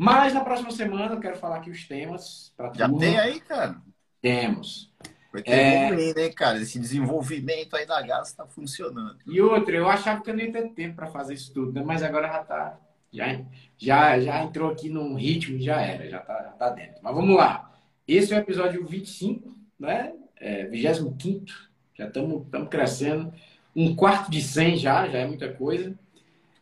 Mas 0.00 0.32
na 0.32 0.40
próxima 0.40 0.70
semana 0.70 1.14
eu 1.14 1.20
quero 1.20 1.36
falar 1.36 1.56
aqui 1.56 1.68
os 1.68 1.86
temas. 1.86 2.54
Já 2.72 2.88
turma. 2.88 3.00
tem 3.00 3.18
aí, 3.18 3.38
cara? 3.38 3.76
Temos. 4.22 4.90
Foi 5.30 5.42
é... 5.44 5.92
hein, 5.92 6.32
cara? 6.32 6.58
Esse 6.58 6.78
desenvolvimento 6.78 7.76
aí 7.76 7.84
da 7.84 8.00
gás 8.00 8.28
está 8.28 8.46
funcionando. 8.46 9.18
E 9.26 9.38
outra, 9.42 9.76
eu 9.76 9.86
achava 9.90 10.22
que 10.22 10.30
eu 10.30 10.34
não 10.34 10.42
ia 10.42 10.50
ter 10.50 10.70
tempo 10.70 10.96
para 10.96 11.06
fazer 11.06 11.34
isso 11.34 11.52
tudo, 11.52 11.72
né? 11.72 11.82
mas 11.84 12.02
agora 12.02 12.28
já 12.28 12.42
tá. 12.42 12.78
Já, 13.12 13.44
já, 13.76 14.18
já 14.18 14.42
entrou 14.42 14.70
aqui 14.70 14.88
num 14.88 15.16
ritmo 15.16 15.58
e 15.58 15.62
já 15.62 15.82
era, 15.82 16.08
já 16.08 16.20
tá, 16.20 16.44
já 16.44 16.50
tá 16.52 16.70
dentro. 16.70 16.96
Mas 17.02 17.14
vamos 17.14 17.36
lá. 17.36 17.70
Esse 18.08 18.32
é 18.32 18.38
o 18.38 18.40
episódio 18.40 18.86
25, 18.86 19.54
né? 19.78 20.14
É, 20.36 20.64
25. 20.64 21.44
Já 21.92 22.06
estamos 22.06 22.46
crescendo 22.70 23.30
um 23.76 23.94
quarto 23.94 24.30
de 24.30 24.40
100 24.40 24.78
já, 24.78 25.06
já 25.10 25.18
é 25.18 25.26
muita 25.26 25.52
coisa. 25.52 25.94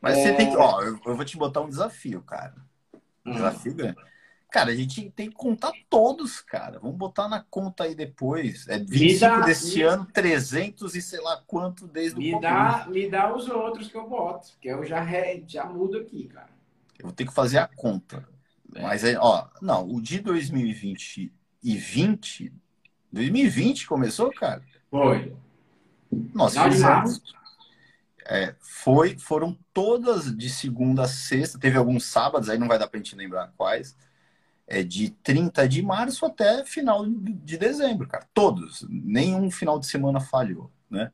Mas 0.01 0.19
é... 0.19 0.23
você 0.23 0.33
tem 0.33 0.51
que, 0.51 0.57
ó, 0.57 0.83
eu, 0.83 0.99
vou 1.15 1.25
te 1.25 1.37
botar 1.37 1.61
um 1.61 1.69
desafio, 1.69 2.21
cara. 2.23 2.67
Hum. 3.29 3.35
desafio 3.35 3.75
grande. 3.75 3.99
Cara, 4.51 4.71
a 4.71 4.75
gente 4.75 5.11
tem 5.11 5.29
que 5.29 5.37
contar 5.37 5.73
todos, 5.91 6.41
cara. 6.41 6.79
Vamos 6.79 6.97
botar 6.97 7.29
na 7.29 7.45
conta 7.51 7.85
aí 7.85 7.95
depois. 7.95 8.67
É 8.67 8.79
25 8.79 9.21
dá, 9.21 9.41
desse 9.41 9.77
me... 9.77 9.83
ano, 9.83 10.07
300 10.07 10.95
e 10.95 11.03
sei 11.03 11.21
lá 11.21 11.43
quanto 11.47 11.87
desde 11.87 12.19
me 12.19 12.35
o 12.35 12.41
dá, 12.41 12.87
Me 12.89 13.11
dá 13.11 13.35
os 13.35 13.47
outros 13.47 13.89
que 13.89 13.97
eu 13.97 14.09
boto, 14.09 14.49
que 14.59 14.69
eu 14.69 14.83
já, 14.87 15.01
re... 15.01 15.45
já 15.47 15.67
mudo 15.67 15.99
aqui, 15.99 16.29
cara. 16.29 16.49
Eu 16.99 17.07
vou 17.07 17.13
ter 17.13 17.27
que 17.27 17.33
fazer 17.33 17.59
a 17.59 17.69
conta. 17.69 18.27
É. 18.75 18.83
Mas 18.83 19.05
aí, 19.05 19.17
ó, 19.17 19.47
não, 19.61 19.87
o 19.87 20.01
de 20.01 20.19
2020 20.19 21.31
e 21.63 21.77
20, 21.77 22.53
2020 23.13 23.87
começou, 23.87 24.33
cara? 24.33 24.63
Foi. 24.91 25.37
Nós 26.35 26.57
fizemos. 26.57 27.23
É, 28.31 28.55
foi, 28.61 29.19
foram 29.19 29.59
todas 29.73 30.37
de 30.37 30.51
segunda 30.51 31.05
a 31.05 31.09
sexta, 31.09 31.59
teve 31.59 31.79
alguns 31.79 32.05
sábados, 32.05 32.51
aí 32.51 32.59
não 32.59 32.69
vai 32.69 32.79
dar 32.79 32.87
pra 32.87 32.99
gente 32.99 33.17
lembrar 33.17 33.53
quais. 33.57 33.97
É 34.67 34.83
de 34.83 35.09
30 35.11 35.67
de 35.67 35.81
março 35.81 36.27
até 36.27 36.63
final 36.63 37.07
de 37.09 37.57
dezembro, 37.57 38.07
cara. 38.07 38.29
Todos. 38.35 38.87
Nenhum 38.91 39.51
final 39.51 39.79
de 39.79 39.87
semana 39.87 40.21
falhou, 40.21 40.71
né? 40.91 41.11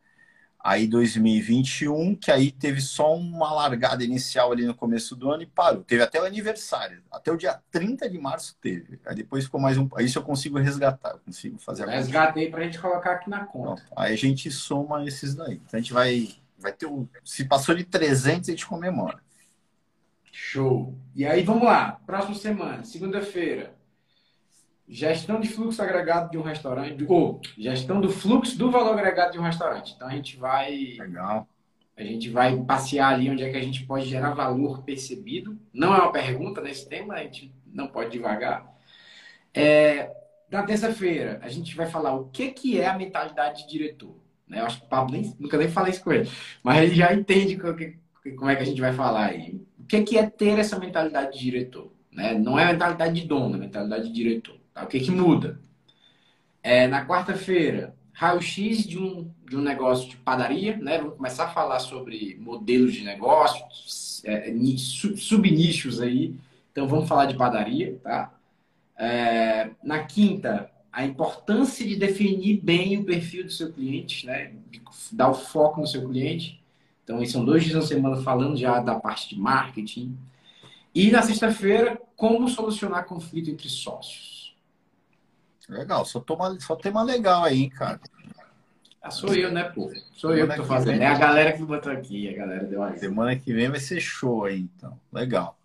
Aí 0.64 0.88
2021, 0.88 2.16
que 2.16 2.32
aí 2.32 2.50
teve 2.50 2.80
só 2.80 3.14
uma 3.14 3.52
largada 3.52 4.02
inicial 4.02 4.50
ali 4.50 4.64
no 4.64 4.74
começo 4.74 5.14
do 5.14 5.30
ano 5.30 5.42
e 5.42 5.46
parou. 5.46 5.84
Teve 5.84 6.02
até 6.02 6.18
o 6.18 6.24
aniversário. 6.24 7.02
Até 7.12 7.30
o 7.30 7.36
dia 7.36 7.60
30 7.70 8.08
de 8.08 8.18
março 8.18 8.56
teve. 8.62 8.98
Aí 9.04 9.14
depois 9.14 9.44
ficou 9.44 9.60
mais 9.60 9.76
um. 9.76 9.86
Isso 9.98 10.18
eu 10.18 10.22
consigo 10.22 10.58
resgatar. 10.58 11.10
Eu 11.10 11.18
consigo 11.18 11.58
fazer 11.58 11.86
Resgatei 11.86 12.50
para 12.50 12.62
a 12.62 12.64
gente 12.64 12.78
colocar 12.78 13.12
aqui 13.12 13.28
na 13.28 13.44
conta. 13.44 13.82
aí 13.94 14.14
a 14.14 14.16
gente 14.16 14.50
soma 14.50 15.04
esses 15.06 15.34
daí. 15.34 15.56
Então 15.56 15.78
a 15.78 15.80
gente 15.82 15.92
vai. 15.92 16.34
Vai 16.58 16.72
ter 16.72 16.86
o. 16.86 17.08
Se 17.24 17.44
passou 17.44 17.74
de 17.74 17.84
300, 17.84 18.48
a 18.48 18.52
gente 18.52 18.66
comemora. 18.66 19.22
Show. 20.30 20.94
E 21.14 21.24
aí 21.26 21.42
vamos 21.42 21.64
lá. 21.64 22.00
Próxima 22.06 22.34
semana, 22.34 22.84
segunda-feira. 22.84 23.74
Gestão 24.86 25.40
de 25.40 25.48
fluxo 25.48 25.82
agregado 25.82 26.30
de 26.30 26.36
um 26.36 26.42
restaurante, 26.42 27.04
ou 27.08 27.40
gestão 27.56 28.00
do 28.00 28.10
fluxo 28.10 28.58
do 28.58 28.70
valor 28.70 28.92
agregado 28.92 29.32
de 29.32 29.38
um 29.38 29.42
restaurante. 29.42 29.94
Então 29.94 30.08
a 30.08 30.10
gente 30.10 30.36
vai. 30.36 30.96
Legal. 30.98 31.48
A 31.96 32.02
gente 32.02 32.28
vai 32.28 32.60
passear 32.64 33.14
ali 33.14 33.30
onde 33.30 33.44
é 33.44 33.50
que 33.50 33.56
a 33.56 33.62
gente 33.62 33.86
pode 33.86 34.06
gerar 34.06 34.34
valor 34.34 34.82
percebido. 34.82 35.58
Não 35.72 35.94
é 35.94 35.98
uma 35.98 36.12
pergunta 36.12 36.60
nesse 36.60 36.88
tema, 36.88 37.14
a 37.14 37.22
gente 37.22 37.54
não 37.72 37.86
pode 37.86 38.10
devagar. 38.10 38.66
É, 39.54 40.10
na 40.50 40.64
terça-feira, 40.64 41.38
a 41.42 41.48
gente 41.48 41.76
vai 41.76 41.86
falar 41.86 42.14
o 42.14 42.28
que, 42.30 42.50
que 42.50 42.80
é 42.80 42.86
a 42.86 42.98
mentalidade 42.98 43.62
de 43.62 43.70
diretor. 43.70 44.16
Né? 44.54 44.60
Eu 44.60 44.66
acho 44.66 44.78
que 44.78 44.86
o 44.86 44.88
Pablo 44.88 45.12
nem, 45.12 45.34
nunca 45.38 45.58
nem 45.58 45.68
falei 45.68 45.92
isso 45.92 46.02
com 46.02 46.12
ele, 46.12 46.30
mas 46.62 46.82
ele 46.82 46.94
já 46.94 47.12
entende 47.12 47.56
como 47.56 48.50
é 48.50 48.56
que 48.56 48.62
a 48.62 48.66
gente 48.66 48.80
vai 48.80 48.92
falar 48.92 49.26
aí. 49.26 49.60
O 49.78 49.84
que, 49.86 50.02
que 50.02 50.16
é 50.16 50.30
ter 50.30 50.58
essa 50.58 50.78
mentalidade 50.78 51.32
de 51.32 51.44
diretor? 51.44 51.92
Né? 52.10 52.34
Não 52.34 52.58
é 52.58 52.64
a 52.64 52.72
mentalidade 52.72 53.20
de 53.20 53.26
dono, 53.26 53.54
é 53.54 53.58
a 53.58 53.60
mentalidade 53.60 54.04
de 54.04 54.14
diretor. 54.14 54.56
Tá? 54.72 54.84
O 54.84 54.86
que, 54.86 55.00
que 55.00 55.10
muda? 55.10 55.60
É, 56.62 56.86
na 56.86 57.04
quarta-feira, 57.04 57.94
raio-x 58.12 58.86
de 58.86 58.98
um, 58.98 59.30
de 59.44 59.56
um 59.56 59.60
negócio 59.60 60.08
de 60.08 60.16
padaria, 60.16 60.76
né? 60.76 60.98
Vamos 60.98 61.16
começar 61.16 61.44
a 61.44 61.50
falar 61.50 61.80
sobre 61.80 62.38
modelos 62.40 62.94
de 62.94 63.04
negócios, 63.04 64.22
é, 64.24 64.50
subnichos 65.16 66.00
aí. 66.00 66.34
Então, 66.72 66.88
vamos 66.88 67.08
falar 67.08 67.26
de 67.26 67.36
padaria, 67.36 67.98
tá? 68.02 68.32
É, 68.96 69.70
na 69.82 70.04
quinta, 70.04 70.70
a 70.94 71.04
importância 71.04 71.84
de 71.84 71.96
definir 71.96 72.60
bem 72.62 72.96
o 72.96 73.04
perfil 73.04 73.44
do 73.44 73.50
seu 73.50 73.72
cliente, 73.72 74.24
né? 74.24 74.52
Dar 75.10 75.28
o 75.28 75.34
foco 75.34 75.80
no 75.80 75.86
seu 75.88 76.08
cliente. 76.08 76.62
Então, 77.02 77.20
esses 77.20 77.32
são 77.32 77.44
dois 77.44 77.64
dias 77.64 77.74
na 77.74 77.82
semana 77.82 78.22
falando 78.22 78.56
já 78.56 78.78
da 78.78 78.94
parte 78.94 79.34
de 79.34 79.40
marketing. 79.40 80.16
E 80.94 81.10
na 81.10 81.20
sexta-feira, 81.20 82.00
como 82.14 82.48
solucionar 82.48 83.06
conflito 83.06 83.50
entre 83.50 83.68
sócios. 83.68 84.54
Legal, 85.68 86.04
só, 86.04 86.20
toma, 86.20 86.56
só 86.60 86.76
tema 86.76 87.02
legal 87.02 87.42
aí, 87.42 87.68
cara. 87.68 88.00
Ah, 89.02 89.10
sou 89.10 89.34
eu, 89.34 89.50
né, 89.50 89.64
pô? 89.64 89.90
Sou 90.14 90.30
Semana 90.30 90.38
eu 90.40 90.48
que 90.48 90.56
tô 90.56 90.64
fazendo. 90.64 90.98
Vem... 90.98 91.06
É 91.06 91.10
a 91.10 91.18
galera 91.18 91.52
que 91.52 91.62
botou 91.64 91.90
aqui, 91.90 92.28
a 92.28 92.36
galera 92.36 92.64
deu 92.64 92.82
aí. 92.82 92.98
Semana 92.98 93.34
que 93.34 93.52
vem 93.52 93.68
vai 93.68 93.80
ser 93.80 94.00
show 94.00 94.44
aí, 94.44 94.60
então. 94.60 94.98
Legal. 95.12 95.58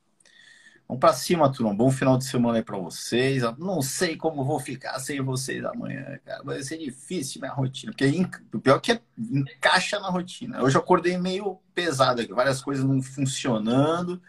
Vamos 0.89 1.01
pra 1.01 1.13
cima, 1.13 1.51
turma. 1.51 1.71
Bom 1.71 1.91
final 1.91 2.17
de 2.17 2.25
semana 2.25 2.57
aí 2.57 2.63
pra 2.63 2.75
vocês. 2.75 3.43
Não 3.59 3.79
sei 3.79 4.17
como 4.17 4.43
vou 4.43 4.59
ficar 4.59 4.97
sem 4.97 5.21
vocês 5.21 5.63
amanhã, 5.63 6.19
cara. 6.25 6.41
Vai 6.43 6.63
ser 6.63 6.79
difícil 6.79 7.39
minha 7.39 7.53
rotina. 7.53 7.91
Porque 7.91 8.27
o 8.51 8.59
pior 8.59 8.77
é 8.77 8.79
que 8.79 8.91
é, 8.93 9.01
encaixa 9.31 9.99
na 9.99 10.09
rotina. 10.09 10.63
Hoje 10.63 10.75
eu 10.75 10.81
acordei 10.81 11.15
meio 11.15 11.59
pesado 11.75 12.21
aqui, 12.21 12.33
várias 12.33 12.59
coisas 12.59 12.83
não 12.83 13.03
funcionando. 13.03 14.19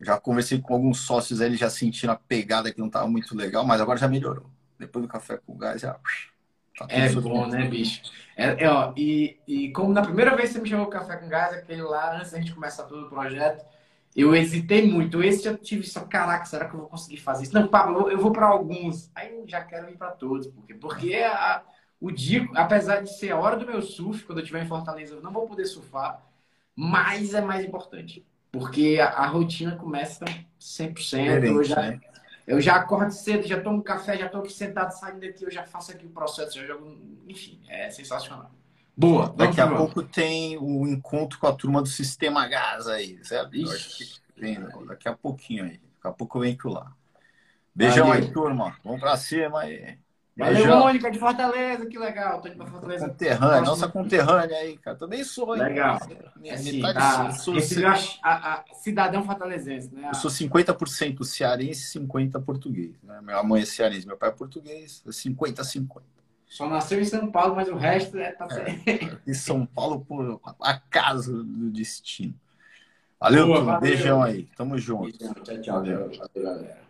Já 0.00 0.18
conversei 0.18 0.58
com 0.62 0.72
alguns 0.72 1.00
sócios, 1.00 1.42
eles 1.42 1.60
já 1.60 1.68
sentiram 1.68 2.14
a 2.14 2.16
pegada 2.16 2.72
que 2.72 2.78
não 2.78 2.86
estava 2.86 3.06
muito 3.06 3.36
legal, 3.36 3.66
mas 3.66 3.78
agora 3.78 3.98
já 3.98 4.08
melhorou. 4.08 4.46
Depois 4.78 5.04
do 5.04 5.12
café 5.12 5.36
com 5.36 5.58
gás, 5.58 5.82
já. 5.82 5.98
Tá 6.78 6.86
é 6.88 7.10
bom, 7.10 7.46
né, 7.48 7.68
bicho? 7.68 8.00
É, 8.34 8.64
é, 8.64 8.70
ó, 8.70 8.94
e, 8.96 9.38
e 9.46 9.72
como 9.72 9.92
na 9.92 10.00
primeira 10.00 10.34
vez 10.34 10.48
que 10.48 10.54
você 10.54 10.62
me 10.62 10.68
chamou 10.70 10.86
café 10.86 11.16
com 11.16 11.28
gás, 11.28 11.52
aquele 11.52 11.82
lá, 11.82 12.16
antes 12.16 12.30
da 12.30 12.38
gente 12.38 12.54
começar 12.54 12.84
todo 12.84 13.04
o 13.04 13.10
projeto, 13.10 13.62
eu 14.14 14.34
hesitei 14.34 14.90
muito. 14.90 15.22
Esse 15.22 15.44
já 15.44 15.56
tive 15.56 15.86
só, 15.86 16.00
caraca, 16.00 16.44
será 16.44 16.68
que 16.68 16.74
eu 16.74 16.80
vou 16.80 16.88
conseguir 16.88 17.18
fazer 17.18 17.44
isso? 17.44 17.54
Não, 17.54 17.68
Pablo, 17.68 18.10
eu 18.10 18.18
vou 18.18 18.32
para 18.32 18.46
alguns. 18.46 19.10
Aí 19.14 19.32
eu 19.34 19.46
já 19.46 19.62
quero 19.64 19.90
ir 19.90 19.96
para 19.96 20.10
todos, 20.10 20.46
porque 20.48 20.74
porque 20.74 21.14
a, 21.14 21.62
o 22.00 22.10
dia, 22.10 22.48
apesar 22.54 23.02
de 23.02 23.16
ser 23.16 23.32
a 23.32 23.38
hora 23.38 23.56
do 23.56 23.66
meu 23.66 23.82
surf, 23.82 24.24
quando 24.24 24.38
eu 24.38 24.42
estiver 24.42 24.62
em 24.62 24.68
Fortaleza, 24.68 25.14
eu 25.14 25.22
não 25.22 25.32
vou 25.32 25.46
poder 25.46 25.66
surfar, 25.66 26.22
mas 26.74 27.34
é 27.34 27.40
mais 27.40 27.64
importante. 27.64 28.26
Porque 28.50 28.98
a, 29.00 29.08
a 29.08 29.26
rotina 29.26 29.76
começa 29.76 30.24
100%. 30.60 31.44
eu, 31.44 31.62
já, 31.64 31.82
né? 31.82 32.00
eu 32.46 32.60
já 32.60 32.76
acordo 32.76 33.12
cedo, 33.12 33.46
já 33.46 33.60
tomo 33.60 33.82
café, 33.82 34.16
já 34.16 34.26
estou 34.26 34.40
aqui 34.40 34.52
sentado, 34.52 34.90
saindo 34.92 35.20
daqui, 35.20 35.44
eu 35.44 35.50
já 35.50 35.64
faço 35.64 35.92
aqui 35.92 36.06
o 36.06 36.10
processo, 36.10 36.58
já 36.58 36.66
jogo. 36.66 36.96
Enfim, 37.26 37.60
é 37.68 37.90
sensacional. 37.90 38.50
Boa. 38.98 39.32
Daqui 39.36 39.60
a 39.60 39.68
pouco 39.68 40.02
tem 40.02 40.58
o 40.58 40.84
encontro 40.84 41.38
com 41.38 41.46
a 41.46 41.52
turma 41.52 41.80
do 41.80 41.86
Sistema 41.86 42.48
Gás 42.48 42.88
aí, 42.88 43.16
certo? 43.22 43.52
Vem, 44.36 44.58
daqui 44.88 45.06
a 45.06 45.14
pouquinho 45.14 45.66
aí. 45.66 45.80
Daqui 45.94 46.08
a 46.08 46.10
pouco 46.10 46.38
eu 46.38 46.42
venho 46.42 46.58
lá. 46.64 46.92
Beijão 47.72 48.10
aí, 48.10 48.28
turma. 48.32 48.76
Vamos 48.82 48.98
pra 48.98 49.16
cima 49.16 49.60
aí. 49.60 49.96
Valeu, 50.36 50.78
Mônica 50.78 51.12
de 51.12 51.18
Fortaleza, 51.18 51.86
que 51.86 51.96
legal. 51.96 52.40
Tô 52.40 52.48
indo 52.48 52.56
pra 52.56 52.66
Fortaleza. 52.66 53.08
Conterrânea, 53.08 53.60
nossa 53.60 53.88
conterrânea 53.88 54.56
aí, 54.56 54.76
cara. 54.78 54.96
Também 54.96 55.22
sou, 55.22 55.54
hein? 55.54 55.62
Legal. 55.62 56.00
Minha 56.36 56.54
assim, 56.54 56.80
tá, 56.80 57.30
sou, 57.32 57.56
esse 57.56 57.84
a, 57.84 57.94
a, 58.24 58.64
cidadão 58.74 59.22
fortalezense, 59.22 59.94
né? 59.94 60.08
Eu 60.08 60.14
sou 60.14 60.30
50% 60.30 61.22
cearense 61.22 61.98
e 61.98 62.00
50% 62.00 62.44
português. 62.44 62.96
Né? 63.02 63.20
Minha 63.22 63.42
mãe 63.44 63.62
é 63.62 63.64
cearense, 63.64 64.06
meu 64.08 64.16
pai 64.16 64.30
é 64.30 64.32
português. 64.32 65.02
50-50. 65.06 66.02
Só 66.48 66.68
nasceu 66.68 67.00
em 67.00 67.04
São 67.04 67.30
Paulo, 67.30 67.54
mas 67.54 67.68
o 67.68 67.76
resto 67.76 68.18
é. 68.18 68.32
Tá 68.32 68.48
é, 68.52 69.18
em 69.26 69.34
São 69.34 69.66
Paulo, 69.66 70.04
por 70.04 70.40
acaso 70.60 71.44
do 71.44 71.70
destino. 71.70 72.34
Valeu, 73.20 73.46
Boa, 73.48 73.64
valeu. 73.64 73.80
beijão 73.80 74.22
aí. 74.22 74.44
Tamo 74.56 74.78
junto. 74.78 75.10
Tchau, 75.18 75.60
tchau. 75.60 75.74
Valeu. 75.74 75.98
Valeu, 76.08 76.28
galera. 76.34 76.87